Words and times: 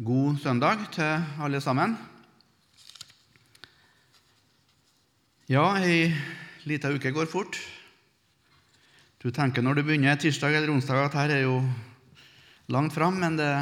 God 0.00 0.38
søndag 0.40 0.86
til 0.94 1.24
alle 1.44 1.58
sammen. 1.60 1.92
Ja, 5.44 5.76
ei 5.76 6.08
lita 6.64 6.88
uke 6.88 7.12
går 7.12 7.28
fort. 7.28 7.58
Du 9.20 9.28
tenker 9.28 9.60
når 9.60 9.76
du 9.76 9.82
begynner 9.84 10.16
tirsdag 10.16 10.56
eller 10.56 10.72
onsdag 10.72 11.02
at 11.04 11.18
her 11.20 11.34
er 11.36 11.42
jo 11.44 11.60
langt 12.72 12.96
fram, 12.96 13.20
men 13.20 13.36
det, 13.36 13.52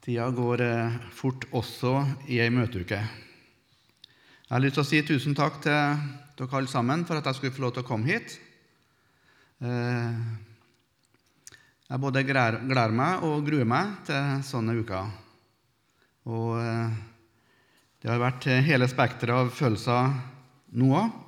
tida 0.00 0.30
går 0.32 0.64
eh, 0.64 0.98
fort 1.12 1.44
også 1.52 1.98
i 2.32 2.40
ei 2.40 2.48
møteuke. 2.48 3.04
Jeg 3.04 4.48
har 4.48 4.64
lyst 4.64 4.80
til 4.80 4.86
å 4.86 4.90
si 4.94 5.04
tusen 5.04 5.36
takk 5.36 5.60
til 5.60 6.06
dere 6.40 6.56
alle 6.56 6.72
sammen 6.72 7.04
for 7.04 7.20
at 7.20 7.28
jeg 7.28 7.36
skulle 7.42 7.58
få 7.58 7.68
lov 7.68 7.76
til 7.76 7.84
å 7.84 7.90
komme 7.92 8.14
hit. 8.14 8.38
Eh, 9.60 10.49
jeg 11.90 11.98
både 11.98 12.22
gleder 12.22 12.92
meg 12.94 13.24
og 13.26 13.40
gruer 13.42 13.66
meg 13.66 13.96
til 14.06 14.44
sånne 14.46 14.76
uker. 14.78 15.08
Og 16.30 16.52
eh, 16.62 16.92
det 18.00 18.12
har 18.12 18.22
vært 18.22 18.46
hele 18.62 18.86
spekteret 18.88 19.34
av 19.34 19.50
følelser 19.50 20.12
nå 20.78 20.92
òg. 20.94 21.18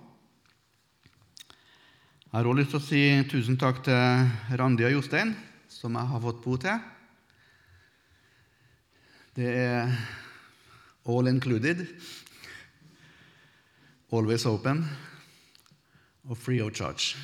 Jeg 2.22 2.38
har 2.38 2.48
òg 2.48 2.60
lyst 2.60 2.70
til 2.72 2.78
å 2.78 2.86
si 2.86 3.02
tusen 3.28 3.58
takk 3.60 3.82
til 3.84 4.56
Randi 4.56 4.86
og 4.86 4.94
Jostein, 4.94 5.34
som 5.68 5.98
jeg 5.98 6.10
har 6.14 6.22
fått 6.22 6.40
bo 6.46 6.54
til. 6.62 6.78
Det 9.34 9.50
er 9.66 9.90
all 11.10 11.28
included, 11.28 11.82
always 14.14 14.46
open 14.46 14.86
og 16.30 16.38
free 16.38 16.62
of 16.62 16.70
charge. 16.70 17.18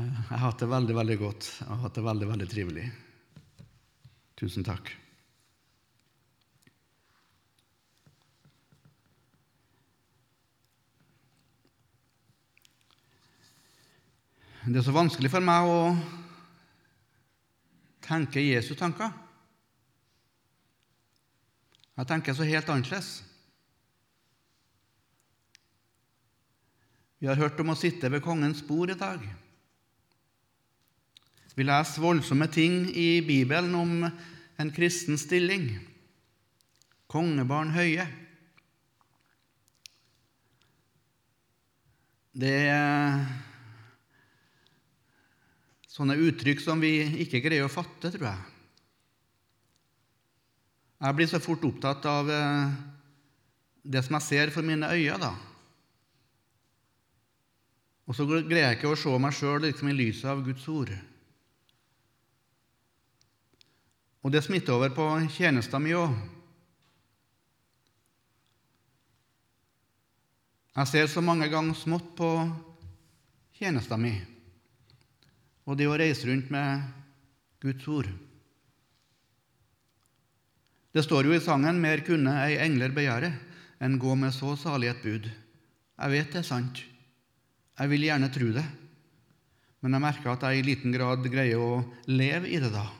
Jeg 0.00 0.26
har 0.30 0.42
hatt 0.46 0.62
det 0.62 0.68
veldig, 0.70 0.94
veldig 0.96 1.16
godt. 1.20 1.46
Jeg 1.60 1.78
hatt 1.82 1.96
det 1.98 2.02
veldig, 2.06 2.26
veldig 2.30 2.46
trivelig. 2.48 2.84
Tusen 4.40 4.64
takk. 4.64 4.88
Det 14.70 14.78
er 14.78 14.86
så 14.86 14.94
vanskelig 14.94 15.30
for 15.32 15.44
meg 15.44 15.68
å 15.68 15.80
tenke 18.04 18.44
Jesu 18.44 18.72
tanker. 18.78 19.12
Jeg 22.00 22.08
tenker 22.08 22.36
så 22.36 22.48
helt 22.48 22.72
annerledes. 22.72 23.10
Vi 27.20 27.28
har 27.28 27.36
hørt 27.36 27.60
om 27.60 27.74
å 27.74 27.76
sitte 27.76 28.08
ved 28.08 28.24
kongens 28.24 28.62
bord 28.64 28.94
i 28.94 28.96
dag. 28.96 29.24
Vi 31.56 31.66
leser 31.66 32.02
voldsomme 32.02 32.46
ting 32.52 32.84
i 32.94 33.20
Bibelen 33.26 33.74
om 33.74 33.94
en 34.60 34.70
kristen 34.74 35.18
stilling. 35.18 35.72
Kongebarn 37.10 37.72
høye. 37.74 38.06
Det 42.30 42.54
er 42.70 43.18
sånne 45.90 46.14
uttrykk 46.22 46.62
som 46.62 46.80
vi 46.80 46.94
ikke 47.26 47.42
greier 47.42 47.66
å 47.66 47.72
fatte, 47.72 48.12
tror 48.14 48.28
jeg. 48.30 48.46
Jeg 51.00 51.16
blir 51.16 51.28
så 51.28 51.40
fort 51.42 51.64
opptatt 51.66 52.06
av 52.06 52.30
eh, 52.30 52.72
det 53.82 54.04
som 54.06 54.18
jeg 54.18 54.28
ser 54.28 54.52
for 54.54 54.62
mine 54.64 54.86
øyne, 54.86 55.18
da. 55.18 55.32
Og 58.06 58.16
så 58.16 58.26
greier 58.28 58.68
jeg 58.68 58.78
ikke 58.78 58.92
å 58.92 58.98
se 58.98 59.18
meg 59.22 59.34
sjøl 59.34 59.64
liksom 59.64 59.90
i 59.90 59.96
lyset 59.96 60.28
av 60.30 60.44
Guds 60.46 60.66
ord. 60.70 60.92
Og 64.20 64.32
det 64.32 64.44
smitter 64.44 64.76
over 64.76 64.92
på 64.92 65.06
tjenesten 65.32 65.82
min 65.82 65.96
òg. 65.96 66.18
Jeg 70.76 70.88
ser 70.88 71.08
så 71.10 71.22
mange 71.24 71.48
ganger 71.50 71.76
smått 71.76 72.12
på 72.16 72.28
tjenesten 73.58 74.00
min 74.00 74.20
og 75.70 75.76
det 75.78 75.86
å 75.86 75.94
reise 75.98 76.26
rundt 76.26 76.48
med 76.50 76.82
Guds 77.62 77.86
ord. 77.86 78.08
Det 80.90 81.04
står 81.06 81.28
jo 81.28 81.36
i 81.36 81.42
sangen 81.44 81.78
'Mer 81.78 82.02
kunne 82.02 82.32
ei 82.42 82.58
engler 82.58 82.90
begjære 82.90 83.30
enn 83.80 83.98
gå 83.98 84.16
med 84.18 84.34
så 84.34 84.56
salig 84.58 84.90
et 84.90 85.02
bud'. 85.02 85.30
Jeg 86.00 86.10
vet 86.10 86.32
det 86.32 86.40
er 86.40 86.48
sant. 86.48 86.82
Jeg 87.78 87.88
vil 87.88 88.02
gjerne 88.02 88.32
tro 88.32 88.50
det, 88.52 88.64
men 89.80 89.92
jeg 89.92 90.02
merker 90.02 90.32
at 90.32 90.42
jeg 90.42 90.58
i 90.58 90.66
liten 90.66 90.92
grad 90.92 91.22
greier 91.30 91.60
å 91.60 91.84
leve 92.08 92.48
i 92.48 92.58
det 92.58 92.72
da. 92.72 92.99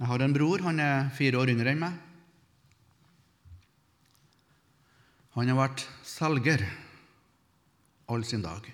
Jeg 0.00 0.08
har 0.08 0.22
en 0.24 0.32
bror. 0.32 0.62
Han 0.64 0.80
er 0.80 1.10
fire 1.12 1.36
år 1.36 1.50
yngre 1.52 1.74
enn 1.74 1.82
meg. 1.82 1.96
Han 5.36 5.50
har 5.52 5.58
vært 5.58 5.82
selger 6.08 6.62
all 8.10 8.24
sin 8.24 8.40
dag. 8.40 8.64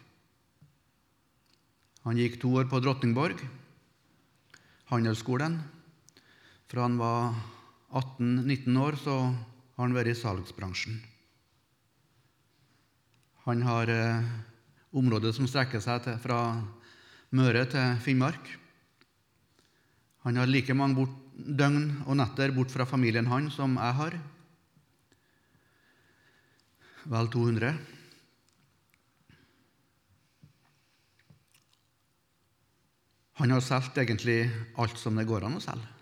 Han 2.06 2.20
gikk 2.20 2.38
to 2.38 2.52
år 2.60 2.68
på 2.70 2.78
Drottningborg, 2.78 3.40
handelsskolen. 4.92 5.58
Fra 6.70 6.84
han 6.86 6.94
var 7.00 7.34
18-19 7.90 8.78
år, 8.78 8.98
så 9.02 9.16
har 9.26 9.82
han 9.82 9.96
vært 9.96 10.12
i 10.12 10.18
salgsbransjen. 10.18 11.00
Han 13.46 13.66
har 13.66 13.90
eh, 13.90 14.30
området 14.94 15.34
som 15.34 15.50
strekker 15.50 15.82
seg 15.82 16.06
til, 16.06 16.22
fra 16.22 16.38
Møre 17.34 17.66
til 17.70 17.98
Finnmark. 18.06 18.54
Han 20.26 20.40
har 20.40 20.48
like 20.50 20.74
mange 20.74 20.98
bort, 20.98 21.12
døgn 21.36 22.02
og 22.08 22.16
netter 22.18 22.50
bort 22.50 22.72
fra 22.74 22.82
familien 22.88 23.28
han 23.30 23.46
som 23.54 23.76
jeg 23.78 23.94
har. 24.00 24.16
Vel 27.06 27.30
200. 27.30 27.70
Han 33.38 33.54
har 33.54 33.62
solgt 33.62 34.02
egentlig 34.02 34.48
alt 34.82 34.98
som 34.98 35.14
det 35.14 35.28
går 35.30 35.46
an 35.46 35.60
å 35.60 35.62
selge. 35.62 35.92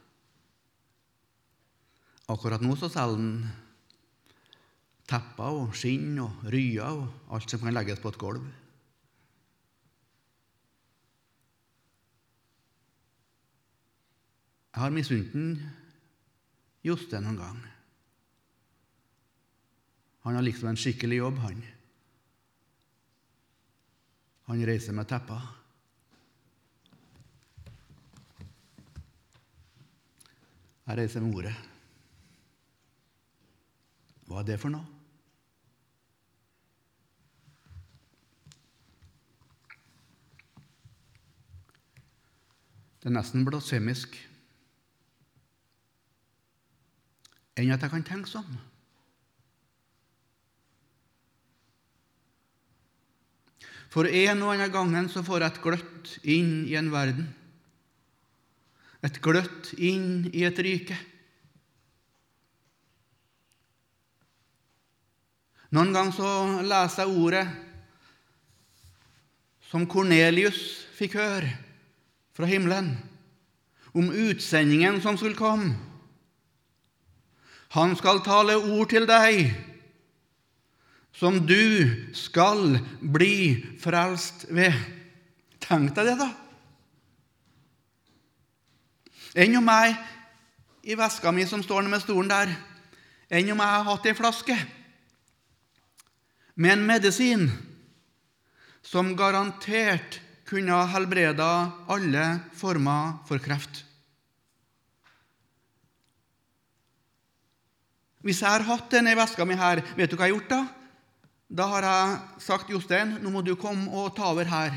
Akkurat 2.33 2.65
nå 2.65 2.73
så 2.81 2.89
selger 2.89 3.21
han 3.21 3.31
tepper 5.05 5.61
og 5.61 5.77
skinn 5.77 6.17
og 6.25 6.47
ryer 6.49 7.03
og 7.03 7.34
alt 7.37 7.53
som 7.53 7.61
kan 7.61 7.77
legges 7.77 8.01
på 8.01 8.15
et 8.15 8.23
gulv. 8.23 8.47
Jeg 14.75 14.83
har 14.83 14.91
misunt 14.91 15.35
Jostein 16.83 17.23
noen 17.23 17.37
gang. 17.39 17.59
Han 20.27 20.35
har 20.35 20.43
liksom 20.43 20.73
en 20.73 20.81
skikkelig 20.81 21.21
jobb, 21.21 21.39
han. 21.45 21.61
Han 24.49 24.65
reiser 24.67 24.97
med 24.99 25.07
tepper. 25.07 25.47
Jeg 30.89 30.99
reiser 31.05 31.23
med 31.23 31.39
ordet. 31.39 31.55
Hva 34.27 34.43
er 34.43 34.51
det 34.51 34.59
for 34.59 34.75
noe? 34.75 34.91
Det 42.99 43.13
er 43.13 43.21
nesten 43.23 43.47
blasfemisk 43.47 44.25
enn 47.54 47.72
at 47.75 47.82
jeg 47.84 47.92
kan 47.92 48.06
tenke 48.06 48.31
sånn. 48.31 48.56
For 53.94 54.10
en 54.10 54.42
og 54.42 54.56
annen 54.56 54.75
gangen 54.75 55.09
så 55.12 55.22
får 55.22 55.44
jeg 55.44 55.53
et 55.53 55.62
gløtt 55.62 56.15
inn 56.26 56.54
i 56.66 56.74
en 56.80 56.91
verden 56.91 57.30
et 59.04 59.21
gløtt 59.21 59.74
inn 59.77 60.30
i 60.33 60.47
et 60.48 60.60
rike. 60.65 60.97
Noen 65.74 65.92
ganger 65.92 66.15
så 66.15 66.30
leser 66.65 67.04
jeg 67.04 67.18
ordet 67.18 67.45
som 69.68 69.84
Kornelius 69.91 70.60
fikk 70.95 71.18
høre 71.18 71.50
fra 72.34 72.47
himmelen, 72.48 72.95
om 73.95 74.09
utsendingen 74.09 75.00
som 75.03 75.18
skulle 75.18 75.39
komme. 75.39 75.74
Han 77.74 77.97
skal 77.98 78.22
tale 78.22 78.54
ord 78.54 78.92
til 78.92 79.06
deg 79.10 79.48
som 81.15 81.41
du 81.47 81.91
skal 82.15 82.76
bli 82.98 83.62
frelst 83.82 84.47
ved. 84.54 84.74
Tenk 85.62 85.94
deg 85.97 86.10
det, 86.10 86.16
da! 86.21 86.30
Enn 89.34 89.56
om 89.59 89.71
jeg 89.71 89.94
i 90.86 90.94
veska 90.98 91.32
mi 91.34 91.47
som 91.50 91.62
står 91.65 91.88
med 91.91 92.03
stolen 92.04 92.30
der, 92.30 92.53
enn 93.26 93.50
om 93.50 93.62
jeg 93.62 93.72
har 93.72 93.86
hatt 93.88 94.06
ei 94.06 94.15
flaske 94.15 94.56
med 96.54 96.76
en 96.76 96.84
medisin 96.86 97.48
som 98.84 99.16
garantert 99.18 100.21
kunne 100.47 100.76
ha 100.76 100.84
helbreda 100.92 101.48
alle 101.91 102.26
former 102.54 103.16
for 103.26 103.42
kreft. 103.42 103.82
Hvis 108.24 108.41
jeg 108.41 108.48
har 108.48 108.65
hatt 108.65 108.88
denne 108.88 109.12
veska 109.18 109.44
mi 109.44 109.56
her, 109.60 109.82
vet 109.98 110.09
du 110.09 110.16
hva 110.16 110.24
jeg 110.24 110.32
har 110.32 110.38
gjort 110.38 110.53
da? 110.53 110.60
Da 111.54 111.66
har 111.68 111.84
jeg 111.84 112.44
sagt 112.47 112.71
Jostein, 112.72 113.18
nå 113.21 113.30
må 113.30 113.42
du 113.44 113.53
komme 113.60 113.91
og 113.92 114.15
ta 114.16 114.30
over 114.30 114.48
her. 114.48 114.72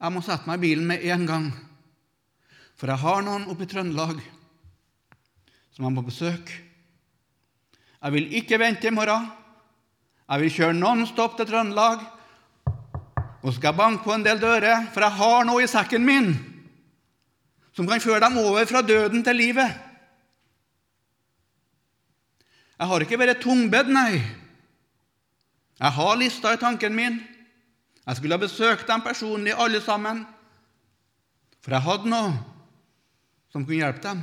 Jeg 0.00 0.14
må 0.14 0.22
sette 0.24 0.48
meg 0.48 0.62
i 0.62 0.64
bilen 0.64 0.86
med 0.88 1.04
en 1.12 1.26
gang. 1.28 1.50
For 2.80 2.88
jeg 2.88 3.02
har 3.02 3.20
noen 3.26 3.44
oppe 3.52 3.66
i 3.66 3.68
Trøndelag 3.68 4.22
som 5.76 5.84
jeg 5.84 5.92
må 5.92 6.06
besøke. 6.06 6.56
Jeg 8.00 8.14
vil 8.16 8.32
ikke 8.40 8.58
vente 8.62 8.88
i 8.88 8.94
morgen. 8.96 9.28
Jeg 10.24 10.40
vil 10.40 10.54
kjøre 10.56 10.78
non-stop 10.78 11.36
til 11.36 11.50
Trøndelag. 11.50 12.00
Og 13.42 13.50
så 13.50 13.58
skal 13.58 13.70
jeg 13.74 13.80
banke 13.82 14.04
på 14.04 14.14
en 14.16 14.24
del 14.24 14.40
dører, 14.40 14.88
for 14.94 15.04
jeg 15.04 15.18
har 15.20 15.46
noe 15.48 15.64
i 15.64 15.68
sekken 15.68 16.04
min 16.04 16.32
som 17.76 17.86
kan 17.88 18.02
føre 18.02 18.24
dem 18.24 18.40
over 18.40 18.64
fra 18.68 18.80
døden 18.82 19.22
til 19.24 19.36
livet. 19.36 19.89
Jeg 22.80 22.88
har 22.88 23.02
ikke 23.04 23.18
vært 23.20 23.42
tungbedd, 23.44 23.90
nei. 23.92 24.22
Jeg 25.80 25.92
har 25.96 26.14
lista 26.16 26.54
i 26.56 26.60
tanken 26.60 26.94
min. 26.96 27.18
Jeg 28.06 28.16
skulle 28.16 28.38
ha 28.38 28.40
besøkt 28.40 28.86
dem 28.88 29.02
personlig, 29.04 29.52
alle 29.52 29.82
sammen. 29.84 30.22
For 31.60 31.76
jeg 31.76 31.84
hadde 31.84 32.08
noe 32.08 32.30
som 33.52 33.66
kunne 33.66 33.82
hjelpe 33.82 34.00
dem. 34.06 34.22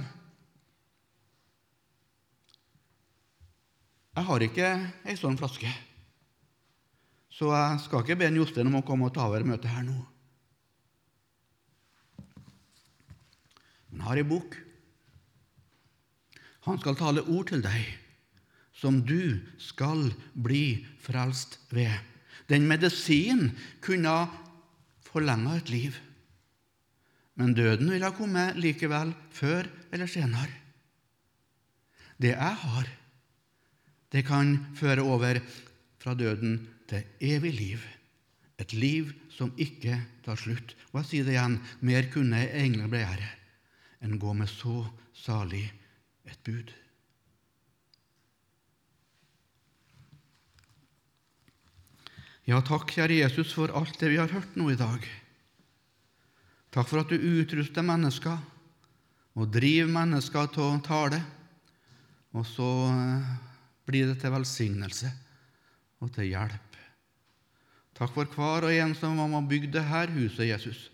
Jeg 4.18 4.26
har 4.32 4.48
ikke 4.48 4.72
ei 5.06 5.16
sånn 5.20 5.38
flaske, 5.38 5.70
så 7.30 7.52
jeg 7.54 7.84
skal 7.84 8.02
ikke 8.02 8.18
be 8.18 8.32
Jostein 8.34 8.72
om 8.72 8.80
å 8.80 8.86
komme 8.88 9.06
og 9.06 9.14
ta 9.14 9.28
over 9.30 9.46
møtet 9.46 9.70
her 9.70 9.86
nå. 9.86 10.00
Men 13.92 14.02
jeg 14.02 14.08
har 14.08 14.24
ei 14.24 14.26
bok. 14.34 14.58
Han 16.66 16.82
skal 16.82 16.98
tale 16.98 17.28
ord 17.30 17.54
til 17.54 17.62
deg 17.62 18.07
som 18.78 19.02
du 19.06 19.40
skal 19.58 20.12
bli 20.34 20.86
frelst 21.02 21.58
ved. 21.74 21.94
Den 22.48 22.68
medisinen 22.70 23.52
kunne 23.84 24.14
forlenga 25.08 25.58
et 25.58 25.72
liv, 25.74 25.98
men 27.38 27.54
døden 27.58 27.92
ville 27.92 28.06
ha 28.06 28.16
kommet 28.16 28.58
likevel 28.58 29.14
før 29.34 29.68
eller 29.94 30.10
senere. 30.10 30.54
Det 32.18 32.34
jeg 32.34 32.56
har, 32.64 32.88
det 34.10 34.24
kan 34.26 34.56
føre 34.78 35.06
over 35.06 35.42
fra 36.02 36.16
døden 36.18 36.60
til 36.90 37.04
evig 37.22 37.54
liv. 37.54 37.84
Et 38.58 38.74
liv 38.74 39.12
som 39.30 39.52
ikke 39.62 40.00
tar 40.26 40.40
slutt. 40.40 40.74
Og 40.90 41.04
jeg 41.04 41.10
sier 41.12 41.28
det 41.28 41.36
igjen 41.36 41.60
mer 41.86 42.10
kunne 42.14 42.42
engler 42.58 42.90
begjære 42.90 43.30
enn 44.06 44.18
gå 44.22 44.34
med 44.38 44.50
så 44.50 44.82
salig 45.18 45.66
et 46.26 46.42
bud. 46.46 46.74
Ja, 52.48 52.62
takk, 52.64 52.94
kjære 52.96 53.18
Jesus, 53.26 53.50
for 53.52 53.74
alt 53.76 53.98
det 54.00 54.08
vi 54.08 54.20
har 54.22 54.32
hørt 54.32 54.54
nå 54.56 54.70
i 54.72 54.78
dag. 54.80 55.04
Takk 56.72 56.88
for 56.88 57.02
at 57.02 57.10
du 57.12 57.20
utruster 57.20 57.84
mennesker 57.84 58.38
og 59.36 59.50
driver 59.52 59.90
mennesker 59.92 60.46
til 60.54 60.64
å 60.64 60.78
tale, 60.86 61.20
og 62.32 62.46
så 62.48 62.68
eh, 62.88 63.26
blir 63.90 64.08
det 64.08 64.22
til 64.22 64.32
velsignelse 64.32 65.12
og 66.00 66.14
til 66.16 66.30
hjelp. 66.30 66.78
Takk 68.00 68.14
for 68.16 68.32
hver 68.32 68.70
og 68.70 68.76
en 68.78 68.96
som 68.96 69.20
var 69.20 69.28
med 69.28 69.42
og 69.42 69.50
bygde 69.52 69.82
dette 69.82 70.16
huset, 70.16 70.46
Jesus, 70.48 70.86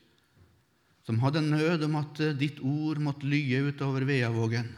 som 1.05 1.21
hadde 1.21 1.43
nød 1.45 1.85
om 1.85 1.99
at 2.01 2.23
eh, 2.23 2.33
ditt 2.33 2.63
ord 2.65 2.97
måtte 2.97 3.29
lye 3.29 3.61
utover 3.69 4.07
Veavågen 4.09 4.71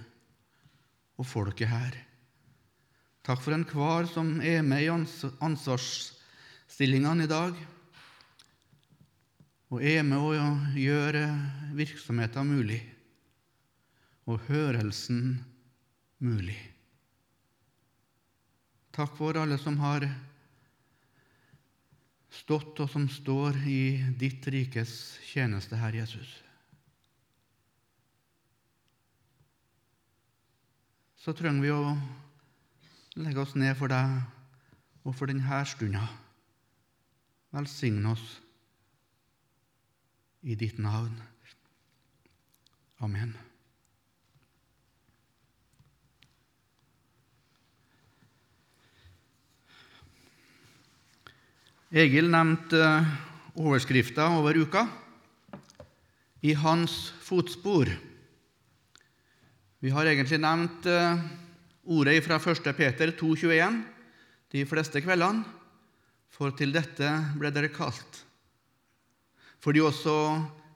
og 1.16 1.32
folket 1.32 1.72
her. 1.72 1.96
Takk 3.24 3.40
for 3.48 3.56
enhver 3.56 4.12
som 4.12 4.36
er 4.44 4.60
med 4.60 4.84
i 4.84 4.92
ansvars 4.92 6.12
stillingene 6.70 7.26
i 7.26 7.32
dag 7.32 7.58
og 9.74 9.82
er 9.84 10.04
med 10.06 10.22
å 10.22 10.52
gjøre 10.78 11.26
virksomheten 11.76 12.48
mulig 12.48 12.82
og 14.26 14.42
hørelsen 14.48 15.38
mulig. 16.24 16.58
Takk 18.96 19.12
for 19.18 19.38
alle 19.38 19.58
som 19.60 19.78
har 19.82 20.08
stått 22.32 22.80
og 22.84 22.90
som 22.92 23.08
står 23.12 23.60
i 23.68 23.82
ditt 24.20 24.46
rikes 24.52 25.18
tjeneste, 25.28 25.78
Herre 25.80 26.04
Jesus. 26.04 26.32
Så 31.20 31.34
trenger 31.34 31.64
vi 31.66 31.74
å 31.74 31.96
legge 33.18 33.42
oss 33.42 33.56
ned 33.58 33.74
for 33.80 33.92
deg 33.92 35.06
og 35.06 35.16
for 35.18 35.32
denne 35.32 35.64
stunda. 35.68 36.06
Velsign 37.56 38.04
oss 38.12 38.24
i 40.44 40.58
ditt 40.60 40.76
navn. 40.78 41.14
Amen. 43.00 43.32
Egil 51.96 52.28
nevnte 52.28 52.84
overskrifta 53.56 54.28
over 54.36 54.60
uka 54.60 54.84
i 56.44 56.52
hans 56.60 57.14
fotspor. 57.24 57.88
Vi 59.80 59.96
har 59.96 60.12
egentlig 60.12 60.44
nevnt 60.44 60.90
eh, 60.92 61.24
ordet 61.88 62.20
fra 62.26 62.36
1. 62.36 62.74
Peter 62.76 63.16
2,21 63.16 63.80
de 64.52 64.68
fleste 64.68 65.00
kveldene 65.06 65.64
for 66.36 66.52
til 66.58 66.74
dette 66.76 67.10
ble 67.40 67.52
dere 67.56 67.72
kalt. 67.72 68.22
Fordi 69.64 69.82
også 69.82 70.16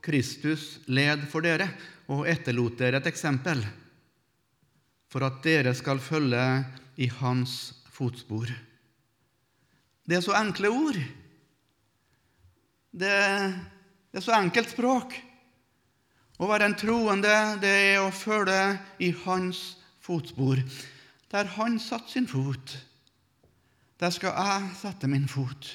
Kristus 0.02 0.80
led 0.88 1.28
for 1.30 1.44
dere 1.44 1.68
og 2.10 2.26
etterlot 2.32 2.80
dere 2.80 3.02
et 3.02 3.10
eksempel, 3.12 3.62
for 5.12 5.26
at 5.28 5.42
dere 5.44 5.76
skal 5.78 6.00
følge 6.02 6.44
i 7.02 7.10
hans 7.20 7.60
fotspor. 7.92 8.50
Det 10.10 10.18
er 10.18 10.26
så 10.26 10.34
enkle 10.40 10.72
ord. 10.74 10.98
Det, 12.90 13.16
det 14.10 14.18
er 14.18 14.26
så 14.26 14.38
enkelt 14.40 14.72
språk. 14.72 15.14
Å 16.40 16.48
være 16.48 16.70
en 16.70 16.78
troende, 16.80 17.36
det 17.62 17.74
er 17.92 18.00
å 18.02 18.14
følge 18.16 18.80
i 19.04 19.12
hans 19.26 19.60
fotspor. 20.02 20.62
Der 21.30 21.52
han 21.60 21.76
satte 21.84 22.16
sin 22.16 22.30
fot, 22.32 22.78
der 24.00 24.10
skal 24.16 24.36
jeg 24.36 24.70
sette 24.80 25.08
min 25.12 25.28
fot. 25.28 25.74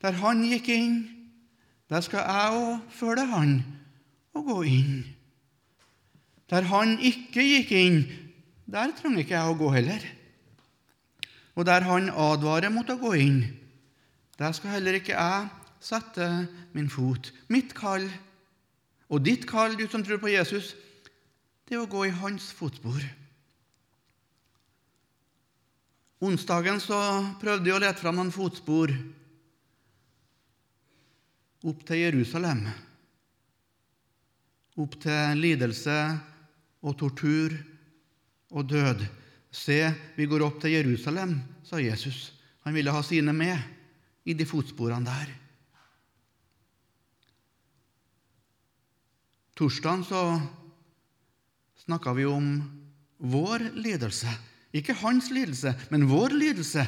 Der 0.00 0.16
han 0.20 0.42
gikk 0.48 0.68
inn, 0.72 0.96
der 1.88 2.00
skal 2.04 2.24
jeg 2.24 2.60
òg 2.60 2.92
følge 2.92 3.26
han 3.28 3.58
og 4.34 4.46
gå 4.48 4.58
inn. 4.68 4.94
Der 6.50 6.66
han 6.68 6.96
ikke 7.00 7.44
gikk 7.44 7.72
inn, 7.76 7.98
der 8.66 8.92
trenger 8.96 9.24
ikke 9.24 9.36
jeg 9.36 9.52
å 9.52 9.58
gå 9.60 9.70
heller. 9.76 10.06
Og 11.54 11.68
der 11.68 11.84
han 11.86 12.08
advarer 12.10 12.72
mot 12.72 12.88
å 12.90 12.98
gå 13.00 13.12
inn, 13.20 13.42
der 14.40 14.56
skal 14.56 14.74
heller 14.74 14.96
ikke 14.98 15.14
jeg 15.14 15.50
sette 15.84 16.26
min 16.74 16.88
fot. 16.90 17.30
Mitt 17.52 17.76
kall 17.76 18.08
og 19.12 19.22
ditt 19.22 19.44
kall, 19.46 19.76
du 19.76 19.84
som 19.86 20.02
tror 20.02 20.18
på 20.18 20.32
Jesus, 20.32 20.72
det 21.68 21.76
er 21.76 21.84
å 21.84 21.90
gå 21.90 22.08
i 22.08 22.16
hans 22.16 22.48
fotspor. 22.56 23.04
Onsdagen 26.22 26.78
så 26.80 26.98
prøvde 27.40 27.68
jeg 27.68 27.76
å 27.76 27.82
lete 27.82 28.00
fram 28.00 28.18
noen 28.20 28.32
fotspor 28.34 28.92
opp 31.64 31.82
til 31.88 32.02
Jerusalem. 32.04 32.62
Opp 34.78 34.96
til 35.02 35.40
lidelse 35.40 35.96
og 36.84 36.96
tortur 37.00 37.54
og 38.54 38.68
død. 38.70 39.02
Se, 39.54 39.78
vi 40.16 40.26
går 40.30 40.44
opp 40.46 40.60
til 40.62 40.74
Jerusalem, 40.76 41.38
sa 41.66 41.80
Jesus. 41.82 42.32
Han 42.66 42.74
ville 42.74 42.94
ha 42.94 43.02
sine 43.06 43.34
med 43.34 43.58
i 44.24 44.34
de 44.34 44.46
fotsporene 44.48 45.06
der. 45.06 45.34
Torsdagen 49.54 50.02
så 50.06 50.22
snakka 51.84 52.14
vi 52.16 52.24
om 52.26 52.48
vår 53.22 53.68
lidelse 53.76 54.32
ikke 54.74 54.96
hans 54.98 55.30
lidelse, 55.30 55.74
men 55.92 56.08
vår 56.10 56.34
lidelse, 56.34 56.84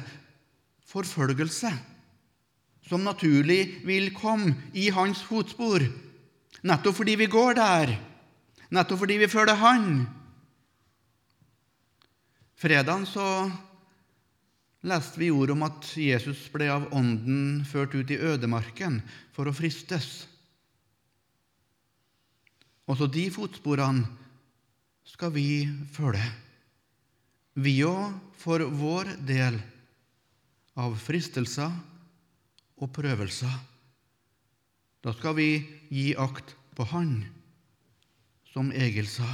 forfølgelse, 0.87 1.71
som 2.87 3.03
naturlig 3.07 3.83
vil 3.87 4.13
komme 4.15 4.55
i 4.75 4.89
hans 4.95 5.23
fotspor, 5.27 5.83
nettopp 6.67 7.01
fordi 7.01 7.17
vi 7.19 7.31
går 7.31 7.59
der, 7.59 7.95
nettopp 8.75 9.03
fordi 9.03 9.19
vi 9.23 9.31
følger 9.31 9.59
han. 9.63 9.89
Fredagen 12.57 13.07
så 13.07 13.27
leste 14.87 15.21
vi 15.21 15.33
ord 15.35 15.51
om 15.53 15.67
at 15.67 15.91
Jesus 15.99 16.47
ble 16.55 16.71
av 16.73 16.87
Ånden 16.95 17.65
ført 17.67 17.95
ut 17.99 18.11
i 18.15 18.19
ødemarken 18.23 19.01
for 19.35 19.51
å 19.51 19.55
fristes. 19.55 20.25
Også 22.87 23.11
de 23.11 23.27
fotsporene 23.35 24.07
skal 25.07 25.33
vi 25.35 25.67
følge. 25.95 26.46
Vi 27.57 27.79
òg 27.89 28.13
for 28.37 28.61
vår 28.69 29.15
del 29.25 29.57
av 30.77 30.93
fristelser 31.01 31.73
og 32.77 32.91
prøvelser. 32.93 33.55
Da 35.01 35.15
skal 35.17 35.37
vi 35.39 35.49
gi 35.89 36.11
akt 36.21 36.53
på 36.77 36.85
Han, 36.93 37.25
som 38.53 38.69
Egil 38.77 39.09
sa. 39.09 39.29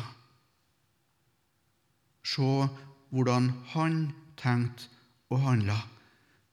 Se 2.22 2.68
hvordan 3.10 3.50
Han 3.74 3.98
tenkte 4.38 4.86
og 5.32 5.42
handla. 5.42 5.80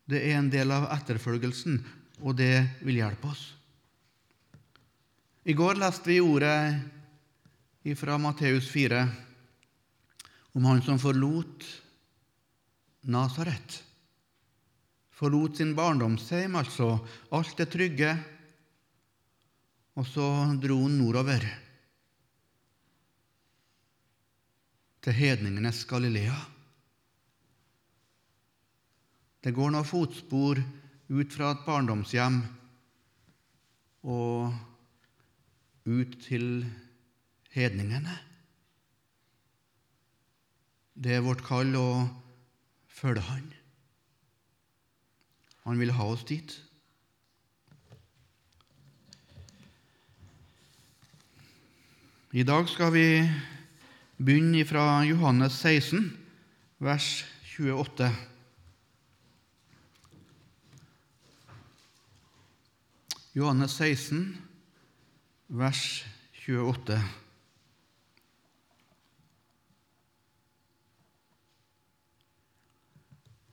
Det 0.09 0.23
er 0.25 0.39
en 0.39 0.49
del 0.49 0.71
av 0.73 0.89
etterfølgelsen, 0.95 1.77
og 2.25 2.37
det 2.39 2.81
vil 2.81 2.97
hjelpe 3.03 3.29
oss. 3.29 3.43
I 5.45 5.53
går 5.53 5.77
leste 5.77 6.09
vi 6.09 6.19
ordet 6.23 6.81
fra 7.99 8.17
Matteus 8.21 8.67
4 8.73 9.28
om 10.59 10.65
han 10.65 10.81
som 10.81 10.97
forlot 10.99 11.63
Nasaret. 13.07 13.77
Forlot 15.15 15.55
sin 15.55 15.71
barndomshjem, 15.71 16.57
altså 16.59 16.97
alt 17.31 17.55
det 17.61 17.69
trygge, 17.71 18.09
og 19.95 20.03
så 20.03 20.27
dro 20.59 20.81
han 20.81 20.99
nordover 20.99 21.47
til 24.99 25.15
hedningenes 25.21 25.79
Galilea. 25.87 26.35
Det 29.39 29.55
går 29.55 29.77
noen 29.77 29.87
fotspor 29.87 30.59
ut 30.59 31.39
fra 31.39 31.55
et 31.55 31.67
barndomshjem 31.71 32.41
og 34.11 34.51
ut 35.87 36.19
til 36.27 36.65
hedningene. 37.55 38.25
Det 40.99 41.13
er 41.15 41.21
vårt 41.23 41.39
kall 41.47 41.69
å 41.79 41.89
følge 42.91 43.21
Han. 43.23 43.45
Han 45.63 45.79
vil 45.79 45.93
ha 45.95 46.07
oss 46.11 46.25
dit. 46.27 46.51
I 52.35 52.43
dag 52.43 52.67
skal 52.67 52.91
vi 52.91 53.05
begynne 54.19 54.65
fra 54.67 54.99
Johannes 55.07 55.55
16, 55.63 56.11
vers 56.83 57.07
28. 57.55 58.11
Johannes 63.39 63.79
16, 63.79 64.35
vers 65.47 65.87
28. 66.43 66.99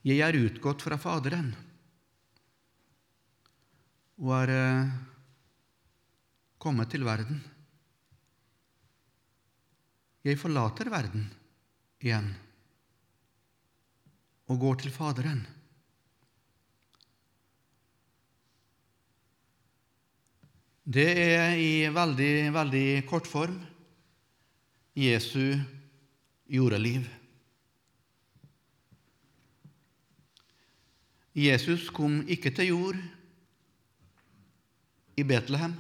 Jeg 0.07 0.23
er 0.23 0.37
utgått 0.39 0.85
fra 0.87 0.95
Faderen 1.03 1.49
og 4.23 4.29
er 4.37 4.53
eh, 4.55 4.93
kommet 6.63 6.93
til 6.95 7.03
verden. 7.03 7.41
Jeg 10.23 10.39
forlater 10.39 10.93
verden 10.95 11.27
igjen 11.99 12.31
og 14.47 14.63
går 14.63 14.81
til 14.85 14.95
Faderen. 14.95 15.43
Det 20.87 21.11
er 21.19 21.59
i 21.59 21.71
veldig, 21.91 22.35
veldig 22.55 22.89
kort 23.11 23.27
form 23.27 23.59
Jesu 24.95 25.59
jordeliv. 26.47 27.11
Jesus 31.37 31.91
kom 31.93 32.23
ikke 32.33 32.49
til 32.57 32.71
jord 32.71 33.01
i 35.21 35.25
Betlehem. 35.25 35.75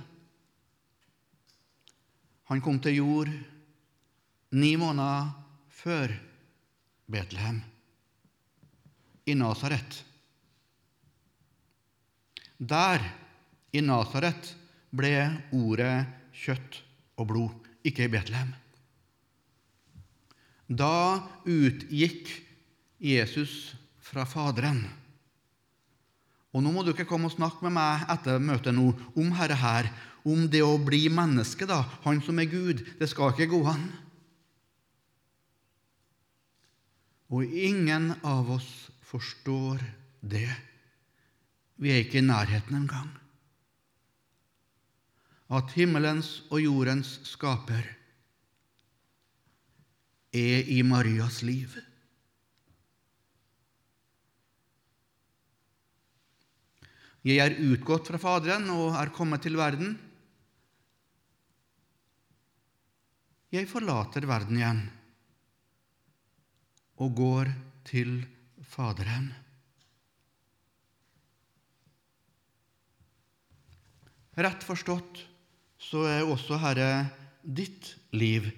Han 2.52 2.60
kom 2.60 2.76
til 2.84 2.98
jord 2.98 3.30
ni 4.52 4.74
måneder 4.76 5.30
før 5.72 6.12
Betlehem, 7.08 7.62
i 9.26 9.34
Nasaret. 9.34 10.02
Der, 12.58 13.00
i 13.72 13.80
Nasaret, 13.80 14.52
ble 14.96 15.14
ordet 15.56 16.04
kjøtt 16.36 16.82
og 17.16 17.30
blod, 17.32 17.72
ikke 17.84 18.06
i 18.06 18.12
Betlehem. 18.12 18.52
Da 20.68 21.24
utgikk 21.46 22.30
Jesus 23.00 23.74
fra 24.02 24.24
Faderen. 24.28 24.84
Og 26.56 26.62
Nå 26.64 26.72
må 26.72 26.80
du 26.80 26.94
ikke 26.94 27.04
komme 27.04 27.28
og 27.28 27.34
snakke 27.34 27.60
med 27.66 27.74
meg 27.76 28.06
etter 28.14 28.40
møtet 28.40 28.72
nå 28.72 28.88
om 29.12 29.32
dette 29.36 29.58
her, 29.60 29.90
om 30.24 30.46
det 30.48 30.62
å 30.64 30.78
bli 30.80 31.02
menneske, 31.12 31.68
da, 31.68 31.82
han 32.06 32.22
som 32.24 32.40
er 32.40 32.48
Gud. 32.48 32.80
Det 32.96 33.10
skal 33.10 33.34
ikke 33.34 33.50
gå 33.52 33.60
an. 33.68 33.84
Og 37.28 37.44
ingen 37.44 38.14
av 38.24 38.48
oss 38.56 38.70
forstår 39.04 39.84
det. 40.24 40.48
Vi 41.76 41.92
er 41.92 42.00
ikke 42.06 42.22
i 42.22 42.24
nærheten 42.24 42.78
engang. 42.78 43.10
At 45.52 45.76
himmelens 45.76 46.40
og 46.48 46.64
jordens 46.64 47.18
skaper 47.28 47.84
er 50.32 50.72
i 50.72 50.80
Marias 50.86 51.42
liv. 51.44 51.76
Jeg 57.26 57.40
er 57.42 57.56
utgått 57.58 58.06
fra 58.06 58.20
Faderen 58.22 58.68
og 58.70 58.94
er 58.94 59.10
kommet 59.10 59.42
til 59.42 59.56
verden. 59.58 59.96
Jeg 63.50 63.66
forlater 63.66 64.28
verden 64.30 64.60
igjen 64.60 64.84
og 67.02 67.16
går 67.18 67.50
til 67.88 68.20
Faderen. 68.70 69.26
Rett 74.38 74.62
forstått 74.68 75.24
så 75.82 76.06
er 76.06 76.30
også 76.30 76.62
Herre 76.62 76.88
ditt 77.42 77.96
liv, 78.14 78.52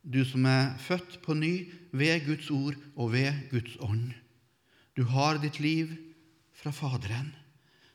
du 0.00 0.22
som 0.24 0.48
er 0.48 0.72
født 0.80 1.20
på 1.20 1.36
ny 1.36 1.54
ved 1.92 2.24
Guds 2.24 2.48
ord 2.48 2.80
og 2.96 3.12
ved 3.18 3.48
Guds 3.52 3.76
ånd. 3.84 4.12
Du 4.96 5.04
har 5.12 5.44
ditt 5.44 5.60
liv 5.60 5.92
fra 6.56 6.72
Faderen. 6.72 7.34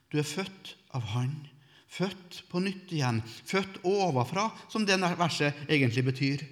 Du 0.09 0.17
er 0.19 0.27
født 0.27 0.75
av 0.97 1.05
Han, 1.13 1.33
født 1.89 2.43
på 2.49 2.61
nytt 2.63 2.91
igjen, 2.93 3.21
født 3.45 3.81
ovenfra, 3.87 4.49
som 4.69 4.85
det 4.85 4.97
verset 4.99 5.65
egentlig 5.69 6.05
betyr. 6.09 6.45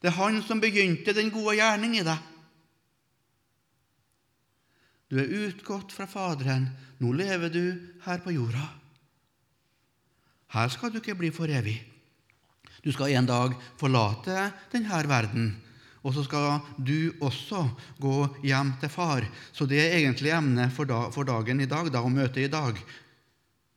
Det 0.00 0.08
er 0.08 0.18
Han 0.18 0.40
som 0.46 0.60
begynte 0.62 1.14
den 1.16 1.32
gode 1.34 1.58
gjerning 1.58 1.98
i 1.98 2.06
deg. 2.06 2.28
Du 5.10 5.18
er 5.18 5.32
utgått 5.48 5.90
fra 5.92 6.06
Faderen, 6.06 6.68
nå 7.02 7.10
lever 7.18 7.50
du 7.50 7.64
her 8.04 8.20
på 8.22 8.30
jorda. 8.30 8.68
Her 10.54 10.70
skal 10.70 10.92
du 10.92 11.00
ikke 11.00 11.18
bli 11.18 11.32
for 11.34 11.50
evig. 11.50 11.80
Du 12.84 12.92
skal 12.94 13.12
en 13.18 13.26
dag 13.28 13.56
forlate 13.78 14.52
denne 14.72 15.02
verden 15.10 15.50
og 16.00 16.14
så 16.16 16.24
skal 16.24 16.62
du 16.80 17.12
også 17.20 17.66
gå 18.00 18.16
hjem 18.44 18.72
til 18.80 18.92
far. 18.92 19.26
Så 19.52 19.66
det 19.68 19.82
er 19.82 19.98
egentlig 19.98 20.32
emnet 20.32 20.72
for, 20.72 20.88
dagen 21.28 21.60
i 21.60 21.68
dag, 21.68 21.90
da, 21.92 22.00
å 22.00 22.12
møte 22.12 22.40
i 22.40 22.50
dag, 22.52 22.78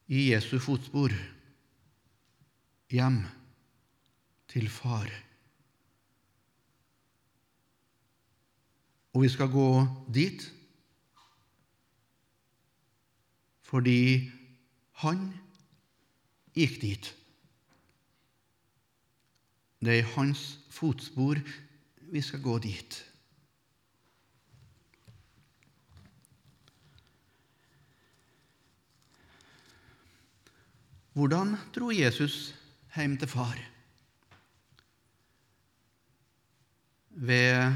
i 0.08 0.30
Jesu 0.32 0.56
fotspor. 0.63 1.12
Hjem 2.94 3.24
til 4.53 4.70
far. 4.72 5.10
Og 9.13 9.25
vi 9.25 9.30
skal 9.30 9.51
gå 9.51 9.70
dit 10.13 10.46
fordi 13.74 14.30
han 15.01 15.32
gikk 16.53 16.75
dit. 16.84 17.08
Det 19.82 19.96
er 19.96 20.03
i 20.03 20.12
hans 20.13 20.44
fotspor 20.72 21.42
vi 22.13 22.22
skal 22.22 22.41
gå 22.46 22.60
dit. 22.62 23.00
Hvordan 31.13 31.55
dro 31.74 31.89
Jesus 31.93 32.53
hjem 32.93 33.17
til 33.17 33.29
far? 33.29 33.58
Ved 37.13 37.74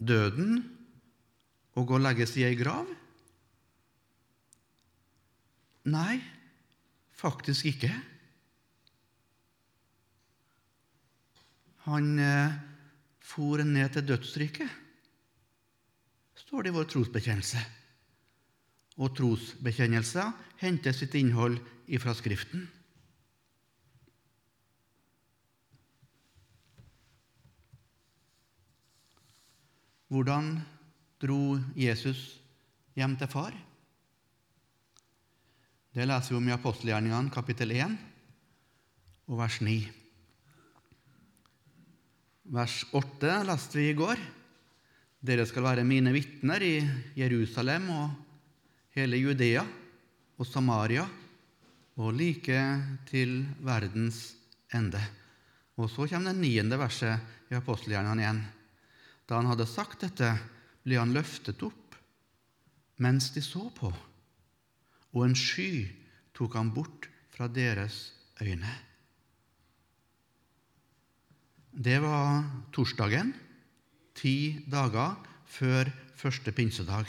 døden 0.00 0.60
og 1.76 1.92
å 1.92 2.00
legges 2.00 2.36
i 2.36 2.44
ei 2.48 2.56
grav? 2.60 2.88
Nei, 5.88 6.20
faktisk 7.16 7.68
ikke. 7.72 7.92
Han 11.88 12.16
for 13.26 13.62
ned 13.66 13.90
til 13.94 14.06
dødsriket, 14.06 14.70
står 16.46 16.62
det 16.62 16.70
i 16.70 16.76
vår 16.76 16.86
trosbekjennelse. 16.92 17.62
Og 19.02 19.12
trosbekjennelser 19.18 20.30
henter 20.62 20.94
sitt 20.94 21.16
innhold 21.18 21.58
ifra 21.90 22.14
Skriften. 22.16 22.64
Hvordan 30.06 30.54
dro 31.20 31.58
Jesus 31.74 32.38
hjem 32.94 33.18
til 33.18 33.28
far? 33.28 33.56
Det 35.96 36.06
leser 36.06 36.36
vi 36.36 36.38
om 36.38 36.48
i 36.48 36.54
apostelgjerningene 36.54 37.34
kapittel 37.34 37.74
1 37.74 37.98
og 39.26 39.40
vers 39.42 39.58
9. 39.64 40.05
Vers 42.46 42.84
8 42.94 43.40
leste 43.42 43.78
vi 43.80 43.88
i 43.90 43.96
går. 43.98 44.20
Dere 45.18 45.46
skal 45.50 45.64
være 45.66 45.86
mine 45.86 46.12
vitner 46.14 46.62
i 46.62 46.76
Jerusalem 47.18 47.88
og 47.90 48.12
hele 48.94 49.18
Judea 49.18 49.64
og 50.38 50.46
Samaria 50.46 51.02
og 51.98 52.14
like 52.14 52.60
til 53.08 53.40
verdens 53.66 54.36
ende. 54.70 55.00
Og 55.74 55.90
så 55.90 56.06
kommer 56.06 56.30
det 56.30 56.44
niende 56.44 56.78
verset 56.78 57.50
i 57.50 57.58
apostelgjerningene 57.58 58.22
igjen. 58.22 58.42
Da 59.26 59.40
han 59.40 59.50
hadde 59.50 59.66
sagt 59.66 60.06
dette, 60.06 60.30
ble 60.86 61.02
han 61.02 61.16
løftet 61.16 61.66
opp 61.66 61.98
mens 63.02 63.32
de 63.34 63.42
så 63.44 63.66
på, 63.76 63.90
og 65.12 65.24
en 65.26 65.34
sky 65.36 65.82
tok 66.32 66.54
han 66.56 66.70
bort 66.72 67.10
fra 67.34 67.44
deres 67.50 68.14
øyne. 68.40 68.70
Det 71.76 71.98
var 72.00 72.40
torsdagen, 72.72 73.34
ti 74.16 74.64
dager 74.64 75.18
før 75.44 75.90
første 76.16 76.48
pinsedag, 76.56 77.04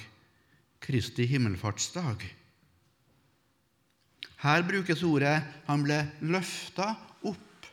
Kristi 0.84 1.24
himmelfartsdag. 1.24 2.26
Her 4.44 4.68
brukes 4.68 5.04
ordet 5.08 5.40
'han 5.68 5.84
ble 5.84 6.12
løfta 6.20 6.98
opp' 7.24 7.72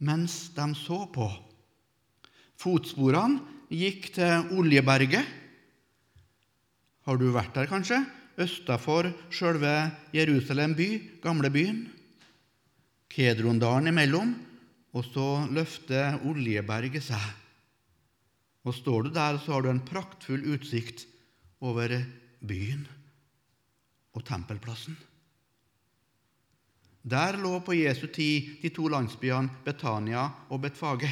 mens 0.00 0.48
de 0.56 0.74
så 0.74 1.04
på. 1.12 1.28
Fotsporene 2.56 3.40
gikk 3.68 4.14
til 4.14 4.56
Oljeberget. 4.56 5.26
Har 7.04 7.16
du 7.16 7.30
vært 7.30 7.54
der, 7.54 7.66
kanskje? 7.66 8.06
Østafor 8.38 9.12
sjølve 9.30 9.92
Jerusalem 10.14 10.74
by, 10.74 11.20
gamlebyen. 11.20 11.92
Kedrondalen 13.10 13.92
imellom, 13.92 14.49
og 14.90 15.06
så 15.06 15.26
løfter 15.52 16.18
Oljeberget 16.26 17.04
seg. 17.10 17.26
Og 18.66 18.74
Står 18.76 19.06
du 19.06 19.10
der, 19.14 19.38
så 19.40 19.56
har 19.56 19.64
du 19.64 19.70
en 19.72 19.84
praktfull 19.84 20.42
utsikt 20.52 21.06
over 21.64 21.94
byen 22.40 22.84
og 24.16 24.24
tempelplassen. 24.26 24.96
Der 27.00 27.38
lå 27.40 27.54
på 27.64 27.78
Jesu 27.78 28.10
tid 28.12 28.60
de 28.60 28.68
to 28.74 28.88
landsbyene 28.92 29.62
Betania 29.64 30.26
og 30.52 30.60
Betfage. 30.66 31.08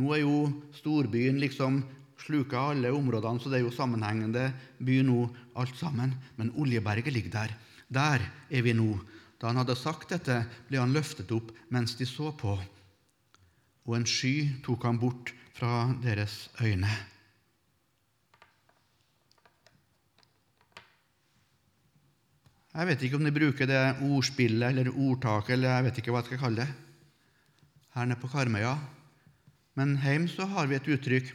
Nå 0.00 0.14
er 0.14 0.22
jo 0.22 0.46
storbyen 0.78 1.40
liksom 1.42 1.82
sluka 2.20 2.70
alle 2.70 2.92
områdene, 2.94 3.40
så 3.40 3.50
det 3.50 3.60
er 3.60 3.66
jo 3.66 3.74
sammenhengende 3.74 4.46
by 4.80 5.00
nå, 5.04 5.26
alt 5.60 5.76
sammen. 5.76 6.14
Men 6.36 6.52
Oljeberget 6.56 7.12
ligger 7.12 7.34
der. 7.34 7.54
Der 7.90 8.24
er 8.48 8.62
vi 8.64 8.72
nå. 8.76 8.94
Da 9.40 9.48
han 9.48 9.56
hadde 9.56 9.76
sagt 9.78 10.12
dette, 10.12 10.42
ble 10.68 10.80
han 10.82 10.92
løftet 10.92 11.30
opp 11.32 11.54
mens 11.72 11.96
de 11.96 12.04
så 12.08 12.28
på, 12.36 12.58
og 13.88 13.96
en 13.96 14.04
sky 14.08 14.60
tok 14.66 14.84
han 14.84 15.00
bort 15.00 15.32
fra 15.56 15.88
deres 16.04 16.50
øyne. 16.60 16.90
Jeg 22.70 22.86
vet 22.86 23.02
ikke 23.02 23.18
om 23.18 23.24
de 23.26 23.34
bruker 23.34 23.66
det 23.66 23.80
ordspillet 24.06 24.70
eller 24.70 24.92
ordtaket, 24.92 25.56
eller 25.56 25.72
jeg 25.72 25.86
vet 25.88 25.96
ikke 25.98 26.12
hva 26.14 26.20
jeg 26.20 26.30
skal 26.30 26.42
kalle 26.44 26.62
det, 26.62 26.70
her 27.96 28.06
nede 28.06 28.20
på 28.22 28.30
Karmøya. 28.30 28.76
Men 29.80 29.96
hjemme 30.04 30.30
så 30.30 30.46
har 30.52 30.68
vi 30.70 30.76
et 30.78 30.90
uttrykk 30.94 31.32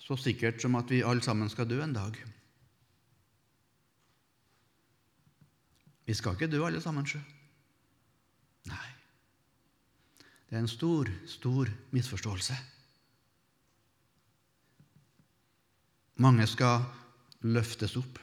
så 0.00 0.16
sikkert 0.18 0.62
som 0.62 0.78
at 0.78 0.88
vi 0.90 1.04
alle 1.06 1.22
sammen 1.22 1.50
skal 1.52 1.68
dø 1.68 1.82
en 1.84 1.92
dag. 1.94 2.16
Vi 6.10 6.14
skal 6.18 6.34
ikke 6.34 6.50
dø 6.50 6.64
alle 6.66 6.80
sammen, 6.82 7.04
sjø. 7.06 7.20
Nei. 8.66 8.86
Det 10.48 10.56
er 10.56 10.64
en 10.64 10.70
stor, 10.70 11.06
stor 11.30 11.68
misforståelse. 11.94 12.56
Mange 16.18 16.48
skal 16.50 16.82
løftes 17.46 17.94
opp. 18.00 18.18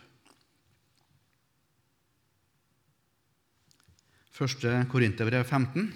Første 4.35 4.73
Korinterbrev 4.91 5.45
15, 5.47 5.87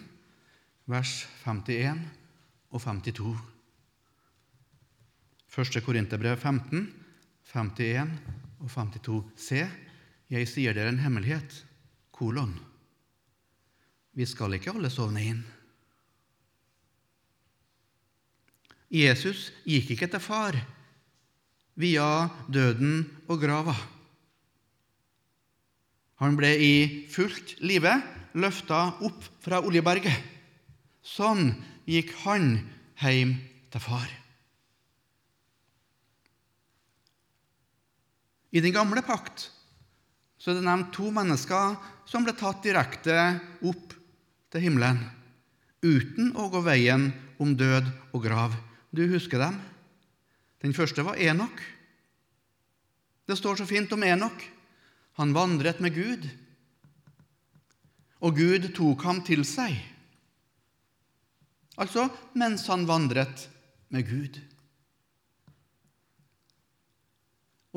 vers 0.93 1.12
51 1.43 1.99
og 2.71 2.86
52. 2.86 3.34
Første 5.51 5.84
Korinterbrev 5.84 6.39
15, 6.39 6.88
51 7.51 8.15
og 8.62 8.71
52. 8.77 9.19
Se, 9.49 9.62
jeg 10.32 10.49
sier 10.49 10.80
dere 10.80 10.95
en 10.95 11.04
hemmelighet. 11.04 11.60
Kolon. 12.21 12.53
Vi 14.13 14.27
skal 14.29 14.53
ikke 14.53 14.75
alle 14.75 14.91
sovne 14.93 15.21
inn. 15.25 15.39
Jesus 18.93 19.47
gikk 19.65 19.95
ikke 19.95 20.10
til 20.12 20.21
far 20.21 20.57
via 21.81 22.27
døden 22.45 23.07
og 23.25 23.39
grava. 23.41 23.73
Han 26.21 26.38
ble 26.38 26.51
i 26.62 26.73
fullt 27.10 27.55
live 27.65 27.95
løfta 28.38 28.84
opp 29.01 29.25
fra 29.41 29.63
Oljeberget. 29.65 30.13
Sånn 31.01 31.55
gikk 31.89 32.12
han 32.27 32.51
hjem 33.01 33.34
til 33.73 33.81
far. 33.81 34.12
I 38.53 38.62
den 38.62 38.75
gamle 38.75 39.01
pakt 39.01 39.47
så 40.41 40.51
er 40.51 40.58
det 40.58 40.65
nevnt 40.65 40.89
to 40.95 41.12
mennesker 41.13 41.75
som 42.10 42.25
ble 42.25 42.34
tatt 42.38 42.63
direkte 42.65 43.15
opp 43.69 43.93
til 44.51 44.65
himmelen 44.65 45.04
uten 45.86 46.34
å 46.38 46.47
gå 46.49 46.62
veien 46.65 47.12
om 47.41 47.54
død 47.58 47.88
og 48.13 48.23
grav. 48.25 48.56
Du 48.89 49.06
husker 49.10 49.41
dem? 49.41 49.56
Den 50.62 50.73
første 50.77 51.06
var 51.06 51.21
Enok. 51.21 51.62
Det 53.30 53.38
står 53.38 53.62
så 53.62 53.69
fint 53.69 53.93
om 53.93 54.04
Enok. 54.06 54.43
Han 55.21 55.34
vandret 55.38 55.82
med 55.82 55.93
Gud 55.95 56.25
og 58.21 58.38
Gud 58.38 58.69
tok 58.77 59.01
ham 59.08 59.21
til 59.25 59.41
seg. 59.47 59.73
Altså 61.82 62.06
mens 62.38 62.67
han 62.69 62.86
vandret 62.89 63.47
med 63.93 64.06
Gud. 64.06 64.38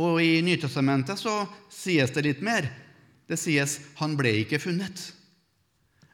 Og 0.00 0.18
I 0.22 0.42
Nytestamentet 0.42 1.20
så 1.20 1.44
sies 1.70 2.10
det 2.14 2.24
litt 2.26 2.42
mer. 2.42 2.66
Det 3.26 3.38
sies 3.38 3.80
'han 3.96 4.16
ble 4.16 4.44
ikke 4.44 4.58
funnet'. 4.58 5.12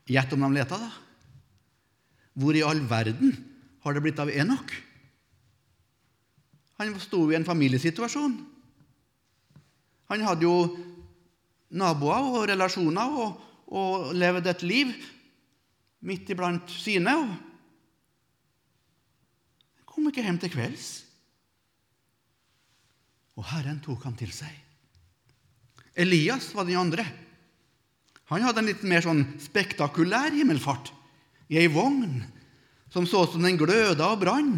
Gjett 0.07 0.33
om 0.33 0.41
de 0.41 0.53
leta, 0.55 0.77
da. 0.77 0.91
Hvor 2.35 2.55
i 2.55 2.63
all 2.63 2.81
verden 2.81 3.37
har 3.83 3.95
det 3.95 4.03
blitt 4.03 4.19
av 4.19 4.29
Enok? 4.29 4.73
Han 6.79 7.01
sto 7.01 7.31
i 7.31 7.35
en 7.35 7.45
familiesituasjon. 7.45 8.47
Han 10.09 10.21
hadde 10.21 10.43
jo 10.43 10.79
naboer 11.71 12.41
og 12.41 12.49
relasjoner 12.49 13.19
og 13.19 13.41
og 13.71 14.11
levde 14.19 14.51
et 14.51 14.65
liv 14.67 14.91
midt 16.07 16.31
iblant 16.33 16.71
sine. 16.75 17.13
og 17.15 17.37
kom 19.87 20.09
ikke 20.09 20.25
hjem 20.25 20.39
til 20.43 20.51
kvelds. 20.51 20.89
Og 23.41 23.47
Herren 23.49 23.81
tok 23.81 24.05
ham 24.05 24.17
til 24.19 24.33
seg. 24.35 24.53
Elias 25.97 26.51
var 26.53 26.69
den 26.69 26.77
andre. 26.77 27.07
Han 28.31 28.45
hadde 28.45 28.63
en 28.63 28.69
litt 28.69 28.83
mer 28.87 29.03
sånn 29.03 29.25
spektakulær 29.41 30.35
himmelfart 30.37 30.93
i 31.51 31.59
ei 31.59 31.71
vogn 31.73 32.21
som 32.93 33.07
så 33.09 33.25
ut 33.25 33.33
som 33.35 33.43
den 33.43 33.59
gløda 33.59 34.11
og 34.13 34.21
brann. 34.23 34.53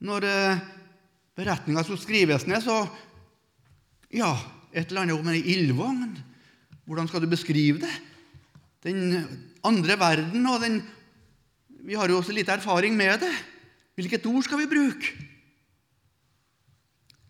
Når 0.00 0.26
eh, 0.28 0.62
beretninga 1.36 1.82
skulle 1.84 2.02
skrives 2.02 2.46
ned, 2.48 2.62
så 2.64 2.84
Ja, 4.10 4.32
et 4.74 4.90
eller 4.90 5.04
annet 5.04 5.20
om 5.20 5.28
ei 5.30 5.42
ildvogn. 5.52 6.16
Hvordan 6.88 7.06
skal 7.06 7.22
du 7.22 7.28
beskrive 7.30 7.78
det? 7.82 7.92
Den 8.82 9.22
andre 9.62 9.98
verden 10.00 10.46
og 10.46 10.62
den 10.64 10.80
Vi 11.80 11.94
har 11.96 12.08
jo 12.08 12.18
også 12.20 12.34
litt 12.36 12.48
erfaring 12.48 12.96
med 12.96 13.22
det. 13.22 13.32
Hvilket 13.96 14.26
ord 14.26 14.44
skal 14.44 14.58
vi 14.60 14.68
bruke? 14.68 15.29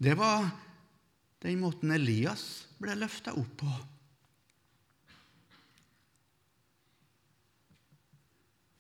Det 0.00 0.14
var 0.16 0.48
den 1.44 1.60
måten 1.60 1.92
Elias 1.92 2.44
ble 2.80 2.96
løfta 2.96 3.34
opp 3.36 3.52
på. 3.60 3.72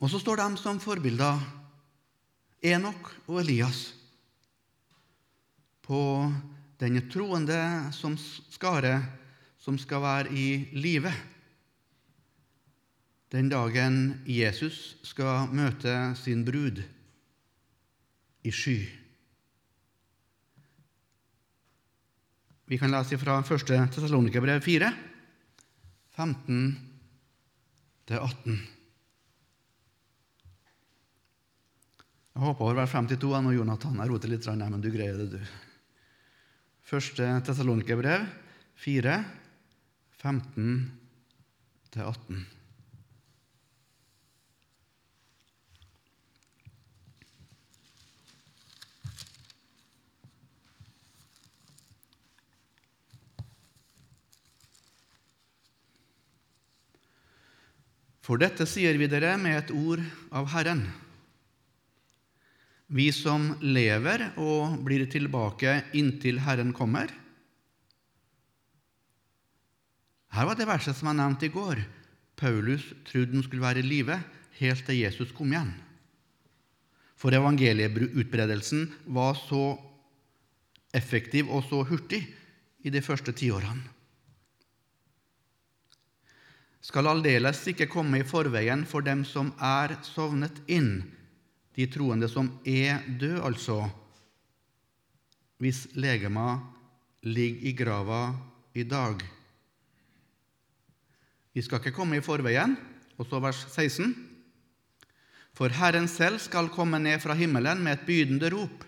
Og 0.00 0.08
så 0.08 0.20
står 0.22 0.40
de 0.40 0.48
som 0.60 0.80
forbilder, 0.80 1.42
Enok 2.64 3.12
og 3.28 3.42
Elias, 3.42 3.82
på 5.84 6.00
denne 6.80 7.04
troende 7.12 7.60
som 7.92 8.16
skare 8.20 8.96
som 9.60 9.76
skal 9.80 10.00
være 10.04 10.32
i 10.32 10.48
live 10.72 11.12
den 13.30 13.46
dagen 13.46 14.24
Jesus 14.26 14.96
skal 15.06 15.52
møte 15.54 15.92
sin 16.18 16.42
brud 16.42 16.80
i 18.42 18.50
sky. 18.50 18.99
Vi 22.70 22.78
kan 22.78 22.92
lese 22.94 23.18
fra 23.18 23.40
1. 23.42 23.90
Tessalonikerbrev 23.90 24.60
4, 24.62 24.86
15-18. 26.14 28.54
Jeg 32.30 32.38
håper 32.44 32.70
det 32.70 32.78
var 32.78 32.86
52 32.92 33.40
nå, 33.42 33.50
Jonathan. 33.56 33.98
Jeg 33.98 34.10
roter 34.12 34.30
litt, 34.30 34.46
men 34.54 34.84
du 34.84 34.86
greier 34.94 35.18
det, 35.18 35.34
du. 35.34 35.42
1. 36.94 37.42
Tessalonikerbrev 37.48 38.22
4, 38.86 39.18
15-18. 40.22 42.59
For 58.30 58.38
dette 58.38 58.62
sier 58.62 58.94
vi 58.94 59.08
dere 59.10 59.32
med 59.42 59.56
et 59.58 59.70
ord 59.74 59.98
av 60.30 60.44
Herren. 60.52 60.84
Vi 62.86 63.08
som 63.10 63.56
lever 63.58 64.22
og 64.38 64.76
blir 64.86 65.02
tilbake 65.10 65.72
inntil 65.98 66.38
Herren 66.44 66.70
kommer. 66.70 67.10
Her 70.30 70.46
var 70.46 70.62
det 70.62 70.70
verset 70.70 70.94
som 70.94 71.10
jeg 71.10 71.18
nevnte 71.24 71.50
i 71.50 71.54
går. 71.58 71.82
Paulus 72.38 72.86
trodde 73.10 73.34
han 73.34 73.48
skulle 73.48 73.66
være 73.66 73.82
i 73.82 73.90
live 73.98 74.22
helt 74.62 74.86
til 74.86 75.02
Jesus 75.02 75.34
kom 75.34 75.50
igjen. 75.50 75.74
For 77.18 77.34
evangelieutbredelsen 77.34 78.92
var 79.10 79.34
så 79.42 79.74
effektiv 80.94 81.50
og 81.50 81.66
så 81.66 81.82
hurtig 81.82 82.28
i 82.86 82.94
de 82.94 83.02
første 83.02 83.34
tiårene 83.34 83.98
skal 86.80 87.10
aldeles 87.10 87.60
ikke 87.68 87.88
komme 87.90 88.20
i 88.20 88.26
forveien 88.26 88.86
for 88.88 89.04
dem 89.04 89.24
som 89.28 89.52
er 89.60 89.98
sovnet 90.06 90.62
inn, 90.70 91.02
de 91.76 91.86
troende 91.92 92.28
som 92.28 92.48
er 92.64 93.04
døde, 93.20 93.42
altså, 93.44 93.82
hvis 95.60 95.86
legema 95.94 96.56
ligger 97.22 97.68
i 97.68 97.74
grava 97.76 98.22
i 98.74 98.84
dag. 98.88 99.20
Vi 101.52 101.62
skal 101.62 101.82
ikke 101.82 101.92
komme 101.96 102.16
i 102.16 102.24
forveien. 102.24 102.78
Og 103.20 103.28
så 103.28 103.36
vers 103.42 103.58
16. 103.68 104.14
For 105.52 105.72
Herren 105.76 106.06
selv 106.08 106.40
skal 106.40 106.70
komme 106.72 106.96
ned 107.02 107.20
fra 107.20 107.36
himmelen 107.36 107.82
med 107.84 107.98
et 107.98 108.06
bydende 108.06 108.48
rop, 108.54 108.86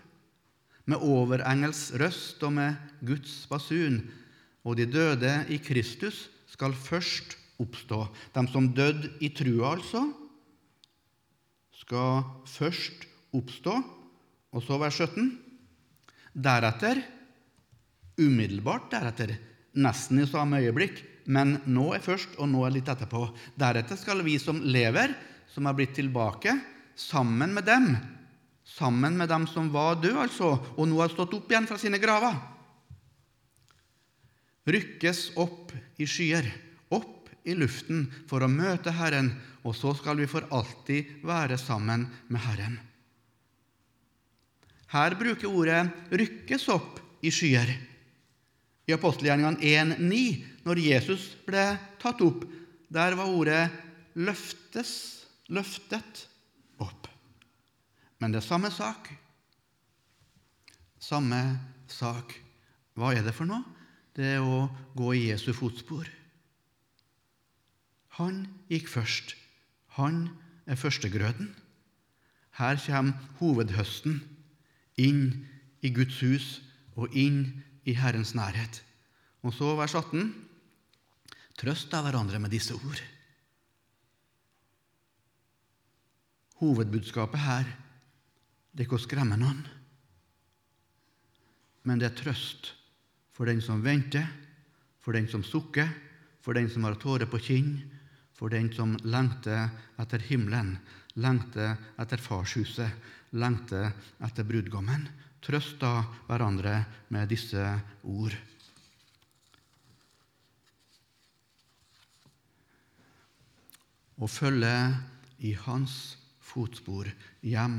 med 0.89 1.03
overengels 1.05 1.91
røst 2.01 2.41
og 2.43 2.55
med 2.55 2.79
Guds 3.05 3.43
basun, 3.47 3.99
og 4.65 4.79
de 4.79 4.87
døde 4.89 5.35
i 5.53 5.59
Kristus 5.61 6.25
skal 6.49 6.73
først 6.73 7.37
oppstå. 7.61 8.05
De 8.33 8.43
som 8.51 8.69
døde 8.75 9.11
i 9.23 9.29
trua, 9.35 9.75
altså, 9.75 10.03
skal 11.83 12.23
først 12.49 13.07
oppstå. 13.35 13.75
Og 14.53 14.63
så 14.63 14.77
vers 14.81 14.99
17. 15.01 15.31
Deretter, 16.33 17.01
umiddelbart 18.21 18.89
deretter, 18.93 19.35
nesten 19.73 20.21
i 20.21 20.29
samme 20.29 20.61
øyeblikk, 20.61 21.01
men 21.33 21.57
nå 21.65 21.87
er 21.95 22.03
først, 22.03 22.35
og 22.37 22.49
nå 22.51 22.65
er 22.65 22.75
litt 22.75 22.89
etterpå. 22.89 23.25
Deretter 23.59 23.97
skal 23.97 24.21
vi 24.25 24.37
som 24.41 24.59
lever, 24.61 25.15
som 25.49 25.65
har 25.69 25.77
blitt 25.77 25.95
tilbake, 25.97 26.55
sammen 26.99 27.55
med 27.55 27.65
dem, 27.65 27.93
sammen 28.69 29.17
med 29.17 29.29
dem 29.29 29.47
som 29.49 29.69
var 29.73 29.97
døde, 30.01 30.27
altså, 30.27 30.55
og 30.77 30.89
nå 30.89 31.01
har 31.01 31.13
stått 31.13 31.33
opp 31.37 31.49
igjen 31.49 31.69
fra 31.69 31.79
sine 31.81 32.01
graver, 32.01 32.37
rykkes 34.69 35.33
opp 35.41 35.73
i 35.99 36.05
skyer 36.07 36.45
i 37.43 37.55
luften 37.57 38.07
for 38.29 38.43
å 38.43 38.51
møte 38.51 38.93
Herren, 38.95 39.33
og 39.63 39.75
så 39.75 39.93
skal 39.97 40.19
vi 40.19 40.27
for 40.29 40.47
alltid 40.53 41.23
være 41.25 41.57
sammen 41.59 42.07
med 42.31 42.43
Herren. 42.43 42.77
Her 44.93 45.15
bruker 45.17 45.49
ordet 45.49 45.87
'rykkes 46.11 46.67
opp 46.69 46.99
i 47.25 47.31
skyer'. 47.33 47.73
I 48.87 48.93
apostelgjerningene 48.93 49.97
1,9, 49.97 50.45
når 50.67 50.81
Jesus 50.83 51.31
ble 51.47 51.63
tatt 51.99 52.21
opp, 52.21 52.43
der 52.93 53.15
var 53.17 53.31
ordet 53.31 53.71
'løftes', 54.15 55.25
'løftet 55.49 56.27
opp'. 56.77 57.09
Men 58.19 58.31
det 58.31 58.43
er 58.43 58.47
samme 58.47 58.69
sak. 58.71 59.09
Samme 60.99 61.41
sak. 61.87 62.35
Hva 62.93 63.15
er 63.15 63.23
det 63.25 63.33
for 63.33 63.49
noe? 63.49 63.63
Det 64.13 64.35
er 64.37 64.45
å 64.45 64.69
gå 64.93 65.15
i 65.17 65.31
Jesu 65.31 65.51
fotspor. 65.57 66.05
Han 68.19 68.45
gikk 68.69 68.89
først. 68.91 69.35
Han 69.97 70.27
er 70.65 70.77
førstegrøden. 70.77 71.53
Her 72.59 72.77
kommer 72.85 73.17
hovedhøsten 73.39 74.21
inn 75.01 75.47
i 75.81 75.89
Guds 75.93 76.19
hus 76.21 76.47
og 76.95 77.13
inn 77.17 77.63
i 77.89 77.95
Herrens 77.97 78.35
nærhet. 78.37 78.83
Og 79.41 79.53
så 79.53 79.73
vers 79.75 79.95
18.: 79.97 80.29
Trøst 81.57 81.93
av 81.93 82.05
hverandre 82.05 82.39
med 82.39 82.53
disse 82.53 82.75
ord. 82.77 83.01
Hovedbudskapet 86.61 87.41
her 87.43 87.65
det 88.73 88.81
er 88.81 88.87
ikke 88.87 88.97
å 88.97 89.03
skremme 89.03 89.37
noen, 89.37 89.59
men 91.85 91.99
det 92.01 92.07
er 92.07 92.15
trøst 92.17 92.71
for 93.35 93.45
den 93.45 93.59
som 93.61 93.83
venter, 93.85 94.25
for 95.03 95.13
den 95.13 95.27
som 95.29 95.43
sukker, 95.45 95.89
for 96.41 96.57
den 96.57 96.69
som 96.71 96.87
har 96.87 96.97
tårer 96.97 97.29
på 97.29 97.41
kinn, 97.43 97.75
for 98.43 98.51
den 98.51 98.65
som 98.75 98.97
lengter 99.07 99.69
etter 100.03 100.19
himmelen, 100.27 100.73
lengter 101.15 101.77
etter 101.95 102.19
farshuset, 102.19 102.91
lengter 103.39 103.85
etter 104.19 104.43
brudgommen. 104.43 105.05
Trøst 105.39 105.77
da 105.79 106.01
hverandre 106.27 106.73
med 107.15 107.29
disse 107.31 107.63
ord. 108.03 108.35
Og 114.19 114.27
følge 114.27 114.73
i 115.47 115.53
hans 115.63 115.93
fotspor 116.43 117.07
hjem 117.47 117.77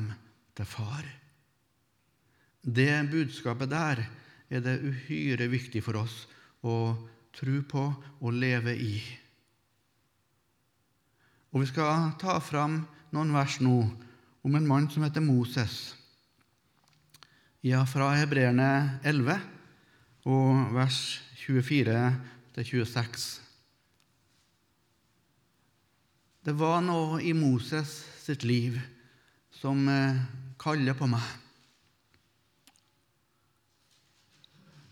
til 0.56 0.70
far. 0.70 1.10
Det 2.64 3.02
budskapet 3.12 3.68
der 3.68 4.00
er 4.48 4.64
det 4.64 4.78
uhyre 4.80 5.50
viktig 5.52 5.84
for 5.84 6.00
oss 6.06 6.16
å 6.64 6.78
tro 7.36 7.58
på 7.68 7.84
og 8.24 8.40
leve 8.40 8.72
i. 8.80 8.96
Og 11.54 11.62
Vi 11.62 11.68
skal 11.70 12.08
ta 12.18 12.40
fram 12.42 12.80
noen 13.14 13.28
vers 13.30 13.60
nå 13.62 13.76
om 14.42 14.56
en 14.58 14.64
mann 14.66 14.88
som 14.90 15.04
heter 15.06 15.22
Moses. 15.22 15.94
Ja, 17.62 17.84
fra 17.86 18.08
Hebreerne 18.18 18.98
11 19.06 19.38
og 20.26 20.74
vers 20.74 20.98
24-26. 21.44 23.28
Det 26.42 26.56
var 26.58 26.82
noe 26.82 27.22
i 27.22 27.30
Moses 27.38 28.02
sitt 28.24 28.42
liv 28.42 28.82
som 29.54 29.86
eh, 29.88 30.18
kaller 30.58 30.98
på 30.98 31.06
meg. 31.06 31.22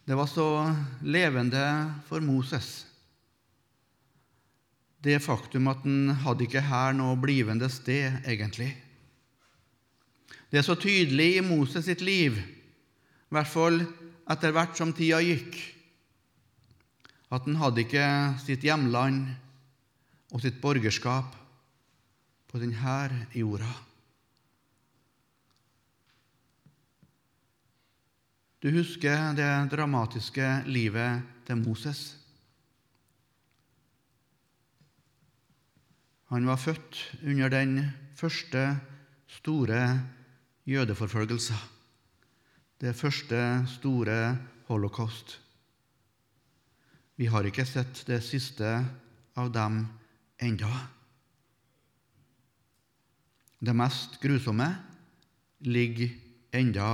Det 0.07 0.15
var 0.15 0.31
så 0.31 0.47
levende 1.03 1.67
for 2.07 2.23
Moses 2.23 2.92
det 5.03 5.19
faktum 5.23 5.67
at 5.71 5.83
han 5.83 6.15
hadde 6.23 6.47
ikke 6.47 6.63
her 6.69 6.95
noe 6.95 7.19
blivende 7.19 7.69
sted, 7.73 8.23
egentlig. 8.23 8.71
Det 10.53 10.61
er 10.61 10.67
så 10.67 10.77
tydelig 10.79 11.39
i 11.39 11.45
Moses 11.45 11.87
sitt 11.89 12.05
liv, 12.05 12.37
i 12.39 13.35
hvert 13.35 13.51
fall 13.51 13.81
etter 14.31 14.53
hvert 14.55 14.77
som 14.79 14.93
tida 14.95 15.19
gikk, 15.25 15.57
at 17.33 17.47
han 17.49 17.57
hadde 17.59 17.83
ikke 17.87 18.09
sitt 18.45 18.65
hjemland 18.67 19.25
og 20.33 20.45
sitt 20.45 20.61
borgerskap 20.61 21.35
på 22.53 22.61
denne 22.61 23.27
jorda. 23.35 23.73
Du 28.63 28.69
husker 28.71 29.33
det 29.35 29.51
dramatiske 29.73 30.49
livet 30.71 31.25
til 31.49 31.59
Moses. 31.65 32.22
Han 36.33 36.47
var 36.49 36.57
født 36.57 36.97
under 37.29 37.51
den 37.53 37.91
første 38.17 38.61
store 39.29 40.01
jødeforfølgelsen, 40.65 41.59
det 42.81 42.95
første 42.97 43.67
store 43.69 44.39
holocaust. 44.71 45.35
Vi 47.21 47.29
har 47.29 47.45
ikke 47.45 47.67
sett 47.69 48.01
det 48.09 48.23
siste 48.25 48.71
av 49.37 49.53
dem 49.53 49.83
enda. 50.41 50.71
Det 53.61 53.77
mest 53.77 54.17
grusomme 54.25 54.71
ligger 55.69 56.17
enda 56.57 56.89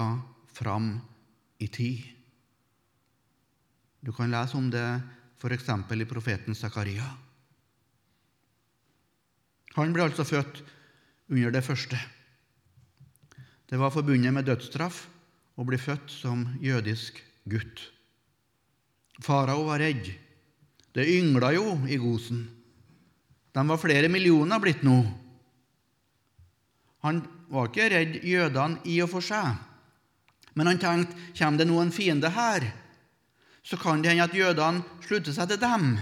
fram 0.51 0.90
i 1.62 1.70
tid. 1.70 2.03
Du 4.03 4.11
kan 4.11 4.35
lese 4.35 4.59
om 4.59 4.66
det 4.66 4.87
f.eks. 5.38 5.70
i 5.94 6.11
profeten 6.11 6.59
Zakaria. 6.59 7.07
Han 9.76 9.92
ble 9.94 10.09
altså 10.09 10.24
født 10.26 10.62
under 11.28 11.52
det 11.52 11.64
første. 11.64 11.98
Det 13.68 13.76
var 13.76 13.92
forbundet 13.92 14.33
med 14.33 14.48
dødsstraff 14.48 15.04
å 15.59 15.66
bli 15.68 15.78
født 15.81 16.12
som 16.12 16.46
jødisk 16.62 17.20
gutt. 17.50 17.83
Farao 19.20 19.66
var 19.66 19.83
redd. 19.83 20.09
Det 20.94 21.04
yngla 21.18 21.52
jo 21.52 21.74
i 21.90 21.98
Gosen. 22.00 22.46
De 23.52 23.64
var 23.68 23.81
flere 23.81 24.09
millioner 24.09 24.61
blitt 24.62 24.85
nå. 24.87 25.02
Han 27.04 27.20
var 27.52 27.68
ikke 27.68 27.88
redd 27.92 28.20
jødene 28.26 28.83
i 28.88 28.98
og 29.04 29.11
for 29.12 29.24
seg, 29.24 29.57
men 30.59 30.68
han 30.70 30.81
tenkte 30.83 31.16
kommer 31.38 31.61
det 31.61 31.68
nå 31.70 31.78
en 31.81 31.94
fiende 31.94 32.31
her, 32.35 32.66
så 33.62 33.78
kan 33.78 34.02
det 34.02 34.12
hende 34.12 34.26
at 34.26 34.35
jødene 34.35 34.83
slutter 35.04 35.35
seg 35.35 35.52
til 35.52 35.61
dem. 35.62 35.92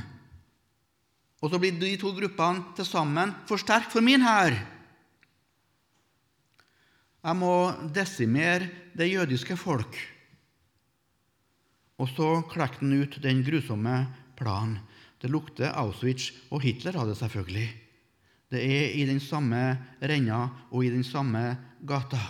Og 1.47 1.53
så 1.53 1.61
blir 1.63 1.77
de 1.79 1.93
to 1.95 2.11
gruppene 2.11 2.75
til 2.75 2.89
sammen 2.89 3.31
for 3.47 3.63
sterke 3.63 3.93
for 3.93 4.03
min 4.03 4.25
hær. 4.27 4.57
Jeg 7.23 7.39
må 7.39 7.71
desimere 7.95 8.67
det 8.99 9.13
jødiske 9.13 9.55
folk. 9.55 9.95
Og 12.03 12.11
så 12.11 12.31
klekte 12.51 12.83
han 12.83 12.97
ut 12.99 13.15
den 13.23 13.45
grusomme 13.47 13.95
planen. 14.35 14.81
Det 15.23 15.31
lukter 15.31 15.71
Auschwitz, 15.71 16.33
og 16.51 16.67
Hitler 16.67 16.99
hadde 16.99 17.15
selvfølgelig. 17.15 17.69
Det 18.51 18.63
er 18.63 18.99
i 18.99 19.07
den 19.07 19.23
samme 19.23 19.79
renna 20.03 20.41
og 20.73 20.83
i 20.83 20.91
den 20.91 21.07
samme 21.07 21.45
gata. 21.87 22.25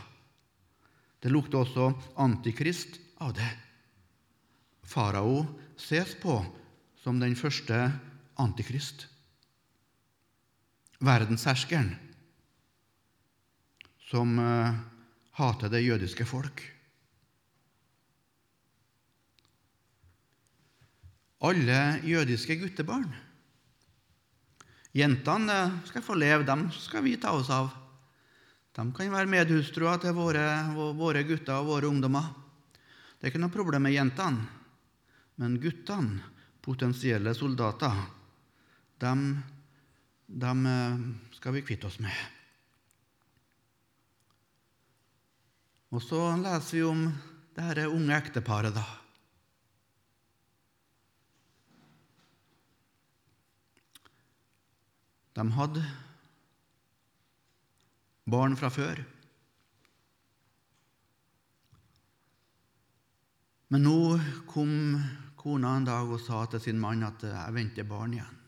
Det 1.24 1.32
lukter 1.32 1.64
også 1.64 1.88
antikrist 2.20 3.00
av 3.24 3.32
det. 3.32 3.48
Farao 4.84 5.40
ses 5.80 6.12
på 6.20 6.36
som 7.00 7.16
den 7.20 7.32
første 7.32 7.80
antikrist. 8.42 9.06
Verdensherskeren 10.98 11.94
som 14.06 14.38
uh, 14.38 14.72
hater 15.36 15.68
det 15.72 15.82
jødiske 15.84 16.24
folk. 16.24 16.62
Alle 21.44 22.00
jødiske 22.06 22.56
guttebarn. 22.56 23.10
Jentene 24.96 25.56
eh, 25.66 25.74
skal 25.90 26.02
få 26.02 26.14
leve, 26.16 26.46
dem 26.48 26.70
skal 26.72 27.04
vi 27.04 27.18
ta 27.20 27.34
oss 27.36 27.50
av. 27.52 27.68
De 28.72 28.86
kan 28.96 29.12
være 29.12 29.28
medhustruer 29.28 30.00
til 30.00 30.14
våre, 30.16 30.46
våre 30.96 31.20
gutter 31.28 31.58
og 31.58 31.68
våre 31.68 31.90
ungdommer. 31.90 32.30
Det 33.16 33.26
er 33.26 33.34
ikke 33.34 33.42
noe 33.42 33.52
problem 33.52 33.84
med 33.84 33.92
jentene, 33.92 34.46
men 35.36 35.58
guttene, 35.60 36.22
potensielle 36.64 37.34
soldater, 37.36 38.00
dem, 39.02 39.42
dem 40.26 40.66
eh, 40.66 40.98
skal 41.36 41.56
vi 41.56 41.64
kvitte 41.66 41.88
oss 41.90 41.98
med. 42.02 42.14
Og 45.94 46.02
så 46.02 46.20
leser 46.40 46.76
vi 46.76 46.84
om 46.84 47.02
det 47.56 47.64
dette 47.70 47.88
unge 47.88 48.16
ekteparet, 48.16 48.74
da. 48.76 48.84
De 55.36 55.44
hadde 55.52 55.82
barn 58.24 58.56
fra 58.56 58.70
før. 58.72 59.02
Men 63.68 63.84
nå 63.84 63.98
kom 64.48 64.72
kona 65.36 65.74
en 65.76 65.86
dag 65.86 66.08
og 66.08 66.22
sa 66.22 66.44
til 66.50 66.62
sin 66.62 66.80
mann 66.80 67.02
at 67.02 67.22
'jeg 67.22 67.54
venter 67.54 67.84
barn 67.84 68.14
igjen'. 68.14 68.45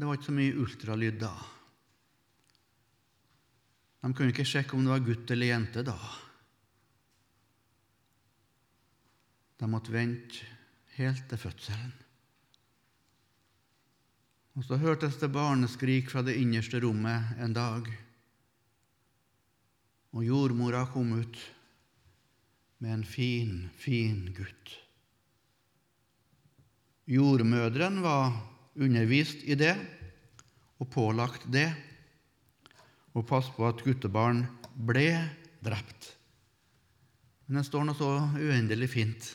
Det 0.00 0.06
var 0.08 0.16
ikke 0.16 0.30
så 0.30 0.32
mye 0.32 0.56
ultralyd 0.56 1.16
da. 1.20 1.30
De 4.00 4.08
kunne 4.16 4.32
ikke 4.32 4.46
sjekke 4.48 4.72
om 4.72 4.86
det 4.86 4.94
var 4.94 5.02
gutt 5.04 5.32
eller 5.34 5.50
jente 5.50 5.82
da. 5.84 5.96
De 9.60 9.66
måtte 9.68 9.92
vente 9.92 10.46
helt 10.96 11.26
til 11.28 11.40
fødselen. 11.42 11.90
Og 14.56 14.64
så 14.64 14.78
hørtes 14.80 15.18
det 15.20 15.28
barneskrik 15.34 16.08
fra 16.08 16.22
det 16.24 16.38
innerste 16.40 16.80
rommet 16.80 17.36
en 17.44 17.52
dag. 17.52 17.90
Og 20.16 20.24
jordmora 20.24 20.86
kom 20.88 21.12
ut 21.20 21.42
med 22.80 22.94
en 22.94 23.04
fin, 23.04 23.68
fin 23.76 24.24
gutt. 24.32 24.72
Jordmødrene 27.04 28.00
var 28.00 28.32
undervist 28.80 29.44
i 29.44 29.56
det 29.58 29.74
og 30.80 30.88
pålagt 30.92 31.44
det, 31.52 31.68
og 33.12 33.26
passe 33.28 33.52
på 33.56 33.66
at 33.68 33.82
guttebarn 33.84 34.44
ble 34.74 35.10
drept. 35.60 36.14
Men 37.46 37.60
det 37.60 37.66
står 37.66 37.84
noe 37.88 37.98
så 37.98 38.10
uendelig 38.38 38.88
fint 38.92 39.32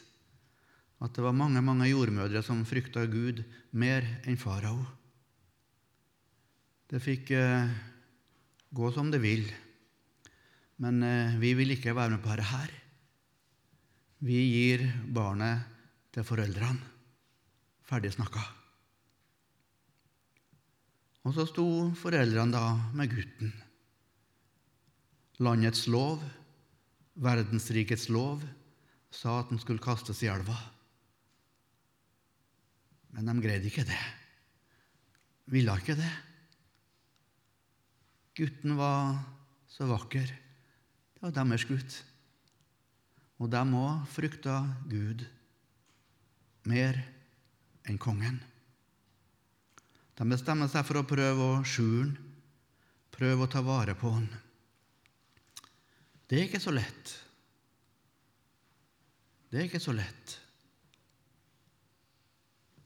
at 1.04 1.14
det 1.14 1.26
var 1.26 1.36
mange 1.36 1.62
mange 1.62 1.90
jordmødre 1.90 2.42
som 2.46 2.64
frykta 2.66 3.04
Gud 3.12 3.44
mer 3.76 4.08
enn 4.26 4.40
farao. 4.40 4.80
Det 6.88 7.02
fikk 7.04 7.34
eh, 7.36 7.70
gå 8.72 8.92
som 8.96 9.12
det 9.12 9.20
vil, 9.22 9.44
men 10.82 11.04
eh, 11.04 11.38
vi 11.42 11.54
vil 11.60 11.76
ikke 11.76 11.96
være 11.98 12.16
med 12.16 12.24
på 12.24 12.32
dette 12.32 12.50
her. 12.50 12.76
Vi 14.26 14.40
gir 14.48 14.86
barnet 15.12 15.68
til 16.16 16.26
foreldrene. 16.26 16.94
Ferdig 17.86 18.16
snakka. 18.16 18.65
Og 21.26 21.34
så 21.34 21.48
sto 21.50 21.66
foreldrene 21.98 22.54
da 22.54 22.66
med 22.94 23.10
gutten. 23.10 23.54
Landets 25.42 25.88
lov, 25.92 26.22
verdensrikets 27.18 28.08
lov, 28.14 28.44
sa 29.10 29.40
at 29.42 29.50
den 29.50 29.60
skulle 29.62 29.82
kastes 29.82 30.22
i 30.24 30.30
elva. 30.30 30.56
Men 33.16 33.32
de 33.32 33.36
greide 33.42 33.72
ikke 33.72 33.88
det. 33.88 34.02
Ville 35.50 35.74
ikke 35.80 35.98
det. 35.98 36.14
Gutten 38.36 38.76
var 38.78 39.16
så 39.72 39.88
vakker. 39.90 40.28
Det 40.28 41.24
var 41.24 41.34
deres 41.36 41.66
gutt. 41.66 42.02
Og 43.40 43.50
de 43.52 43.62
òg 43.82 44.04
frykta 44.12 44.60
Gud 44.92 45.26
mer 46.70 47.00
enn 47.88 47.98
kongen. 48.02 48.38
De 50.16 50.28
bestemmer 50.32 50.72
seg 50.72 50.86
for 50.88 51.02
å 51.02 51.08
prøve 51.08 51.50
å 51.58 51.64
skjule 51.68 52.08
den, 52.08 52.16
prøve 53.16 53.46
å 53.46 53.52
ta 53.52 53.62
vare 53.64 53.94
på 53.96 54.10
den. 54.12 54.26
Det 56.28 56.40
er 56.40 56.48
ikke 56.50 56.60
så 56.60 56.74
lett. 56.76 57.12
Det 59.48 59.62
er 59.62 59.70
ikke 59.70 59.80
så 59.80 59.94
lett. 59.96 60.34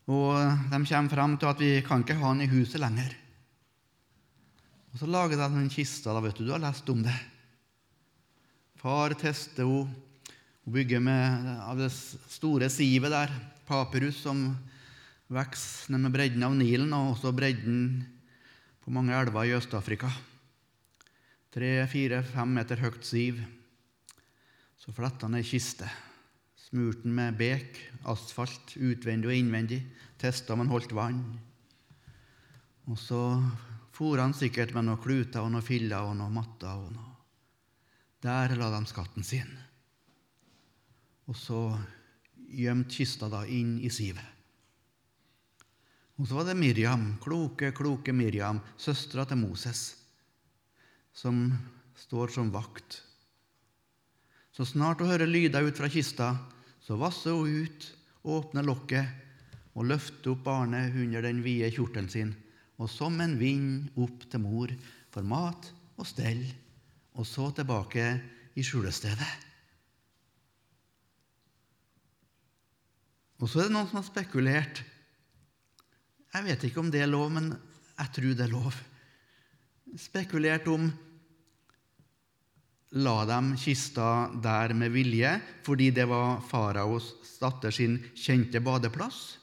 Og 0.09 0.35
de 0.69 0.79
kommer 0.83 1.09
fram 1.13 1.37
til 1.37 1.49
at 1.49 1.61
vi 1.61 1.71
kan 1.85 2.03
ikke 2.03 2.17
ha 2.19 2.33
den 2.33 2.45
i 2.45 2.51
huset 2.51 2.81
lenger. 2.81 3.13
Og 4.93 4.99
Så 5.01 5.09
lager 5.09 5.37
de 5.37 5.47
en 5.49 5.69
kiste. 5.69 6.09
Da 6.09 6.21
vet 6.21 6.37
du, 6.37 6.45
du 6.45 6.53
har 6.53 6.61
lest 6.61 6.89
om 6.89 7.01
det. 7.05 7.15
Far 8.81 9.13
tester 9.17 9.65
henne. 9.65 10.05
Hun 10.65 10.75
bygger 10.75 10.99
med 11.01 11.47
av 11.65 11.79
det 11.79 11.89
store 11.89 12.67
sivet 12.69 13.09
der, 13.09 13.31
papyrus, 13.65 14.19
som 14.21 14.51
vokser 15.29 15.93
ned 15.93 16.07
med 16.07 16.15
bredden 16.15 16.45
av 16.45 16.55
Nilen 16.57 16.93
og 16.97 17.13
også 17.13 17.31
bredden 17.37 18.01
på 18.81 18.93
mange 18.93 19.13
elver 19.13 19.45
i 19.45 19.53
Øst-Afrika. 19.57 20.09
Tre, 21.53 21.69
fire, 21.89 22.21
fem 22.25 22.53
meter 22.57 22.81
høyt 22.81 23.05
siv. 23.05 23.41
Så 24.79 24.93
fletta 24.95 25.27
han 25.27 25.37
ei 25.37 25.45
kiste. 25.45 25.89
Smurte 26.57 27.05
den 27.05 27.15
med 27.17 27.37
bek, 27.37 27.77
asfalt, 28.09 28.75
utvendig 28.77 29.29
og 29.29 29.37
innvendig. 29.37 29.83
Testa 30.21 30.53
om 30.53 30.63
han 30.63 30.73
holdt 30.73 30.93
vann. 30.97 31.21
Og 32.89 32.97
så 32.97 33.21
for 33.93 34.21
han 34.21 34.33
sikkert 34.33 34.73
med 34.73 34.87
noen 34.87 35.01
kluter 35.01 35.43
og 35.43 35.51
noen 35.53 35.65
filler 35.65 36.07
og 36.07 36.15
noen 36.17 36.33
matter. 36.33 36.71
og 36.71 36.93
noe. 36.95 37.15
Der 38.23 38.55
la 38.55 38.69
de 38.71 38.85
skatten 38.87 39.23
sin. 39.23 39.51
Og 41.27 41.35
så 41.35 41.61
gjemte 42.49 42.95
kista 42.95 43.29
da 43.29 43.45
inn 43.45 43.77
i 43.83 43.91
sivet. 43.93 44.38
Og 46.19 46.27
så 46.27 46.35
var 46.35 46.49
det 46.49 46.57
Miriam, 46.59 47.13
kloke, 47.23 47.71
kloke 47.71 48.11
Miriam, 48.11 48.59
søstera 48.75 49.23
til 49.27 49.39
Moses, 49.39 49.93
som 51.15 51.45
står 51.95 52.33
som 52.35 52.51
vakt. 52.51 52.99
Så 54.51 54.67
snart 54.67 54.99
hun 54.99 55.07
hører 55.07 55.31
lyder 55.31 55.63
ut 55.63 55.79
fra 55.79 55.87
kista, 55.87 56.33
så 56.83 56.99
vasser 56.99 57.37
hun 57.37 57.63
ut, 57.63 57.87
åpner 58.27 58.67
lokket 58.67 59.07
og 59.79 59.87
løfter 59.87 60.33
opp 60.33 60.43
barnet 60.43 60.97
under 60.99 61.23
den 61.23 61.39
vide 61.45 61.71
kjortelen 61.71 62.11
sin, 62.11 62.33
og 62.75 62.91
som 62.91 63.15
en 63.23 63.37
vind 63.39 63.87
opp 63.99 64.27
til 64.27 64.43
mor 64.43 64.73
for 65.13 65.23
mat 65.23 65.71
og 65.95 66.07
stell, 66.07 66.43
og 67.15 67.27
så 67.27 67.47
tilbake 67.55 68.09
i 68.59 68.63
skjulestedet. 68.65 69.31
Og 73.39 73.47
så 73.47 73.63
er 73.63 73.69
det 73.69 73.75
noen 73.77 73.87
som 73.87 74.01
har 74.01 74.07
spekulert. 74.09 74.83
Jeg 76.29 76.45
vet 76.45 76.63
ikke 76.67 76.81
om 76.83 76.89
det 76.93 77.01
er 77.01 77.09
lov, 77.09 77.31
men 77.33 77.51
jeg 77.97 78.13
tror 78.15 78.35
det 78.37 78.45
er 78.45 78.53
lov. 78.53 78.75
Spekulert 79.97 80.67
om 80.69 80.89
la 83.01 83.17
dem 83.29 83.51
kista 83.57 84.29
der 84.41 84.73
med 84.77 84.93
vilje 84.93 85.35
fordi 85.65 85.89
det 85.93 86.07
var 86.09 86.39
faraos 86.45 87.11
datter 87.41 87.73
sin 87.73 87.97
kjente 88.17 88.61
badeplass? 88.61 89.39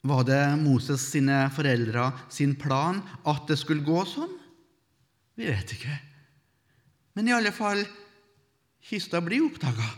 Var 0.00 0.22
det 0.24 0.44
Moses 0.62 1.02
sine 1.12 1.42
foreldre 1.52 2.06
sin 2.32 2.54
plan 2.56 3.02
at 3.28 3.46
det 3.50 3.58
skulle 3.60 3.84
gå 3.84 4.04
sånn? 4.08 4.32
Vi 5.36 5.48
vet 5.48 5.74
ikke. 5.76 5.96
Men 7.14 7.28
i 7.28 7.34
alle 7.36 7.52
fall 7.52 7.82
kista 8.88 9.20
blir 9.20 9.44
oppdaga. 9.44 9.90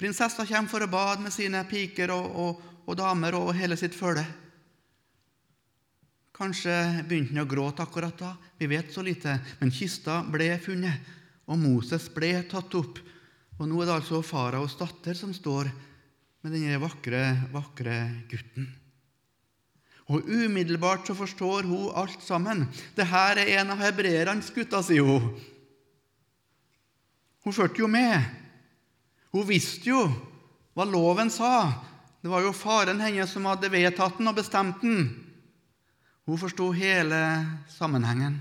Prinsessa 0.00 0.46
kommer 0.48 0.72
for 0.72 0.80
å 0.80 0.88
bade 0.88 1.20
med 1.20 1.32
sine 1.34 1.60
piker 1.68 2.14
og, 2.14 2.36
og, 2.40 2.62
og 2.88 2.96
damer 2.96 3.36
og 3.36 3.52
hele 3.52 3.76
sitt 3.76 3.92
følge. 3.92 4.24
Kanskje 6.40 6.72
begynte 7.04 7.34
han 7.34 7.42
å 7.42 7.48
gråte 7.48 7.84
akkurat 7.84 8.16
da. 8.16 8.30
Vi 8.56 8.70
vet 8.70 8.88
så 8.94 9.04
lite. 9.04 9.36
Men 9.60 9.72
kista 9.76 10.22
ble 10.24 10.54
funnet, 10.64 11.04
og 11.44 11.60
Moses 11.60 12.08
ble 12.14 12.32
tatt 12.48 12.72
opp. 12.80 12.96
Og 13.60 13.68
nå 13.68 13.82
er 13.82 13.90
det 13.90 13.98
altså 13.98 14.22
faraos 14.24 14.78
datter 14.80 15.18
som 15.18 15.34
står 15.36 15.68
med 16.40 16.54
denne 16.56 16.80
vakre, 16.80 17.20
vakre 17.52 18.00
gutten. 18.30 18.70
Og 20.10 20.24
umiddelbart 20.24 21.06
så 21.06 21.14
forstår 21.14 21.68
hun 21.68 21.92
alt 21.92 22.24
sammen. 22.24 22.64
Det 22.96 23.04
her 23.04 23.36
er 23.38 23.58
en 23.60 23.76
av 23.76 23.84
hebreernes 23.84 24.48
gutter, 24.56 24.80
sier 24.82 25.04
hun. 25.04 25.28
Hun 27.44 27.54
fulgte 27.54 27.84
jo 27.84 27.90
med. 27.92 28.16
Hun 29.30 29.46
visste 29.46 29.92
jo 29.92 30.04
hva 30.74 30.86
loven 30.86 31.30
sa. 31.30 31.70
Det 32.20 32.28
var 32.28 32.44
jo 32.44 32.52
faren 32.56 33.00
hennes 33.00 33.30
som 33.32 33.46
hadde 33.48 33.70
vedtatt 33.72 34.18
den 34.18 34.30
og 34.30 34.36
bestemt 34.36 34.82
den. 34.82 35.08
Hun 36.28 36.38
forsto 36.38 36.68
hele 36.76 37.20
sammenhengen. 37.72 38.36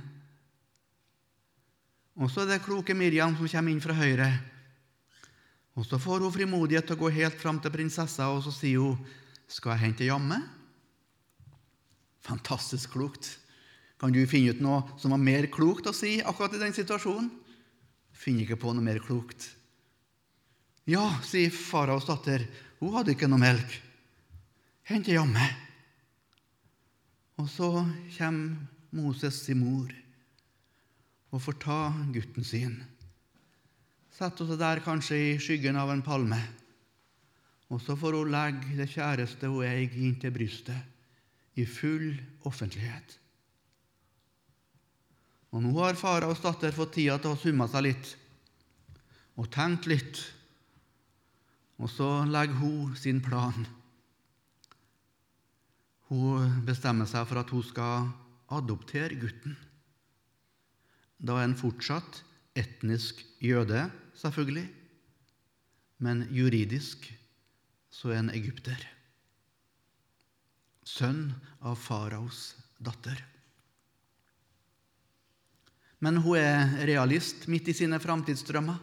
Og 2.19 2.28
så 2.28 2.43
er 2.43 2.52
det 2.52 2.63
kloke 2.65 2.93
Miriam 2.97 3.38
som 3.38 3.47
kommer 3.47 3.71
inn 3.71 3.84
fra 3.84 3.95
høyre. 3.95 4.30
Og 5.80 5.86
Så 5.88 5.95
får 5.97 6.19
hun 6.19 6.34
frimodighet 6.34 6.86
til 6.86 6.97
å 6.97 7.04
gå 7.06 7.10
helt 7.15 7.39
fram 7.39 7.60
til 7.60 7.71
prinsessa, 7.71 8.28
og 8.28 8.43
så 8.43 8.52
sier 8.52 8.80
hun, 8.80 9.06
'Skal 9.47 9.71
jeg 9.71 9.80
hente 9.80 10.06
jamme?' 10.06 10.43
Fantastisk 12.21 12.91
klokt. 12.91 13.39
Kan 13.99 14.12
du 14.12 14.25
finne 14.28 14.52
ut 14.52 14.62
noe 14.62 14.84
som 14.99 15.12
var 15.12 15.17
mer 15.17 15.47
klokt 15.47 15.88
å 15.88 15.93
si 15.95 16.21
akkurat 16.21 16.54
i 16.54 16.60
den 16.60 16.73
situasjonen? 16.73 17.32
Finner 18.12 18.41
ikke 18.41 18.60
på 18.60 18.73
noe 18.73 18.84
mer 18.84 18.99
klokt. 18.99 19.56
Ja, 20.88 21.06
sier 21.26 21.52
faraos 21.52 22.08
datter, 22.08 22.46
hun 22.80 22.94
hadde 22.96 23.15
ikke 23.15 23.28
noe 23.30 23.42
melk. 23.42 23.74
Hente 24.89 25.18
amme. 25.20 25.48
Og 27.39 27.50
så 27.52 27.70
kommer 28.18 28.56
Moses 28.96 29.44
sin 29.46 29.60
mor 29.62 29.92
og 31.30 31.44
får 31.44 31.60
ta 31.62 31.82
gutten 32.13 32.46
sin. 32.48 32.80
Setter 34.10 34.50
seg 34.50 34.60
der 34.60 34.82
kanskje 34.84 35.20
i 35.20 35.36
skyggen 35.39 35.78
av 35.80 35.92
en 35.94 36.04
palme. 36.04 36.39
Og 37.70 37.82
så 37.86 37.94
får 38.00 38.18
hun 38.18 38.34
legge 38.34 38.80
det 38.80 38.89
kjæreste 38.89 39.48
hun 39.48 39.62
eier, 39.68 39.94
inntil 39.94 40.34
brystet, 40.34 40.80
i 41.54 41.68
full 41.70 42.15
offentlighet. 42.50 43.20
Og 45.54 45.63
nå 45.63 45.74
har 45.78 45.98
faraos 45.98 46.42
datter 46.42 46.74
fått 46.74 46.98
tida 46.98 47.18
til 47.22 47.34
å 47.34 47.39
summe 47.39 47.70
seg 47.70 47.86
litt 47.88 48.12
og 49.39 49.48
tenkt 49.54 49.88
litt. 49.89 50.20
Og 51.80 51.89
så 51.92 52.08
legger 52.28 52.60
hun 52.60 52.96
sin 53.00 53.22
plan 53.24 53.68
hun 56.10 56.63
bestemmer 56.65 57.06
seg 57.06 57.28
for 57.30 57.38
at 57.42 57.52
hun 57.54 57.65
skal 57.65 58.08
adoptere 58.50 59.18
gutten. 59.22 59.54
Da 61.22 61.38
er 61.38 61.46
han 61.46 61.58
fortsatt 61.60 62.24
etnisk 62.58 63.22
jøde, 63.44 63.86
selvfølgelig, 64.18 64.65
men 66.02 66.26
juridisk 66.34 67.06
så 67.94 68.10
er 68.10 68.24
han 68.24 68.34
egypter. 68.34 68.80
Sønn 70.88 71.28
av 71.62 71.78
faraos 71.78 72.56
datter. 72.82 73.20
Men 76.02 76.18
hun 76.24 76.39
er 76.39 76.88
realist 76.89 77.46
midt 77.52 77.70
i 77.70 77.76
sine 77.76 78.00
framtidsdrømmer. 78.02 78.80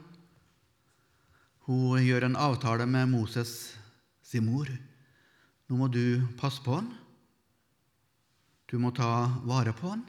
Hun 1.66 1.98
gjør 2.02 2.29
en 2.29 2.38
avtale 2.38 2.87
med 2.87 3.11
Moses 3.11 3.74
sin 4.22 4.46
mor. 4.46 4.70
Nå 5.66 5.79
må 5.79 5.88
du 5.90 6.22
passe 6.38 6.62
på 6.62 6.79
han. 6.79 6.92
Du 8.70 8.79
må 8.83 8.92
ta 8.94 9.26
vare 9.46 9.74
på 9.74 9.90
han 9.90 10.07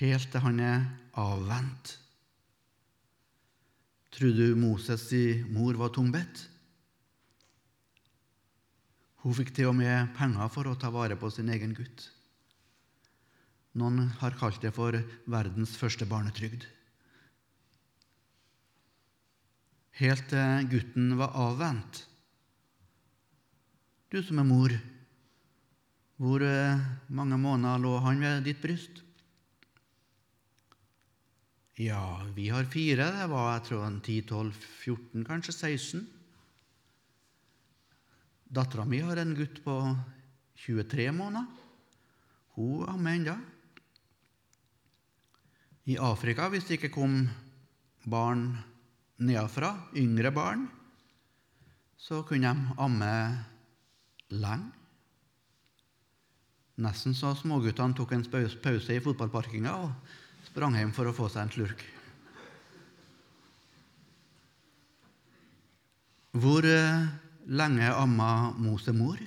helt 0.00 0.30
til 0.32 0.44
han 0.44 0.60
er 0.64 0.86
avvent. 1.20 1.96
Tror 4.10 4.32
du 4.34 4.56
Moses' 4.58 5.44
mor 5.52 5.76
var 5.78 5.92
tungbedt? 5.94 6.46
Hun 9.20 9.36
fikk 9.36 9.52
til 9.54 9.68
og 9.70 9.76
med 9.76 10.14
penger 10.16 10.48
for 10.52 10.70
å 10.70 10.78
ta 10.80 10.90
vare 10.92 11.18
på 11.20 11.28
sin 11.32 11.50
egen 11.52 11.74
gutt. 11.76 12.08
Noen 13.78 14.08
har 14.18 14.34
kalt 14.40 14.62
det 14.64 14.72
for 14.74 14.96
verdens 15.30 15.76
første 15.78 16.08
barnetrygd. 16.08 16.64
Helt 20.00 20.30
til 20.32 20.68
gutten 20.72 21.10
var 21.20 21.34
avvent. 21.36 21.98
Du 24.08 24.22
som 24.24 24.38
er 24.40 24.46
mor, 24.48 24.72
hvor 26.16 26.40
eh, 26.40 26.80
mange 27.12 27.36
måneder 27.36 27.82
lå 27.82 27.98
han 28.00 28.22
ved 28.24 28.46
ditt 28.48 28.62
bryst? 28.62 29.02
Ja, 31.80 32.24
vi 32.32 32.48
har 32.48 32.64
fire. 32.72 33.10
Det 33.12 33.26
var 33.28 33.50
jeg 33.52 33.66
tror 33.68 34.00
10-12-14, 34.00 35.26
kanskje 35.28 35.54
16. 35.58 36.08
Dattera 38.48 38.88
mi 38.88 39.02
har 39.04 39.20
en 39.20 39.36
gutt 39.36 39.60
på 39.64 39.76
23 40.64 41.10
måneder. 41.12 41.44
Hun 42.56 42.88
ammer 42.88 43.20
ennå. 43.20 43.36
I 45.92 46.00
Afrika, 46.00 46.48
hvis 46.48 46.64
det 46.64 46.80
ikke 46.80 46.94
kom 46.96 47.22
barn 48.08 48.48
nedenfra, 49.20 49.74
yngre 49.96 50.32
barn, 50.34 50.66
så 52.00 52.22
kunne 52.26 52.50
de 52.50 52.76
amme 52.80 53.14
lenge. 54.32 54.76
Nesten 56.80 57.12
så 57.12 57.34
småguttene 57.36 57.92
tok 57.92 58.14
en 58.16 58.24
pause 58.32 58.94
i 58.94 59.02
fotballparkinga 59.04 59.72
og 59.84 60.14
sprang 60.46 60.78
hjem 60.78 60.94
for 60.96 61.10
å 61.10 61.12
få 61.12 61.26
seg 61.28 61.44
en 61.44 61.52
slurk. 61.52 61.82
Hvor 66.40 66.64
eh, 66.64 67.10
lenge 67.52 67.90
amma 67.90 68.54
Mose 68.56 68.94
mor? 68.96 69.20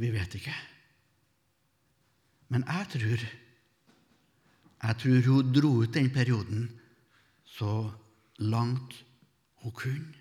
Vi 0.00 0.10
vet 0.12 0.36
ikke. 0.36 0.56
Men 2.50 2.66
jeg 2.66 2.90
tror 2.96 3.24
jeg 4.80 4.96
tror 5.02 5.26
hun 5.28 5.52
dro 5.54 5.72
ut 5.84 5.92
den 5.94 6.08
perioden 6.12 6.68
så 7.60 7.92
langt 8.40 8.96
hun 9.60 9.72
kunne. 9.76 10.16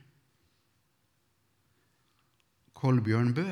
Kolbjørn 2.76 3.34
Bø 3.36 3.48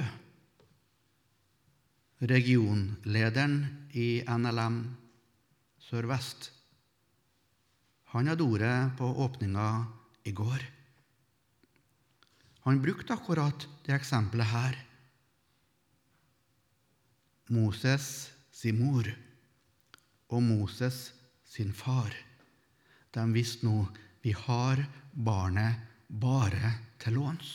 regionlederen 2.17 3.57
i 3.93 4.23
NLM 4.27 4.77
Sør-Vest. 5.87 6.49
Han 8.11 8.31
hadde 8.31 8.47
ordet 8.47 8.75
på 8.97 9.07
åpninga 9.23 9.67
i 10.25 10.33
går. 10.35 10.63
Han 12.65 12.81
brukte 12.83 13.15
akkurat 13.15 13.67
det 13.85 13.95
eksempelet 13.95 14.51
her 14.51 14.79
Moses 17.53 18.31
sin 18.51 18.81
mor 18.81 19.07
og 20.27 20.41
Moses 20.43 21.13
sin 21.47 21.71
far. 21.71 22.26
De 23.17 23.25
visste 23.33 23.65
nå 23.65 23.87
vi 24.21 24.35
har 24.37 24.83
barnet 25.11 25.81
bare 26.07 26.75
til 27.01 27.17
låns. 27.17 27.49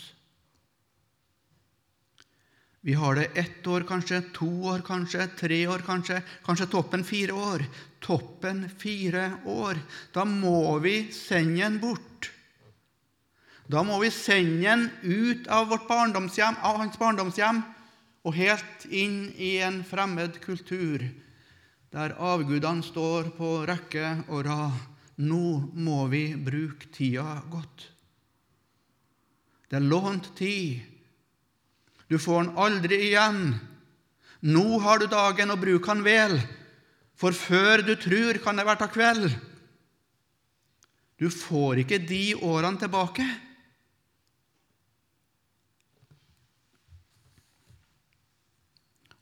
Vi 2.82 2.96
har 2.98 3.14
det 3.14 3.28
ett 3.38 3.66
år, 3.66 3.84
kanskje, 3.86 4.18
to 4.34 4.48
år, 4.66 4.80
kanskje, 4.82 5.28
tre 5.38 5.60
år, 5.70 5.84
kanskje, 5.86 6.16
kanskje 6.42 6.66
toppen 6.66 7.04
fire 7.06 7.32
år. 7.32 7.62
Toppen 8.02 8.64
fire 8.78 9.28
år. 9.46 9.78
Da 10.10 10.24
må 10.26 10.80
vi 10.82 11.12
sende 11.14 11.62
den 11.62 11.78
bort. 11.78 12.32
Da 13.70 13.84
må 13.86 14.00
vi 14.02 14.10
sende 14.10 14.66
den 14.66 14.88
ut 15.02 15.46
av, 15.46 15.68
vårt 15.70 15.86
barndomshjem, 15.86 16.58
av 16.58 16.82
hans 16.82 16.98
barndomshjem 16.98 17.62
og 18.26 18.34
helt 18.34 18.86
inn 18.90 19.28
i 19.38 19.56
en 19.62 19.84
fremmed 19.86 20.40
kultur, 20.42 21.06
der 21.94 22.16
avgudene 22.18 22.82
står 22.82 23.30
på 23.38 23.60
rekke 23.70 24.24
og 24.26 24.42
rad. 24.48 24.91
Nå 25.20 25.72
må 25.76 26.06
vi 26.08 26.32
bruke 26.40 26.88
tida 26.94 27.42
godt. 27.52 27.88
Det 29.68 29.76
er 29.76 29.84
lånt 29.88 30.30
tid. 30.36 30.80
Du 32.08 32.18
får 32.20 32.42
den 32.42 32.58
aldri 32.60 32.98
igjen. 33.08 33.54
Nå 34.42 34.78
har 34.84 35.00
du 35.00 35.06
dagen, 35.06 35.52
og 35.52 35.60
bruk 35.62 35.86
den 35.86 36.02
vel, 36.04 36.36
for 37.16 37.36
før 37.36 37.84
du 37.86 37.94
tror, 37.96 38.40
kan 38.42 38.58
det 38.58 38.66
være 38.66 38.88
kveld. 38.92 39.30
Du 41.20 41.28
får 41.30 41.84
ikke 41.84 42.00
de 42.02 42.34
årene 42.42 42.80
tilbake. 42.80 43.24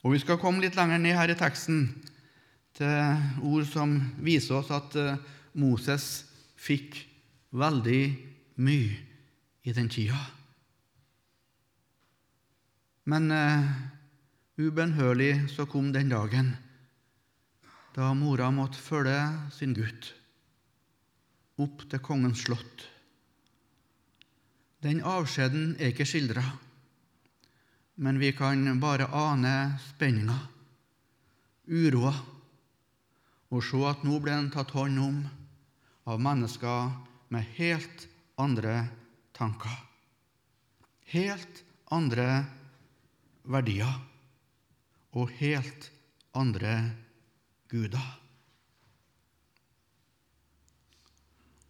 Og 0.01 0.15
Vi 0.15 0.23
skal 0.23 0.41
komme 0.41 0.65
litt 0.65 0.79
lenger 0.79 0.99
ned 0.99 1.13
her 1.13 1.29
i 1.29 1.37
teksten 1.37 1.83
til 2.79 3.45
ord 3.45 3.67
som 3.69 3.99
viser 4.25 4.57
oss 4.63 4.71
at 4.73 4.97
eh, 4.97 5.19
Moses 5.59 6.25
fikk 6.61 6.99
veldig 7.51 8.03
mye 8.63 8.97
i 9.67 9.75
den 9.77 9.89
tida. 9.91 10.19
Men 13.11 13.31
uh, 13.33 13.67
ubønnhørlig 14.61 15.49
så 15.51 15.67
kom 15.67 15.91
den 15.95 16.13
dagen 16.13 16.55
da 17.97 18.13
mora 18.15 18.53
måtte 18.55 18.79
følge 18.79 19.19
sin 19.57 19.75
gutt 19.75 20.13
opp 21.61 21.83
til 21.91 22.01
kongens 22.05 22.45
slott. 22.47 22.87
Den 24.81 25.03
avskjeden 25.05 25.75
er 25.81 25.91
ikke 25.91 26.07
skildra 26.09 26.45
men 28.01 28.19
vi 28.19 28.33
kan 28.33 28.81
bare 28.81 29.11
ane 29.13 29.77
spenninga, 29.91 30.39
uroa, 31.69 32.13
og 33.51 33.65
se 33.67 33.81
at 33.91 34.07
nå 34.07 34.21
ble 34.25 34.33
den 34.33 34.49
tatt 34.55 34.73
hånd 34.73 35.03
om 35.05 35.19
av 36.05 36.21
mennesker 36.23 36.93
med 37.29 37.47
helt 37.57 38.07
andre 38.41 38.89
tanker, 39.37 39.75
helt 41.13 41.65
andre 41.93 42.45
verdier 43.51 43.99
og 45.17 45.33
helt 45.41 45.91
andre 46.37 46.75
guder. 47.71 48.07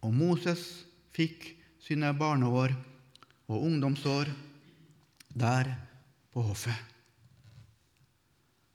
Og 0.01 0.13
Moses 0.15 0.63
fikk 1.13 1.51
sine 1.81 2.13
barneår 2.17 2.73
og 3.51 3.65
ungdomsår 3.67 4.31
der 5.37 5.73
på 6.33 6.43
hoffet. 6.45 6.77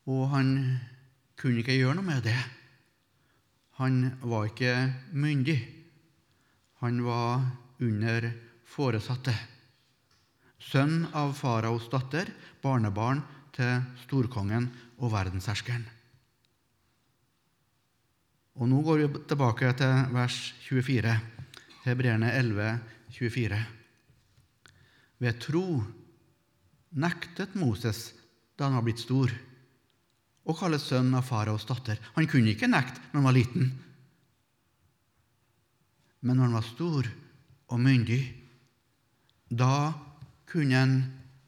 Og 0.06 0.28
han 0.30 0.52
kunne 1.36 1.62
ikke 1.62 1.74
gjøre 1.76 1.98
noe 1.98 2.06
med 2.06 2.22
det. 2.28 2.38
Han 3.76 4.16
var 4.24 4.48
ikke 4.48 4.72
myndig. 5.12 5.58
Han 6.80 7.02
var 7.04 7.44
under 7.82 8.30
foresatte. 8.64 9.34
Sønn 10.56 11.04
av 11.14 11.34
faraos 11.36 11.90
datter, 11.92 12.30
barnebarn 12.64 13.20
til 13.54 13.84
storkongen 14.06 14.70
og 14.96 15.12
verdensherskeren. 15.12 15.84
Og 18.56 18.68
Nå 18.70 18.80
går 18.80 19.02
vi 19.02 19.24
tilbake 19.28 19.72
til 19.76 20.14
vers 20.16 20.38
24, 20.64 21.12
Hebreerne 21.84 22.32
11, 22.32 22.78
24. 23.12 23.58
Ved 25.20 25.40
tro 25.44 25.66
nektet 26.96 27.52
Moses 27.60 28.08
da 28.56 28.70
han 28.70 28.78
var 28.78 28.86
blitt 28.86 29.04
stor, 29.04 29.28
å 30.46 30.54
kalles 30.54 30.86
sønn 30.86 31.14
av 31.18 31.26
faraos 31.26 31.66
datter. 31.66 31.98
Han 32.14 32.28
kunne 32.30 32.54
ikke 32.54 32.70
nekte 32.70 33.02
når 33.10 33.18
han 33.18 33.26
var 33.26 33.36
liten. 33.36 33.70
Men 36.22 36.38
når 36.38 36.48
han 36.48 36.58
var 36.58 36.66
stor 36.66 37.08
og 37.66 37.82
myndig, 37.82 38.22
da 39.50 39.92
kunne 40.46 40.78
han 40.78 40.96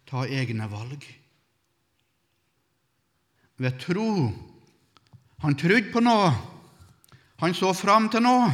ta 0.09 0.25
egne 0.27 0.67
valg. 0.71 1.03
Ved 3.59 3.79
tro. 3.83 4.11
Han 5.43 5.59
trodde 5.59 5.93
på 5.93 6.03
noe. 6.03 6.31
Han 7.43 7.55
så 7.55 7.71
fram 7.75 8.09
til 8.11 8.25
noe. 8.27 8.49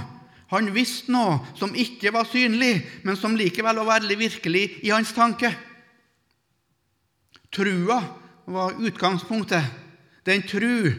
Han 0.52 0.68
visste 0.74 1.12
noe 1.12 1.38
som 1.56 1.72
ikke 1.76 2.12
var 2.14 2.28
synlig, 2.28 2.76
men 3.04 3.16
som 3.16 3.36
likevel 3.36 3.80
var 3.80 3.96
veldig 3.96 4.18
virkelig 4.20 4.64
i 4.84 4.92
hans 4.92 5.12
tanke. 5.16 5.50
Trua 7.54 8.00
var 8.44 8.76
utgangspunktet. 8.80 9.83
Den 10.24 10.42
tru 10.48 10.92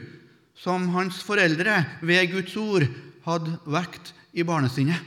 som 0.55 0.87
hans 0.93 1.19
foreldre 1.25 1.81
ved 2.05 2.31
Guds 2.31 2.55
ord 2.61 2.85
hadde 3.25 3.57
vekt 3.65 4.13
i 4.37 4.45
barnesinnet. 4.45 5.01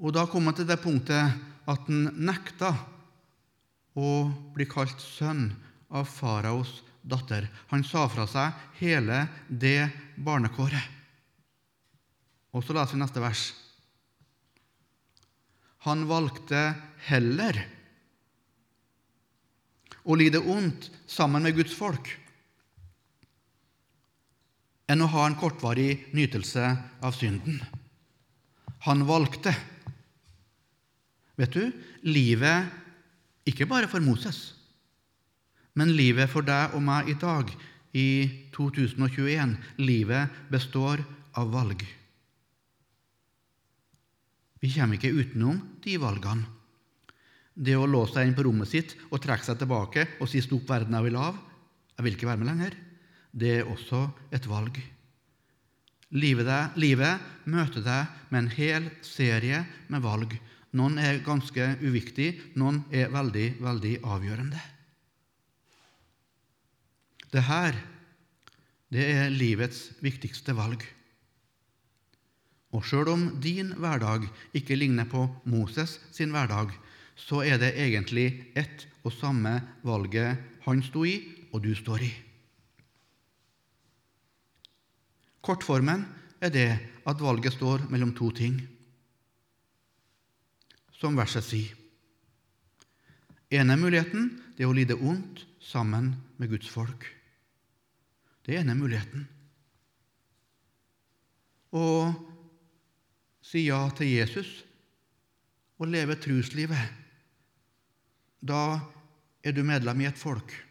Og 0.00 0.12
da 0.14 0.26
kom 0.30 0.46
han 0.46 0.56
til 0.56 0.68
det 0.68 0.78
punktet 0.82 1.34
at 1.66 1.88
han 1.88 2.10
nekta 2.28 2.72
å 3.96 4.10
bli 4.54 4.66
kalt 4.68 5.00
sønn 5.02 5.48
av 5.90 6.06
faraos 6.10 6.82
datter. 7.02 7.48
Han 7.72 7.84
sa 7.86 8.04
fra 8.10 8.26
seg 8.30 8.80
hele 8.80 9.24
det 9.48 9.88
barnekåret. 10.16 10.92
Og 12.52 12.64
så 12.64 12.76
leser 12.76 12.96
vi 12.96 13.02
neste 13.02 13.22
vers. 13.22 13.46
Han 15.86 16.06
valgte 16.08 16.60
heller 17.08 17.58
å 20.06 20.14
lide 20.18 20.40
ondt 20.40 20.88
sammen 21.10 21.44
med 21.46 21.56
Guds 21.58 21.74
folk 21.76 22.08
enn 24.86 25.02
å 25.02 25.10
ha 25.10 25.26
en 25.26 25.38
kortvarig 25.38 26.06
nytelse 26.14 26.68
av 27.02 27.16
synden. 27.16 27.58
Han 28.86 29.02
valgte. 29.08 29.54
Vet 31.36 31.56
du, 31.56 31.64
livet 32.06 33.46
ikke 33.46 33.68
bare 33.68 33.90
for 33.90 34.02
Moses, 34.02 34.54
men 35.76 35.92
livet 35.92 36.30
for 36.32 36.46
deg 36.46 36.74
og 36.74 36.82
meg 36.86 37.10
i 37.12 37.18
dag, 37.20 37.50
i 37.96 38.08
2021. 38.52 39.54
Livet 39.80 40.42
består 40.52 41.00
av 41.36 41.48
valg. 41.52 41.80
Vi 44.60 44.72
kommer 44.72 44.98
ikke 44.98 45.14
utenom 45.14 45.60
de 45.84 45.96
valgene. 46.00 46.52
Det 47.56 47.76
å 47.76 47.88
låse 47.88 48.12
seg 48.16 48.28
inn 48.28 48.36
på 48.36 48.44
rommet 48.44 48.68
sitt 48.68 48.92
og 49.08 49.20
trekke 49.24 49.46
seg 49.46 49.56
tilbake 49.60 50.02
og 50.20 50.28
si 50.28 50.42
'stopp, 50.44 50.68
verden, 50.68 50.92
jeg 50.92 51.08
vil 51.08 51.16
av', 51.16 51.38
jeg 51.96 52.04
vil 52.04 52.16
ikke 52.16 52.28
være 52.28 52.40
med 52.42 52.50
lenger, 52.50 52.74
det 53.36 53.52
er 53.60 53.68
også 53.68 54.06
et 54.34 54.46
valg. 54.48 54.78
Livet, 56.16 56.46
deg, 56.46 56.76
livet 56.80 57.24
møter 57.50 57.82
deg 57.84 58.12
med 58.30 58.44
en 58.44 58.52
hel 58.54 58.86
serie 59.04 59.64
med 59.92 60.04
valg. 60.04 60.32
Noen 60.76 61.00
er 61.02 61.22
ganske 61.24 61.74
uviktige, 61.82 62.36
noen 62.56 62.82
er 62.94 63.10
veldig, 63.12 63.48
veldig 63.60 63.94
avgjørende. 64.06 64.62
Det 67.32 67.42
her 67.44 67.76
det 68.94 69.02
er 69.02 69.32
livets 69.34 69.90
viktigste 70.00 70.54
valg. 70.56 70.84
Og 72.76 72.84
sjøl 72.86 73.10
om 73.10 73.24
din 73.42 73.72
hverdag 73.80 74.28
ikke 74.56 74.78
ligner 74.78 75.08
på 75.10 75.24
Moses 75.48 75.98
sin 76.14 76.32
hverdag, 76.34 76.70
så 77.16 77.42
er 77.42 77.58
det 77.58 77.74
egentlig 77.80 78.52
ett 78.54 78.86
og 79.02 79.14
samme 79.16 79.58
valget 79.86 80.38
han 80.66 80.84
sto 80.84 81.04
i, 81.08 81.18
og 81.52 81.64
du 81.64 81.72
står 81.74 82.04
i. 82.04 82.12
Kortformen 85.46 86.02
er 86.42 86.50
det 86.50 86.68
at 87.06 87.22
valget 87.22 87.54
står 87.54 87.86
mellom 87.92 88.10
to 88.18 88.32
ting, 88.34 88.58
som 90.96 91.14
verset 91.18 91.44
sier. 91.46 91.74
Ene 93.54 93.76
muligheten 93.78 94.32
det 94.56 94.64
er 94.64 94.70
å 94.70 94.74
lide 94.74 94.96
ondt 94.98 95.44
sammen 95.62 96.16
med 96.40 96.50
Guds 96.50 96.66
folk. 96.66 97.04
Det 98.42 98.56
er 98.56 98.64
ene 98.64 98.74
muligheten. 98.78 99.26
Å 101.76 101.86
si 103.46 103.66
ja 103.68 103.84
til 103.94 104.10
Jesus 104.16 104.50
og 105.78 105.92
leve 105.92 106.16
truslivet 106.18 107.04
da 108.46 108.78
er 109.46 109.54
du 109.54 109.62
medlem 109.66 110.02
i 110.02 110.08
et 110.10 110.18
folk. 110.18 110.62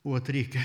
og 0.00 0.16
et 0.16 0.30
rike. 0.32 0.62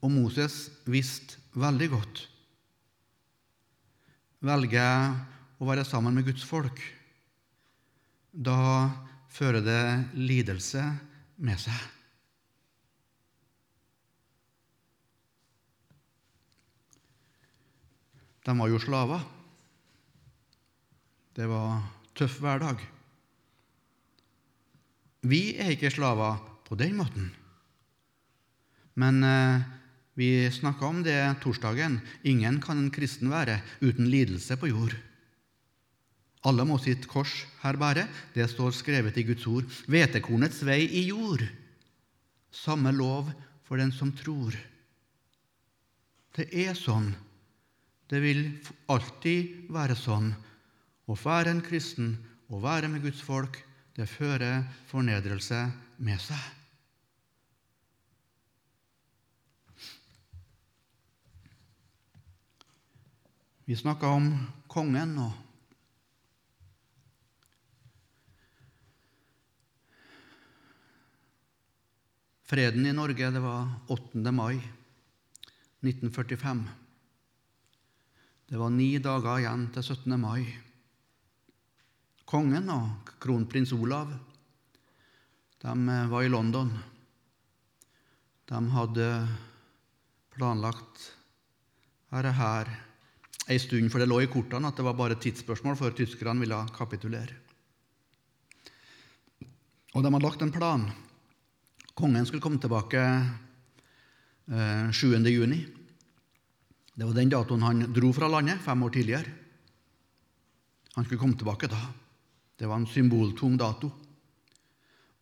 Og 0.00 0.12
Moses 0.12 0.68
visste 0.88 1.40
veldig 1.58 1.88
godt 1.92 2.26
velge 4.40 4.84
å 5.60 5.68
være 5.68 5.84
sammen 5.84 6.16
med 6.16 6.26
Guds 6.28 6.44
folk, 6.48 6.80
da 8.32 8.88
fører 9.30 9.62
det 9.64 9.82
lidelse 10.16 10.82
med 11.44 11.60
seg. 11.60 11.80
De 18.46 18.54
var 18.56 18.70
jo 18.72 18.80
slaver. 18.80 19.20
Det 21.36 21.44
var 21.46 21.82
tøff 22.16 22.38
hverdag. 22.40 22.80
Vi 25.28 25.42
er 25.60 25.74
ikke 25.74 25.92
slaver 25.92 26.40
på 26.64 26.78
den 26.80 26.96
måten. 26.96 27.28
Men 28.98 29.20
eh, 29.24 29.68
vi 30.20 30.50
snakka 30.52 30.84
om 30.86 31.00
det 31.02 31.16
torsdagen. 31.40 32.00
Ingen 32.28 32.60
kan 32.60 32.78
en 32.78 32.90
kristen 32.92 33.30
være 33.32 33.60
uten 33.80 34.10
lidelse 34.12 34.58
på 34.60 34.68
jord. 34.68 34.92
Alle 36.44 36.64
må 36.68 36.76
sitt 36.80 37.06
kors 37.08 37.32
her 37.62 37.76
bære. 37.80 38.06
Det 38.34 38.44
står 38.52 38.74
skrevet 38.76 39.16
i 39.16 39.24
Guds 39.28 39.46
ord. 39.48 39.64
Hvetekornets 39.88 40.60
vei 40.68 40.82
i 40.84 41.06
jord. 41.08 41.44
Samme 42.52 42.92
lov 42.92 43.32
for 43.64 43.80
den 43.80 43.92
som 43.96 44.12
tror. 44.16 44.56
Det 46.36 46.48
er 46.52 46.76
sånn. 46.76 47.12
Det 48.10 48.20
vil 48.20 48.44
alltid 48.92 49.72
være 49.72 49.96
sånn. 49.96 50.32
Å 51.08 51.16
være 51.16 51.56
en 51.56 51.64
kristen, 51.64 52.16
å 52.52 52.60
være 52.60 52.92
med 52.92 53.04
Guds 53.08 53.24
folk, 53.24 53.56
det 53.96 54.08
fører 54.08 54.66
fornedrelse 54.90 55.64
med 55.98 56.20
seg. 56.22 56.59
Vi 63.70 63.76
snakka 63.78 64.08
om 64.10 64.24
kongen 64.66 65.12
og 65.22 65.30
Freden 72.50 72.88
i 72.90 72.94
Norge 72.98 73.28
det 73.30 73.42
var 73.44 73.68
8. 73.94 74.32
mai 74.34 74.56
1945. 74.58 76.64
Det 78.50 78.58
var 78.58 78.74
ni 78.74 78.90
dager 78.98 79.38
igjen 79.44 79.70
til 79.78 79.86
17. 79.86 80.18
mai. 80.18 80.42
Kongen 82.26 82.74
og 82.74 83.14
kronprins 83.22 83.70
Olav 83.78 84.10
de 85.62 85.78
eh, 85.78 86.10
var 86.10 86.26
i 86.26 86.34
London. 86.34 86.74
De 88.50 88.66
hadde 88.74 89.10
planlagt 90.34 91.12
dette 92.10 92.38
her 92.42 92.89
ei 93.50 93.58
stund, 93.58 93.90
for 93.90 93.98
det 93.98 94.08
lå 94.08 94.20
i 94.22 94.30
kortene 94.30 94.70
at 94.70 94.78
det 94.78 94.86
var 94.86 94.96
bare 94.98 95.16
et 95.16 95.24
tidsspørsmål 95.24 95.78
før 95.78 95.94
tyskerne 95.98 96.42
ville 96.42 96.58
kapitulere. 96.76 97.34
Og 99.90 100.04
de 100.04 100.12
hadde 100.12 100.22
lagt 100.22 100.42
en 100.44 100.54
plan. 100.54 100.84
Kongen 101.98 102.26
skulle 102.26 102.42
komme 102.42 102.62
tilbake 102.62 103.02
7. 104.46 105.14
Eh, 105.14 105.32
juni. 105.34 105.60
Det 106.94 107.06
var 107.06 107.16
den 107.16 107.30
datoen 107.32 107.62
han 107.62 107.86
dro 107.94 108.12
fra 108.14 108.28
landet 108.28 108.62
fem 108.62 108.82
år 108.82 108.94
tidligere. 108.94 109.34
Han 110.94 111.04
skulle 111.04 111.20
komme 111.20 111.38
tilbake 111.38 111.70
da. 111.70 111.80
Det 112.58 112.68
var 112.68 112.76
en 112.76 112.86
symboltung 112.86 113.56
dato. 113.58 113.90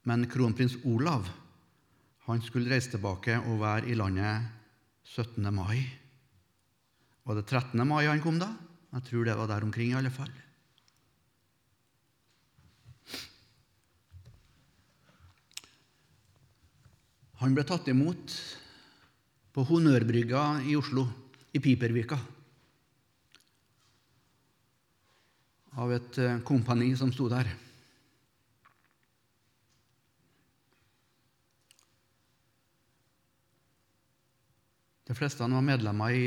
Men 0.05 0.27
kronprins 0.29 0.77
Olav 0.85 1.29
han 2.29 2.43
skulle 2.45 2.69
reise 2.69 2.91
tilbake 2.93 3.39
og 3.39 3.61
være 3.61 3.89
i 3.89 3.95
landet 3.97 4.49
17. 5.05 5.55
mai. 5.55 5.81
Var 7.29 7.37
det 7.37 7.45
13. 7.45 7.83
mai 7.85 8.07
han 8.09 8.23
kom 8.25 8.39
da? 8.41 8.47
Jeg 8.97 9.05
tror 9.05 9.27
det 9.27 9.35
var 9.37 9.51
der 9.51 9.65
omkring, 9.67 9.91
i 9.93 9.97
alle 9.99 10.09
fall. 10.09 10.31
Han 17.43 17.53
ble 17.53 17.67
tatt 17.69 17.91
imot 17.93 18.33
på 19.53 19.65
Honnørbrygga 19.69 20.45
i 20.73 20.77
Oslo 20.79 21.05
i 21.53 21.61
Pipervika 21.61 22.17
av 25.79 25.93
et 25.95 26.19
eh, 26.19 26.41
kompani 26.49 26.89
som 26.97 27.13
sto 27.13 27.29
der. 27.31 27.51
De 35.05 35.17
fleste 35.17 35.45
var 35.45 35.69
medlemmer 35.69 36.17
i 36.17 36.25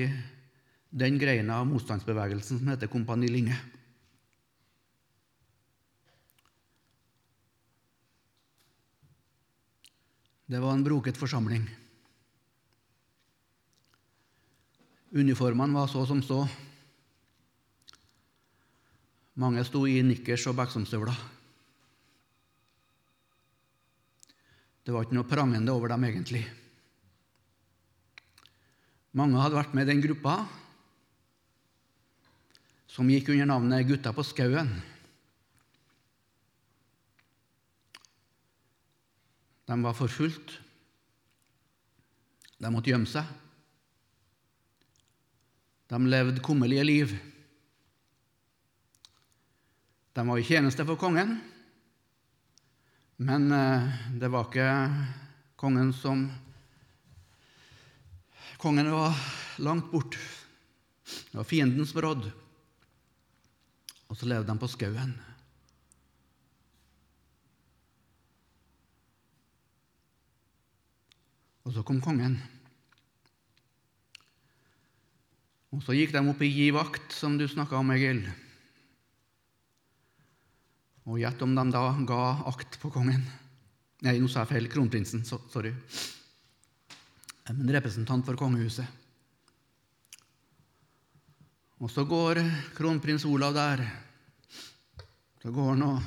den 0.91 1.17
greina 1.19 1.61
av 1.61 1.69
motstandsbevegelsen 1.69 2.59
som 2.59 2.67
heter 2.67 2.91
Kompani 2.91 3.29
Linge. 3.31 3.55
Det 10.51 10.59
var 10.59 10.75
en 10.75 10.83
broket 10.83 11.15
forsamling. 11.15 11.63
Uniformene 15.15 15.79
var 15.79 15.87
så 15.87 16.03
som 16.05 16.19
så. 16.23 16.43
Mange 19.39 19.63
sto 19.63 19.85
i 19.87 20.01
nikkers 20.03 20.43
og 20.51 20.57
beksomstøvler. 20.59 21.15
Det 24.83 24.91
var 24.91 25.05
ikke 25.05 25.15
noe 25.15 25.29
prangende 25.29 25.71
over 25.71 25.93
dem, 25.93 26.03
egentlig. 26.03 26.43
Mange 29.15 29.39
hadde 29.39 29.55
vært 29.55 29.75
med 29.77 29.87
i 29.87 29.93
den 29.93 30.03
gruppa 30.03 30.41
som 32.91 33.07
gikk 33.07 33.29
under 33.31 33.47
navnet 33.47 33.87
Gutta 33.87 34.11
på 34.11 34.23
skauen. 34.27 34.73
De 39.65 39.77
var 39.83 39.95
forfulgt. 39.95 40.57
De 42.59 42.71
måtte 42.73 42.91
gjemme 42.91 43.07
seg. 43.07 43.29
De 45.87 45.99
levde 46.11 46.43
kummerlige 46.43 46.83
liv. 46.83 47.15
De 50.11 50.27
var 50.27 50.41
i 50.41 50.43
tjeneste 50.43 50.83
for 50.83 50.99
kongen, 50.99 51.37
men 53.23 53.47
eh, 53.55 53.87
det 54.19 54.27
var 54.33 54.49
ikke 54.49 54.69
kongen 55.55 55.93
som 55.95 56.27
Kongen 58.61 58.91
var 58.93 59.15
langt 59.57 59.87
bort. 59.89 60.13
Det 61.31 61.39
var 61.39 61.47
fiendens 61.49 61.95
brodd. 61.97 62.27
Og 64.11 64.17
så 64.19 64.27
levde 64.27 64.51
de 64.51 64.59
på 64.59 64.67
skauen. 64.67 65.13
Og 71.63 71.71
så 71.77 71.83
kom 71.87 72.01
kongen. 72.03 72.35
Og 75.71 75.79
Så 75.85 75.95
gikk 75.95 76.11
de 76.11 76.19
opp 76.27 76.41
i 76.43 76.51
gi 76.51 76.67
vakt, 76.75 77.13
som 77.15 77.37
du 77.39 77.45
snakka 77.47 77.79
om, 77.79 77.93
Egil. 77.95 78.25
Og 81.07 81.21
gjett 81.21 81.41
om 81.45 81.55
de 81.55 81.63
da 81.71 81.85
ga 82.07 82.23
akt 82.51 82.75
på 82.81 82.91
kongen. 82.91 83.23
Nei, 84.03 84.17
nå 84.19 84.27
sa 84.27 84.43
jeg 84.43 84.51
feil. 84.51 84.67
Kronprinsen. 84.73 85.23
Sorry. 85.23 85.71
En 87.47 87.63
representant 87.71 88.27
for 88.27 88.35
kongehuset. 88.35 89.00
Og 91.81 91.89
så 91.89 92.03
går 92.05 92.37
kronprins 92.77 93.25
Olav 93.25 93.55
der. 93.57 93.81
Så 95.41 95.49
går 95.49 95.71
han 95.73 95.83
og 95.87 96.01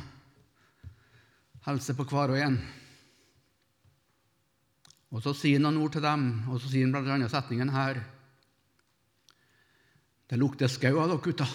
hilser 1.67 1.97
på 1.99 2.07
hver 2.07 2.31
og 2.31 2.39
en. 2.39 2.59
Og 5.15 5.23
så 5.23 5.33
sier 5.35 5.59
han 5.59 5.67
noen 5.67 5.81
ord 5.83 5.97
til 5.97 6.05
dem, 6.05 6.27
og 6.47 6.61
så 6.63 6.71
sier 6.71 6.87
han 6.87 6.95
bl.a. 6.95 7.29
setningen 7.31 7.75
her. 7.75 7.99
Det 10.31 10.39
lukter 10.39 10.71
skau 10.71 10.95
av 11.03 11.11
dere 11.11 11.23
gutter. 11.27 11.51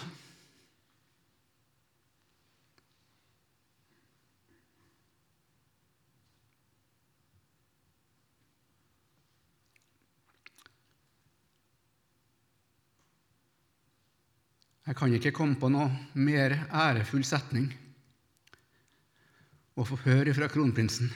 Jeg 14.90 14.98
kan 14.98 15.12
ikke 15.14 15.30
komme 15.30 15.54
på 15.54 15.68
noe 15.70 15.86
mer 16.18 16.56
ærefull 16.66 17.22
setning 17.22 17.68
å 19.78 19.84
få 19.86 20.00
høre 20.02 20.34
fra 20.34 20.48
kronprinsen. 20.50 21.12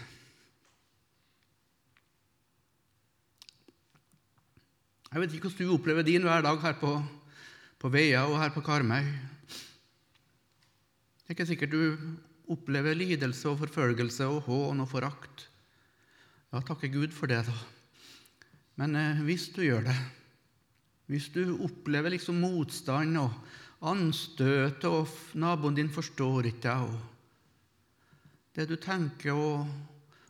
Jeg 5.10 5.22
vet 5.24 5.34
ikke 5.34 5.50
hvordan 5.50 5.66
du 5.66 5.74
opplever 5.74 6.06
din 6.06 6.22
hverdag 6.22 6.62
her 6.62 6.78
på 6.78 6.92
på 7.82 7.90
Veia 7.92 8.22
og 8.24 8.38
her 8.40 8.52
på 8.54 8.62
Karmøy. 8.64 9.02
Det 11.20 11.26
er 11.26 11.34
ikke 11.34 11.46
sikkert 11.50 11.74
du 11.74 11.82
opplever 12.54 12.96
lidelse 12.96 13.50
og 13.50 13.58
forfølgelse 13.60 14.24
og 14.30 14.46
hån 14.46 14.80
og 14.80 14.88
forakt 14.88 15.48
Ja, 16.54 16.62
takke 16.62 16.88
Gud 16.88 17.10
for 17.10 17.26
det, 17.26 17.42
da. 17.48 17.56
Men 18.78 18.94
eh, 18.94 19.20
hvis 19.26 19.48
du 19.50 19.64
gjør 19.64 19.88
det, 19.88 19.96
hvis 21.10 21.26
du 21.34 21.58
opplever 21.66 22.14
liksom 22.14 22.38
motstand 22.38 23.18
og 23.18 23.34
anstøt, 23.84 24.84
og 24.88 25.10
naboen 25.40 25.76
din 25.76 25.90
forstår 25.92 26.50
ikke 26.50 26.64
deg, 26.68 26.94
og 26.94 28.54
det 28.54 28.68
du 28.70 28.76
tenker, 28.80 29.34
og, 29.34 29.66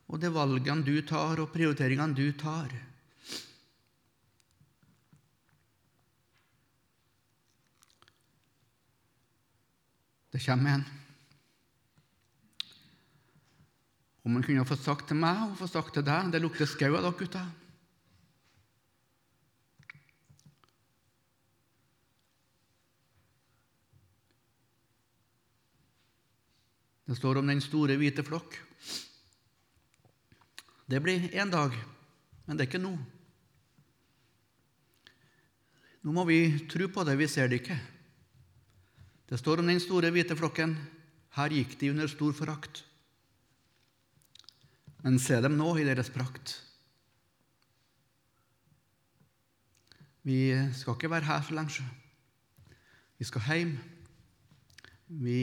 og 0.08 0.20
de 0.20 0.32
valgene 0.32 0.86
du 0.86 0.96
tar, 1.06 1.40
og 1.42 1.52
prioriteringene 1.54 2.16
du 2.16 2.26
tar 2.38 2.72
Det 10.34 10.40
kommer 10.42 10.74
en. 10.74 10.84
Om 14.26 14.34
han 14.34 14.42
kunne 14.42 14.64
fått 14.66 14.82
sagt 14.82 15.06
til 15.06 15.20
meg 15.20 15.44
og 15.44 15.60
fått 15.60 15.76
sagt 15.76 15.94
til 15.94 16.02
deg 16.02 16.32
Det 16.32 16.40
lukter 16.42 16.66
skau 16.66 16.88
av 16.96 17.04
dere 17.04 17.18
gutter. 17.20 17.52
Det 27.04 27.16
står 27.18 27.40
om 27.40 27.50
den 27.50 27.60
store, 27.60 27.98
hvite 28.00 28.24
flokk. 28.24 28.56
Det 30.88 31.00
blir 31.04 31.28
én 31.32 31.52
dag, 31.52 31.74
men 32.46 32.56
det 32.56 32.64
er 32.64 32.70
ikke 32.70 32.80
nå. 32.80 32.94
Nå 36.04 36.12
må 36.12 36.24
vi 36.28 36.40
tro 36.68 36.88
på 36.92 37.04
det, 37.08 37.16
vi 37.16 37.28
ser 37.28 37.48
det 37.48 37.62
ikke. 37.62 37.78
Det 39.28 39.40
står 39.40 39.62
om 39.62 39.68
den 39.68 39.80
store, 39.80 40.12
hvite 40.12 40.36
flokken. 40.36 40.76
Her 41.34 41.52
gikk 41.52 41.78
de 41.80 41.90
under 41.94 42.08
stor 42.08 42.34
forakt. 42.36 42.84
Men 45.04 45.16
se 45.20 45.40
dem 45.40 45.56
nå 45.56 45.72
i 45.80 45.86
deres 45.88 46.12
prakt. 46.12 46.58
Vi 50.24 50.52
skal 50.76 50.96
ikke 50.96 51.10
være 51.12 51.28
her 51.28 51.42
så 51.44 51.56
lenge. 51.56 51.88
Vi 53.20 53.26
skal 53.28 53.44
hjem. 53.48 53.74
Vi 55.08 55.40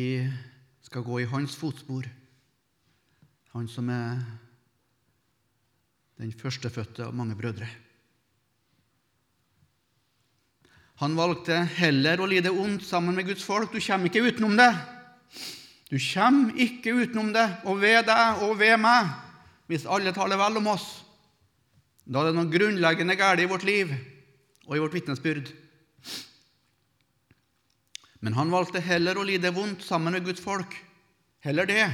skal 0.92 1.06
gå 1.08 1.22
i 1.22 1.30
hans 1.32 1.54
fotspor, 1.56 2.04
han 3.54 3.68
som 3.72 3.88
er 3.88 4.18
den 6.20 6.34
førstefødte 6.36 7.06
av 7.08 7.16
mange 7.16 7.38
brødre. 7.40 7.70
Han 11.00 11.16
valgte 11.16 11.62
heller 11.80 12.20
å 12.20 12.28
lide 12.28 12.52
ondt 12.52 12.84
sammen 12.84 13.16
med 13.16 13.30
Guds 13.30 13.46
folk. 13.48 13.72
Du 13.72 13.80
kommer 13.80 14.12
ikke 14.12 14.26
utenom 14.28 14.58
det. 14.60 14.68
Du 15.88 15.96
kommer 15.96 16.60
ikke 16.60 16.98
utenom 17.00 17.32
det, 17.34 17.48
og 17.64 17.80
ved 17.80 18.04
deg 18.12 18.44
og 18.44 18.60
ved 18.60 18.76
meg, 18.84 19.16
hvis 19.72 19.88
alle 19.88 20.12
taler 20.12 20.44
vel 20.44 20.60
om 20.60 20.70
oss. 20.76 20.90
Da 22.04 22.20
er 22.20 22.34
det 22.34 22.38
noe 22.42 22.52
grunnleggende 22.52 23.16
galt 23.16 23.40
i 23.40 23.48
vårt 23.48 23.64
liv 23.64 23.96
og 24.68 24.76
i 24.76 24.84
vårt 24.84 25.00
vitnesbyrd. 25.00 25.56
Men 28.22 28.38
han 28.38 28.54
valgte 28.54 28.82
heller 28.86 29.18
å 29.18 29.26
lide 29.26 29.50
vondt 29.54 29.82
sammen 29.86 30.14
med 30.14 30.26
Guds 30.26 30.44
folk, 30.44 30.76
heller 31.42 31.66
det, 31.66 31.86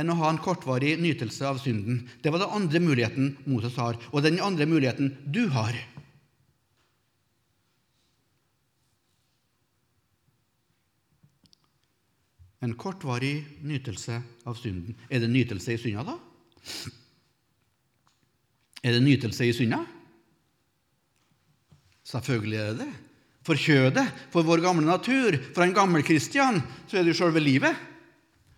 enn 0.00 0.10
å 0.10 0.16
ha 0.18 0.30
en 0.32 0.40
kortvarig 0.42 0.96
nytelse 0.98 1.46
av 1.46 1.60
synden. 1.62 2.02
Det 2.22 2.32
var 2.34 2.42
den 2.42 2.54
andre 2.56 2.80
muligheten 2.82 3.34
Moses 3.46 3.76
har, 3.78 3.98
og 4.10 4.24
den 4.26 4.40
andre 4.42 4.66
muligheten 4.66 5.12
du 5.30 5.44
har. 5.54 5.76
En 12.60 12.74
kortvarig 12.76 13.62
nytelse 13.64 14.18
av 14.48 14.58
synden. 14.58 14.98
Er 15.08 15.22
det 15.22 15.30
nytelse 15.32 15.76
i 15.76 15.80
synda, 15.80 16.04
da? 16.10 16.18
Er 18.82 18.96
det 18.96 19.04
nytelse 19.04 19.46
i 19.46 19.54
synda? 19.56 19.80
Selvfølgelig 22.10 22.58
er 22.58 22.74
det 22.74 22.82
det. 22.82 23.09
For 23.50 23.58
kjødet, 23.58 24.06
for 24.30 24.46
vår 24.46 24.60
gamle 24.62 24.86
natur, 24.86 25.34
for 25.50 25.64
en 25.64 25.74
gammel 25.74 26.04
Kristian, 26.06 26.60
så 26.86 27.00
er 27.00 27.02
det 27.02 27.16
jo 27.16 27.18
selve 27.18 27.40
livet. 27.42 27.74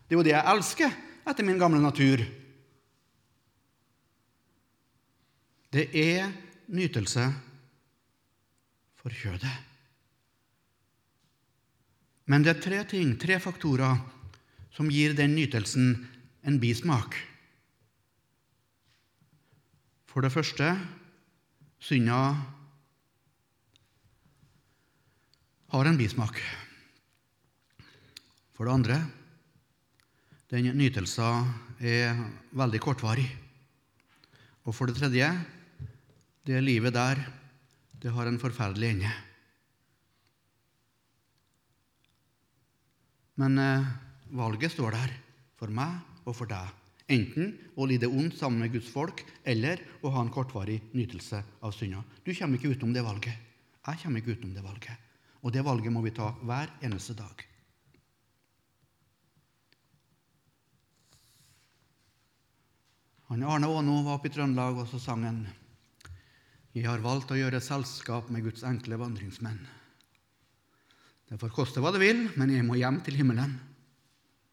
Det 0.04 0.12
er 0.12 0.18
jo 0.18 0.24
det 0.26 0.34
jeg 0.34 0.52
elsker 0.52 0.92
etter 1.24 1.46
min 1.48 1.56
gamle 1.56 1.80
natur. 1.80 2.20
Det 5.72 5.86
er 5.96 6.28
nytelse 6.76 7.24
for 9.00 9.16
kjødet. 9.16 9.56
Men 12.28 12.44
det 12.44 12.58
er 12.58 12.64
tre 12.68 12.84
ting, 12.92 13.16
tre 13.16 13.40
faktorer, 13.40 13.96
som 14.76 14.92
gir 14.92 15.16
den 15.16 15.32
nytelsen 15.40 15.94
en 16.44 16.60
bismak. 16.60 17.16
For 20.04 20.20
det 20.20 20.36
første 20.36 20.74
synda 21.80 22.34
har 25.72 25.88
en 25.88 25.96
bismak. 25.96 26.36
For 28.52 28.68
det 28.68 28.74
andre 28.76 28.98
den 30.52 30.68
nytelsen 30.76 31.48
er 31.80 32.18
veldig 32.52 32.80
kortvarig. 32.84 33.24
Og 34.68 34.76
for 34.76 34.86
det 34.86 34.98
tredje 34.98 35.30
det 36.44 36.58
livet 36.60 36.92
der, 36.92 37.22
det 38.02 38.12
har 38.12 38.28
en 38.28 38.40
forferdelig 38.42 38.90
ende. 38.92 39.12
Men 43.40 43.56
eh, 43.58 43.86
valget 44.36 44.74
står 44.74 44.92
der 44.92 45.14
for 45.56 45.72
meg 45.72 46.26
og 46.26 46.36
for 46.36 46.50
deg. 46.50 46.68
Enten 47.12 47.54
å 47.80 47.86
lide 47.88 48.10
ondt 48.10 48.36
sammen 48.36 48.60
med 48.60 48.74
Guds 48.74 48.90
folk 48.92 49.24
eller 49.48 49.80
å 50.04 50.12
ha 50.12 50.20
en 50.20 50.34
kortvarig 50.34 50.82
nytelse 50.92 51.40
av 51.64 51.72
synda. 51.72 52.02
Du 52.26 52.34
kommer 52.36 52.60
ikke 52.60 52.74
utenom 52.74 52.92
det 52.92 53.06
valget. 53.06 53.48
Jeg 53.88 54.02
kommer 54.04 54.20
ikke 54.20 54.36
utenom 54.36 54.52
det 54.58 54.66
valget. 54.66 55.08
Og 55.42 55.52
det 55.54 55.64
valget 55.66 55.92
må 55.92 56.02
vi 56.04 56.14
ta 56.14 56.30
hver 56.46 56.70
eneste 56.86 57.16
dag. 57.18 57.48
Han 63.32 63.42
Arne 63.48 63.66
Aano 63.66 64.02
var 64.04 64.18
oppe 64.18 64.28
i 64.28 64.32
Trøndelag, 64.34 64.76
og 64.76 64.88
så 64.90 65.00
sang 65.00 65.22
han 65.24 65.46
Jeg 66.72 66.84
har 66.86 67.00
valgt 67.04 67.32
å 67.32 67.38
gjøre 67.38 67.60
selskap 67.64 68.28
med 68.32 68.44
Guds 68.44 68.62
enkle 68.64 68.98
vandringsmenn. 69.00 69.60
Det 71.28 71.38
får 71.40 71.52
koste 71.56 71.80
hva 71.80 71.92
det 71.92 72.00
vil, 72.02 72.26
men 72.36 72.52
jeg 72.52 72.64
må 72.64 72.76
hjem 72.76 73.00
til 73.04 73.16
himmelen. 73.16 73.54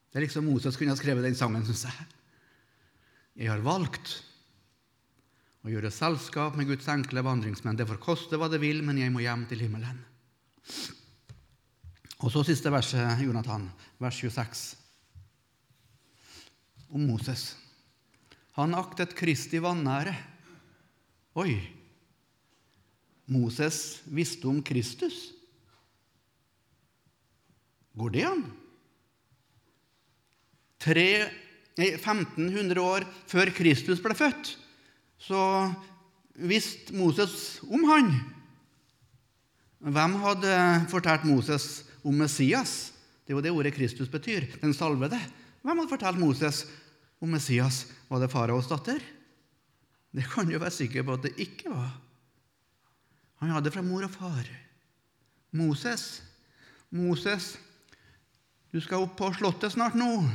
Det 0.09 0.19
er 0.19 0.25
liksom 0.25 0.47
Moses 0.47 0.79
kunne 0.79 0.95
ha 0.95 0.99
skrevet 0.99 1.27
den 1.27 1.35
sangen, 1.35 1.65
syns 1.67 1.85
jeg. 1.89 2.07
Jeg 3.39 3.51
har 3.51 3.63
valgt 3.63 4.17
å 5.63 5.71
gjøre 5.71 5.91
selskap 5.91 6.55
med 6.55 6.71
Guds 6.71 6.87
enkle 6.91 7.23
vandringsmenn. 7.23 7.77
Det 7.79 7.87
får 7.87 7.99
koste 8.03 8.39
hva 8.39 8.47
det 8.51 8.61
vil, 8.63 8.79
men 8.83 8.99
jeg 8.99 9.11
må 9.11 9.21
hjem 9.23 9.43
til 9.51 9.67
himmelen. 9.67 9.99
Og 12.19 12.33
så 12.33 12.43
siste 12.43 12.71
verset, 12.71 13.21
Jonathan, 13.23 13.69
vers 13.99 14.19
26, 14.19 14.75
om 16.89 17.05
Moses. 17.07 17.53
Han 18.57 18.75
aktet 18.75 19.15
Kristi 19.15 19.61
vanære. 19.63 20.15
Oi! 21.39 21.53
Moses 23.29 24.01
visste 24.09 24.49
om 24.49 24.57
Kristus. 24.65 25.29
Går 27.99 28.15
det 28.15 28.25
an? 28.25 28.41
1500 30.79 32.81
år 32.81 33.05
før 33.29 33.51
Kristus 33.55 34.01
ble 34.01 34.15
født, 34.15 34.53
så 35.19 35.41
visste 36.39 36.95
Moses 36.95 37.59
om 37.67 37.83
han. 37.89 38.13
Hvem 39.79 40.17
hadde 40.19 40.55
fortalt 40.91 41.23
Moses 41.27 41.85
om 42.03 42.17
Messias? 42.19 42.91
Det 43.23 43.31
er 43.31 43.37
jo 43.37 43.43
det 43.45 43.53
ordet 43.53 43.75
Kristus 43.77 44.09
betyr, 44.11 44.47
den 44.59 44.73
salvede. 44.75 45.19
Hvem 45.63 45.79
hadde 45.79 45.91
fortalt 45.91 46.19
Moses 46.19 46.65
om 47.21 47.31
Messias? 47.31 47.85
Var 48.09 48.19
det 48.19 48.31
faraos 48.31 48.67
datter? 48.67 48.99
Det 50.11 50.25
kan 50.27 50.49
jo 50.51 50.59
være 50.59 50.73
sikker 50.73 51.05
på 51.05 51.15
at 51.15 51.27
det 51.27 51.35
ikke 51.39 51.71
var. 51.71 51.93
Han 53.39 53.53
hadde 53.55 53.71
fra 53.71 53.83
mor 53.85 54.03
og 54.03 54.11
far. 54.11 54.47
Moses, 55.55 56.21
Moses, 56.91 57.53
du 58.73 58.81
skal 58.83 59.05
opp 59.05 59.15
på 59.17 59.31
slottet 59.37 59.73
snart 59.73 59.95
nå. 59.97 60.25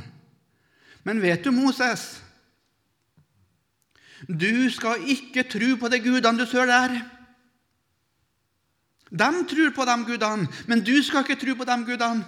Men 1.05 1.21
vet 1.21 1.43
du, 1.45 1.51
Moses, 1.53 2.15
du 4.25 4.65
skal 4.73 5.05
ikke 5.11 5.45
tro 5.47 5.75
på 5.79 5.91
de 5.91 5.99
gudene 6.01 6.39
du 6.39 6.47
ser 6.49 6.65
der. 6.71 6.97
De 9.09 9.29
tror 9.47 9.71
på 9.75 9.85
de 9.85 9.95
gudene, 10.05 10.47
men 10.67 10.81
du 10.83 10.95
skal 11.03 11.23
ikke 11.23 11.39
tro 11.39 11.55
på 11.59 11.67
de 11.67 11.77
gudene. 11.85 12.25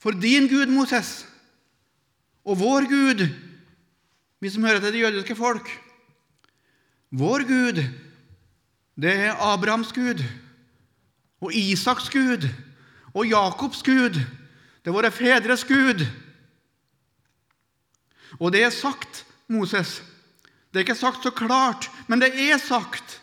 For 0.00 0.16
din 0.16 0.48
Gud, 0.48 0.70
Moses, 0.72 1.26
og 2.44 2.58
vår 2.58 2.86
Gud, 2.88 3.26
vi 4.40 4.50
som 4.50 4.64
hører 4.64 4.80
til 4.80 4.94
det 4.94 5.02
jødiske 5.02 5.36
folk 5.36 5.68
Vår 7.10 7.42
Gud, 7.42 7.82
det 8.94 9.12
er 9.12 9.40
Abrahams 9.42 9.92
Gud 9.92 10.22
og 11.40 11.54
Isaks 11.54 12.06
Gud 12.10 12.46
og 13.14 13.26
Jakobs 13.26 13.82
Gud. 13.82 14.14
Det 14.14 14.86
er 14.86 14.94
våre 14.94 15.10
fedres 15.10 15.64
Gud. 15.64 16.04
Og 18.38 18.52
det 18.52 18.62
er 18.62 18.70
sagt, 18.70 19.26
Moses, 19.48 20.02
Det 20.70 20.78
er 20.78 20.86
ikke 20.86 20.94
sagt 20.94 21.24
så 21.26 21.30
klart, 21.34 21.90
men 22.06 22.20
det 22.22 22.30
er 22.30 22.58
sagt. 22.58 23.20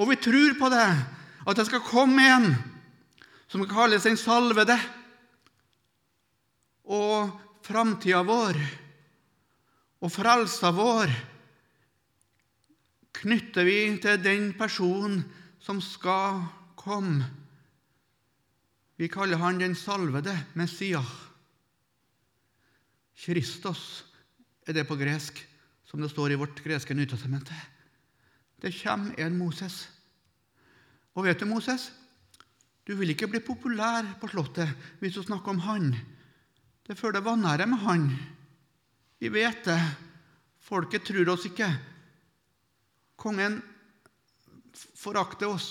Og 0.00 0.08
vi 0.08 0.16
tror 0.16 0.54
på 0.58 0.70
det, 0.72 0.86
at 1.44 1.56
det 1.56 1.66
skal 1.68 1.84
komme 1.84 2.24
en 2.24 2.54
som 3.50 3.64
kalles 3.68 4.06
den 4.06 4.16
salvede. 4.20 4.76
Og 6.84 7.30
framtida 7.64 8.22
vår 8.24 8.58
og 10.04 10.12
frelsa 10.12 10.72
vår 10.74 11.12
knytter 13.24 13.64
vi 13.64 13.78
til 14.02 14.20
den 14.20 14.50
personen 14.58 15.22
som 15.62 15.80
skal 15.80 16.42
komme. 16.76 17.24
Vi 19.00 19.08
kaller 19.08 19.40
han 19.40 19.58
den 19.62 19.74
salvede 19.74 20.34
Messias. 20.54 21.08
Kristos 23.24 24.04
er 24.66 24.76
det 24.76 24.84
på 24.88 24.96
gresk, 24.98 25.38
som 25.86 26.02
det 26.02 26.10
står 26.10 26.34
i 26.34 26.38
vårt 26.38 26.60
greske 26.64 26.94
Nytestamentet. 26.94 27.56
Det 28.60 28.74
kommer 28.82 29.14
en 29.20 29.38
Moses. 29.38 29.86
Og 31.14 31.26
vet 31.26 31.40
du, 31.40 31.46
Moses, 31.46 31.90
du 32.84 32.94
vil 32.98 33.14
ikke 33.14 33.30
bli 33.30 33.40
populær 33.44 34.06
på 34.20 34.28
Slottet 34.32 34.70
hvis 35.00 35.14
du 35.16 35.22
snakker 35.22 35.54
om 35.54 35.62
han. 35.64 35.92
Det 36.84 36.98
følger 36.98 37.24
vanære 37.24 37.66
med 37.70 37.80
han. 37.86 38.08
Vi 39.22 39.30
vet 39.32 39.64
det. 39.64 39.80
Folket 40.64 41.04
tror 41.06 41.30
oss 41.32 41.46
ikke. 41.48 41.68
Kongen 43.20 43.60
forakter 44.98 45.52
oss, 45.52 45.68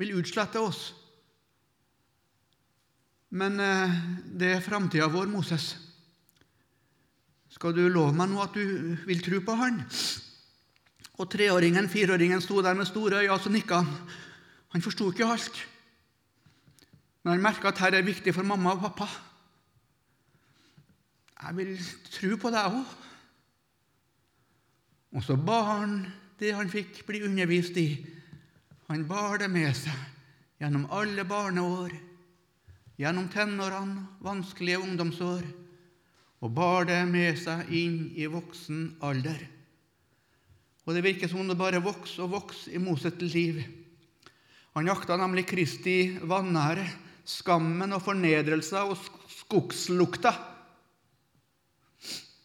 vil 0.00 0.14
utslette 0.18 0.60
oss. 0.62 0.88
Men 3.36 3.60
eh, 3.60 3.96
det 4.38 4.52
er 4.54 4.64
framtida 4.64 5.08
vår, 5.12 5.28
Moses. 5.28 5.74
Skal 7.52 7.74
du 7.76 7.86
love 7.88 8.14
meg 8.16 8.30
nå 8.30 8.40
at 8.42 8.56
du 8.56 8.96
vil 9.08 9.22
tro 9.24 9.40
på 9.44 9.56
han? 9.58 9.82
Og 11.16 11.30
treåringen, 11.32 11.88
fireåringen, 11.88 12.42
sto 12.44 12.60
der 12.62 12.74
med 12.76 12.88
store 12.88 13.22
øyne, 13.22 13.32
og 13.32 13.40
så 13.40 13.50
nikka 13.52 13.80
han. 13.80 14.10
Han 14.74 14.82
forsto 14.82 15.10
ikke 15.10 15.26
alt. 15.26 15.62
Men 17.22 17.32
han 17.32 17.42
merka 17.42 17.68
at 17.68 17.80
dette 17.80 17.98
er 17.98 18.06
viktig 18.06 18.34
for 18.34 18.44
mamma 18.46 18.74
og 18.76 18.82
pappa. 18.84 19.08
Jeg 21.42 21.56
vil 21.56 21.72
tro 22.12 22.36
på 22.42 22.52
deg 22.52 22.76
òg. 22.76 22.92
Og 25.16 25.24
så 25.24 25.36
bar 25.36 25.64
han 25.70 25.96
det 26.40 26.52
han 26.54 26.70
fikk 26.70 27.00
bli 27.08 27.22
undervist 27.24 27.76
i. 27.80 27.88
Han 28.90 29.06
bar 29.08 29.40
det 29.40 29.48
med 29.50 29.72
seg 29.76 29.96
gjennom 30.60 30.86
alle 30.92 31.24
barneår, 31.28 31.92
gjennom 33.00 33.28
tenårene, 33.32 34.06
vanskelige 34.24 34.80
ungdomsår, 34.80 35.42
og 36.40 36.54
bar 36.54 36.86
det 36.88 37.02
med 37.08 37.36
seg 37.40 37.72
inn 37.74 37.98
i 38.16 38.28
voksen 38.30 38.96
alder. 39.04 39.55
Og 40.86 40.94
Det 40.94 41.02
virker 41.02 41.28
som 41.28 41.42
om 41.42 41.48
det 41.50 41.58
bare 41.58 41.82
vokser 41.82 42.22
og 42.22 42.34
vokser 42.36 42.76
i 42.78 42.78
Moses 42.78 43.18
liv. 43.34 43.58
Han 44.76 44.86
jakta 44.86 45.16
nemlig 45.18 45.46
Kristi 45.48 46.14
vanære, 46.22 46.84
skammen 47.26 47.94
og 47.96 48.04
fornedrelser 48.04 48.86
og 48.86 49.00
skogslukta. 49.32 50.30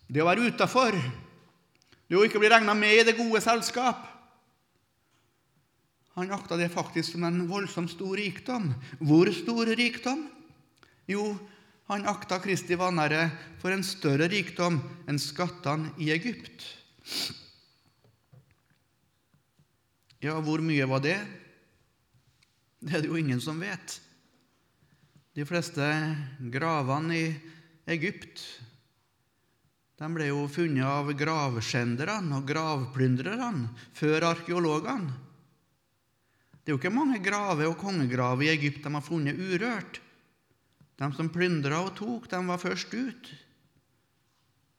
Det 0.09 0.23
å 0.23 0.27
være 0.27 0.47
utafor, 0.49 0.95
det 2.09 2.17
å 2.17 2.23
ikke 2.25 2.41
bli 2.41 2.49
regna 2.49 2.73
med 2.75 2.97
i 2.97 3.05
det 3.05 3.17
gode 3.19 3.43
selskap. 3.43 4.07
Han 6.17 6.33
jakta 6.33 6.57
det 6.59 6.71
faktisk 6.73 7.13
som 7.13 7.23
en 7.27 7.45
voldsomt 7.47 7.93
stor 7.93 8.17
rikdom. 8.19 8.71
Hvor 8.99 9.29
stor 9.31 9.69
rikdom? 9.77 10.25
Jo, 11.07 11.29
han 11.91 12.07
akta 12.09 12.41
Kristi 12.43 12.75
vanære 12.79 13.29
for 13.61 13.71
en 13.71 13.85
større 13.85 14.27
rikdom 14.31 14.81
enn 15.07 15.21
skattene 15.21 15.93
i 16.01 16.09
Egypt. 16.15 16.65
Ja, 20.22 20.36
hvor 20.38 20.61
mye 20.61 20.86
var 20.86 21.01
det? 21.01 21.17
Det 22.82 22.93
er 22.93 23.01
det 23.01 23.09
jo 23.09 23.17
ingen 23.17 23.41
som 23.41 23.57
vet. 23.61 23.95
De 25.34 25.45
fleste 25.49 25.86
gravene 26.53 27.17
i 27.17 27.26
Egypt 27.89 28.43
de 30.01 30.07
ble 30.09 30.32
jo 30.32 30.47
funnet 30.49 30.86
av 30.86 31.11
gravskjenderne 31.13 32.39
og 32.39 32.47
gravplyndrerne 32.49 33.67
før 33.97 34.26
arkeologene. 34.32 35.13
Det 36.61 36.69
er 36.69 36.74
jo 36.74 36.80
ikke 36.82 36.93
mange 36.93 37.19
graver 37.22 37.69
og 37.69 37.78
kongegraver 37.82 38.47
i 38.47 38.53
Egypt 38.53 38.82
de 38.86 38.93
har 38.93 39.05
funnet 39.05 39.38
urørt. 39.38 40.01
De 41.01 41.09
som 41.17 41.30
plyndra 41.34 41.84
og 41.86 41.95
tok, 41.97 42.30
de 42.30 42.41
var 42.45 42.61
først 42.61 42.93
ut. 42.93 43.30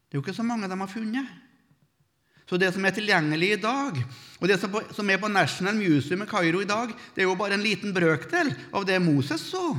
Det 0.07 0.15
er 0.15 0.19
jo 0.19 0.23
ikke 0.23 0.35
så 0.39 0.47
mange 0.47 0.71
de 0.71 0.79
har 0.79 0.91
funnet. 0.91 1.42
Så 2.53 2.59
det 2.61 2.69
som 2.75 2.85
er 2.85 2.93
tilgjengelig 2.93 3.47
i 3.55 3.61
dag, 3.63 3.97
og 4.37 4.51
det 4.51 4.59
som 4.61 5.11
er 5.11 5.21
på 5.23 5.29
National 5.33 5.79
Museum 5.79 6.21
i 6.21 6.29
Kairo 6.29 6.59
i 6.61 6.67
dag, 6.69 6.91
det 7.15 7.23
er 7.23 7.25
jo 7.25 7.37
bare 7.41 7.57
en 7.57 7.63
liten 7.65 7.95
brøkdel 7.97 8.51
av 8.77 8.85
det 8.85 8.99
Moses 9.01 9.41
så. 9.55 9.71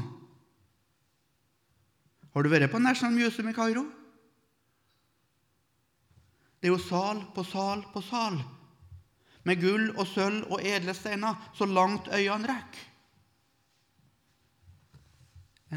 Har 2.34 2.41
du 2.41 2.49
vært 2.49 2.74
på 2.74 2.82
National 2.82 3.13
Museum 3.13 3.51
i 3.51 3.53
Kairo? 3.53 3.84
Det 6.57 6.71
er 6.71 6.74
jo 6.74 6.82
sal 6.82 7.21
på 7.36 7.45
sal 7.45 7.86
på 7.93 8.01
sal, 8.07 8.41
med 9.45 9.61
gull 9.61 9.91
og 9.91 10.09
sølv 10.09 10.49
og 10.49 10.65
edle 10.65 10.97
steiner 10.97 11.45
så 11.53 11.69
langt 11.69 12.09
øynene 12.09 12.49
rekker. 12.55 12.89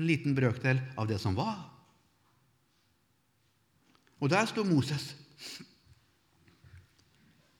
En 0.00 0.08
liten 0.08 0.32
brøkdel 0.32 0.80
av 0.96 1.12
det 1.12 1.20
som 1.20 1.36
var. 1.36 1.60
Og 4.16 4.32
der 4.32 4.48
sto 4.48 4.64
Moses. 4.64 5.12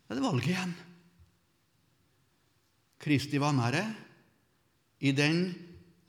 Er 0.07 0.15
det 0.15 0.23
valget 0.23 0.53
igjen. 0.53 0.75
Kristi 3.03 3.41
vanære 3.43 3.83
i 5.03 5.13
den 5.13 5.51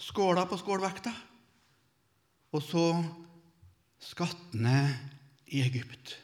skåla 0.01 0.45
på 0.49 0.59
skålvekta. 0.61 1.13
Og 2.53 2.63
så 2.63 2.85
skattene 4.01 4.79
i 5.49 5.63
Egypt. 5.65 6.15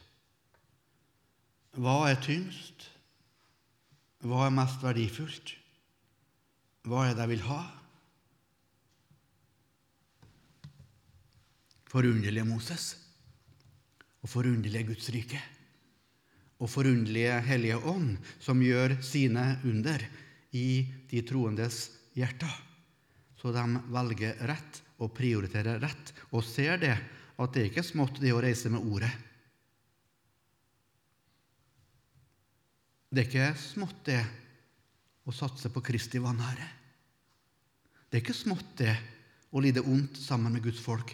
Hva 1.74 2.04
er 2.12 2.22
tyngst? 2.22 2.86
Hva 4.24 4.46
er 4.46 4.54
mest 4.56 4.84
verdifullt? 4.86 5.56
Hva 6.88 7.08
er 7.08 7.18
det 7.18 7.26
jeg 7.26 7.32
vil 7.34 7.48
ha? 7.48 7.62
Forunderlige 11.90 12.46
Moses 12.48 12.94
og 14.24 14.32
forunderlige 14.32 14.88
Guds 14.94 15.10
rike 15.14 15.42
og 16.64 16.72
forunderlige 16.72 17.42
Hellige 17.44 17.80
Ånd, 17.92 18.16
som 18.40 18.62
gjør 18.64 18.96
sine 19.04 19.58
under 19.68 20.06
i 20.56 20.86
de 21.12 21.24
troendes 21.28 21.90
hjerter. 22.16 22.54
Så 23.36 23.52
de 23.52 23.64
velger 23.92 24.40
rett 24.48 24.80
og 25.04 25.12
prioriterer 25.18 25.82
rett, 25.84 26.14
og 26.32 26.46
ser 26.48 26.80
det 26.80 26.94
at 26.96 27.52
det 27.52 27.64
er 27.64 27.68
ikke 27.72 27.84
smått, 27.84 28.22
det 28.24 28.32
å 28.32 28.40
reise 28.44 28.72
med 28.72 28.86
ordet. 28.86 29.12
Det 33.12 33.26
er 33.26 33.28
ikke 33.28 33.50
smått, 33.60 34.00
det 34.08 34.22
å 35.28 35.36
satse 35.36 35.70
på 35.74 35.84
Kristi 35.84 36.22
vanære. 36.24 36.70
Det 38.08 38.20
er 38.20 38.24
ikke 38.24 38.38
smått, 38.38 38.72
det 38.80 38.96
å 39.52 39.62
lide 39.62 39.84
ondt 39.84 40.16
sammen 40.22 40.56
med 40.56 40.64
Guds 40.64 40.80
folk. 40.82 41.12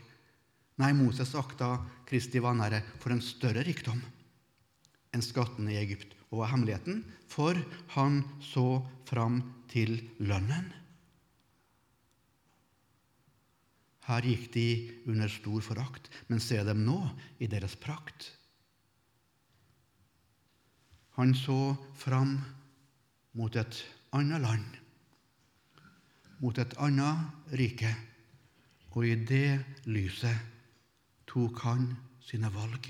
Nei, 0.80 0.94
Moses 0.96 1.34
akta 1.36 1.74
Kristi 2.08 2.40
vanære 2.44 2.84
for 3.02 3.16
en 3.16 3.24
større 3.24 3.66
rikdom 3.66 4.00
enn 5.14 5.26
skattene 5.26 5.74
i 5.74 5.80
Egypt. 5.82 6.16
Og 6.30 6.40
hva 6.40 6.48
er 6.48 6.54
hemmeligheten? 6.54 7.02
For 7.30 7.58
han 7.96 8.22
så 8.46 8.82
fram 9.10 9.42
til 9.72 9.98
lønnen. 10.22 10.70
Her 14.10 14.26
gikk 14.26 14.48
de 14.56 14.68
under 15.10 15.30
stor 15.30 15.62
forakt, 15.62 16.10
men 16.30 16.42
se 16.42 16.58
dem 16.66 16.82
nå 16.86 16.98
i 17.38 17.50
deres 17.50 17.76
prakt. 17.78 18.32
Han 21.20 21.36
så 21.38 21.76
fram 22.00 22.40
mot 23.38 23.56
et 23.60 23.82
annet 24.16 24.42
land, 24.42 24.78
mot 26.40 26.58
et 26.58 26.74
annet 26.82 27.54
rike, 27.60 27.92
og 28.96 29.06
i 29.06 29.14
det 29.30 29.60
lyset 29.86 30.48
tok 31.30 31.62
han 31.68 31.92
sine 32.26 32.50
valg. 32.56 32.90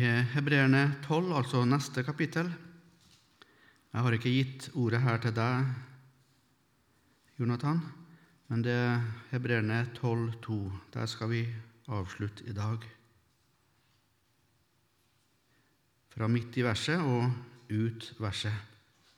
I 0.00 0.08
Hebreerne 0.32 0.94
12, 1.04 1.26
altså 1.36 1.60
neste 1.68 2.00
kapittel 2.00 2.46
Jeg 2.48 4.00
har 4.00 4.14
ikke 4.16 4.32
gitt 4.32 4.70
ordet 4.72 5.02
her 5.04 5.18
til 5.20 5.34
deg, 5.36 5.66
Jonathan, 7.36 7.82
Men 8.48 8.64
det 8.64 8.72
er 8.72 9.04
Hebreerne 9.28 9.82
12,2. 9.98 10.56
Der 10.94 11.06
skal 11.06 11.30
vi 11.34 11.42
avslutte 11.92 12.48
i 12.48 12.56
dag. 12.56 12.80
Fra 16.16 16.28
midt 16.32 16.56
i 16.56 16.64
verset 16.64 17.04
og 17.04 17.28
ut 17.68 18.10
verset. 18.18 18.56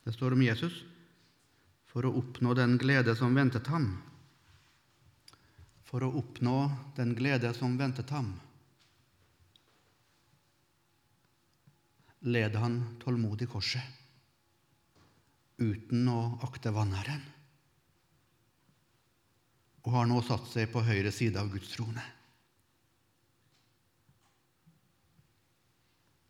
Det 0.03 0.19
står 0.19 0.35
om 0.35 0.43
Jesus 0.43 0.83
for 1.87 2.09
å 2.09 2.17
oppnå 2.19 2.59
den 2.59 2.75
glede 2.75 3.15
som 3.15 3.39
ventet 3.39 3.71
ham. 3.71 3.93
For 5.87 6.03
å 6.03 6.11
oppnå 6.19 6.73
den 6.99 7.15
glede 7.15 7.55
som 7.55 7.79
ventet 7.79 8.11
ham, 8.11 8.35
led 12.23 12.57
han 12.57 12.79
tålmodig 13.03 13.49
korset, 13.51 13.83
uten 15.59 16.09
å 16.11 16.21
akte 16.47 16.73
vanæren, 16.75 17.23
og 19.83 19.95
har 19.97 20.07
nå 20.07 20.21
satt 20.23 20.47
seg 20.53 20.71
på 20.71 20.85
høyre 20.87 21.11
side 21.15 21.41
av 21.41 21.51
Guds 21.51 21.73
trone. 21.75 22.05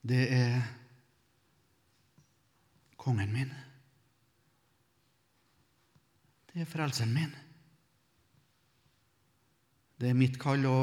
Det 0.03 0.23
er 0.35 0.57
kongen 2.99 3.31
min. 3.35 3.53
Det 6.51 6.65
er 6.65 6.71
frelseren 6.71 7.13
min. 7.15 7.37
Det 10.01 10.11
er 10.11 10.19
mitt 10.19 10.41
kall 10.43 10.65
å 10.67 10.79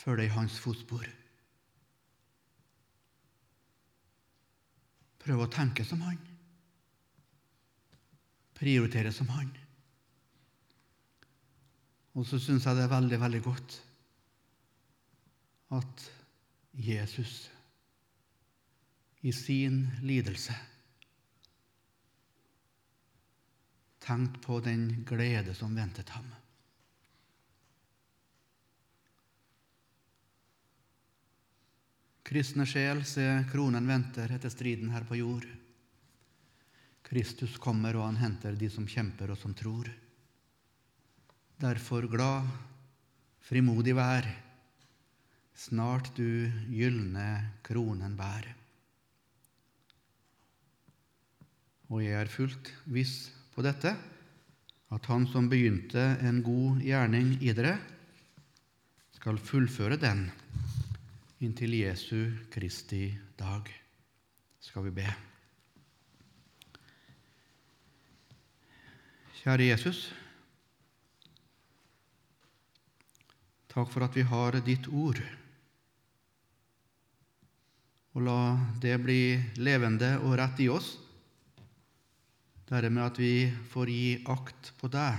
følge 0.00 0.30
i 0.30 0.32
hans 0.32 0.56
fotspor. 0.62 1.04
Prøve 5.30 5.44
å 5.46 5.52
tenke 5.54 5.84
som 5.86 6.00
han. 6.02 6.16
Prioritere 8.58 9.12
som 9.14 9.28
han. 9.30 9.52
Og 12.18 12.26
så 12.26 12.40
syns 12.42 12.66
jeg 12.66 12.74
det 12.74 12.82
er 12.82 12.90
veldig, 12.90 13.20
veldig 13.22 13.40
godt 13.44 13.76
at 15.78 16.02
Jesus 16.74 17.36
i 19.22 19.30
sin 19.30 19.84
lidelse 20.02 20.58
tenkte 24.02 24.42
på 24.42 24.58
den 24.66 25.04
glede 25.06 25.54
som 25.54 25.78
ventet 25.78 26.10
ham. 26.16 26.26
Kristne 32.30 32.62
sjel, 32.62 33.00
se 33.02 33.24
kronen 33.50 33.88
venter 33.90 34.30
etter 34.30 34.52
striden 34.54 34.92
her 34.94 35.02
på 35.02 35.16
jord. 35.18 35.48
Kristus 37.02 37.56
kommer, 37.58 37.96
og 37.98 38.04
han 38.06 38.20
henter 38.20 38.54
de 38.54 38.68
som 38.70 38.86
kjemper 38.86 39.32
og 39.34 39.38
som 39.40 39.50
tror. 39.58 39.88
Derfor 41.58 42.06
glad, 42.06 42.46
frimodig 43.42 43.96
vær, 43.98 44.28
snart 45.58 46.12
du 46.14 46.46
gylne 46.70 47.26
kronen 47.66 48.14
bær. 48.14 48.46
Og 51.90 52.04
jeg 52.06 52.14
er 52.14 52.30
fullt 52.30 52.70
viss 52.94 53.24
på 53.56 53.66
dette, 53.66 53.96
at 54.90 55.10
Han 55.10 55.26
som 55.26 55.50
begynte 55.50 56.12
en 56.22 56.44
god 56.46 56.78
gjerning 56.78 57.40
i 57.42 57.50
dere, 57.58 57.74
skal 59.18 59.42
fullføre 59.42 59.98
den 59.98 60.28
inntil 61.40 61.74
Jesu 61.74 62.30
Kristi 62.52 63.18
dag. 63.36 63.68
Skal 64.60 64.84
vi 64.84 64.90
be. 64.92 65.06
Kjære 69.40 69.70
Jesus. 69.70 70.00
Takk 73.72 73.88
for 73.88 74.04
at 74.04 74.18
vi 74.18 74.24
har 74.28 74.58
ditt 74.66 74.90
ord. 74.92 75.22
Og 78.12 78.26
la 78.26 78.40
det 78.82 78.98
bli 79.00 79.22
levende 79.62 80.18
og 80.20 80.36
rett 80.42 80.60
i 80.60 80.68
oss 80.68 80.98
dermed 82.68 83.02
at 83.02 83.16
vi 83.18 83.48
får 83.72 83.90
gi 83.90 84.12
akt 84.30 84.74
på 84.78 84.92
deg. 84.92 85.16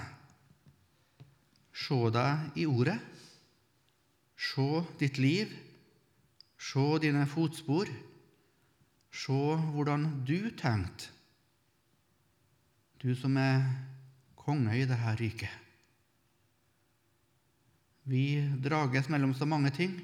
Se 1.74 1.98
deg 2.14 2.62
i 2.62 2.70
ordet. 2.70 3.00
Se 4.38 4.70
ditt 5.02 5.18
liv. 5.18 5.50
Se 6.62 6.86
dine 7.02 7.26
fotspor. 7.30 7.90
Se 9.12 9.40
hvordan 9.74 10.06
du 10.28 10.52
tenkte, 10.56 11.10
du 13.02 13.12
som 13.18 13.36
er 13.42 13.66
konge 14.40 14.78
i 14.78 14.86
dette 14.88 15.16
riket. 15.20 15.58
Vi 18.08 18.40
drages 18.62 19.10
mellom 19.12 19.34
så 19.38 19.46
mange 19.50 19.74
ting, 19.76 19.98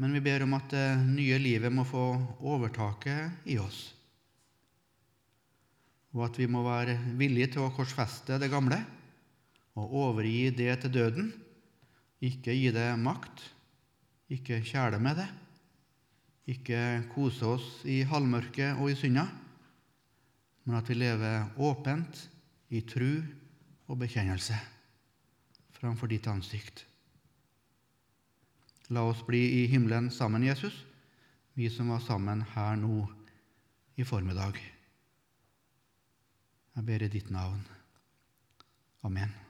men 0.00 0.16
vi 0.16 0.22
ber 0.24 0.46
om 0.46 0.56
at 0.56 0.70
det 0.72 0.86
nye 1.10 1.36
livet 1.42 1.74
må 1.74 1.84
få 1.86 2.06
overtaket 2.40 3.50
i 3.50 3.58
oss 3.62 3.84
og 6.14 6.28
at 6.28 6.38
vi 6.38 6.46
må 6.50 6.62
være 6.64 6.94
villige 7.18 7.54
til 7.56 7.66
å 7.66 7.72
korsfeste 7.74 8.38
det 8.38 8.50
gamle 8.52 8.78
og 9.74 9.94
overgi 10.04 10.52
det 10.54 10.76
til 10.84 10.92
døden, 10.94 11.32
ikke 12.22 12.54
gi 12.54 12.70
det 12.74 12.86
makt, 13.02 13.42
ikke 14.32 14.62
kjæle 14.64 15.00
med 15.02 15.18
det, 15.20 15.28
ikke 16.54 16.80
kose 17.14 17.46
oss 17.46 17.66
i 17.88 18.02
halvmørket 18.08 18.80
og 18.80 18.90
i 18.90 18.96
synda, 18.98 19.26
men 20.64 20.76
at 20.78 20.88
vi 20.88 20.96
lever 20.96 21.50
åpent 21.60 22.24
i 22.72 22.80
tru 22.88 23.20
og 23.88 24.00
bekjennelse 24.00 24.56
framfor 25.76 26.08
ditt 26.08 26.26
ansikt. 26.30 26.86
La 28.92 29.04
oss 29.04 29.20
bli 29.26 29.40
i 29.62 29.66
himmelen 29.68 30.10
sammen, 30.12 30.44
Jesus, 30.44 30.84
vi 31.54 31.68
som 31.72 31.92
var 31.92 32.02
sammen 32.04 32.44
her 32.54 32.76
nå 32.80 33.04
i 33.96 34.04
formiddag. 34.04 34.58
Jeg 36.74 36.86
ber 36.88 37.04
i 37.04 37.12
ditt 37.12 37.30
navn. 37.30 37.62
Amen. 39.04 39.43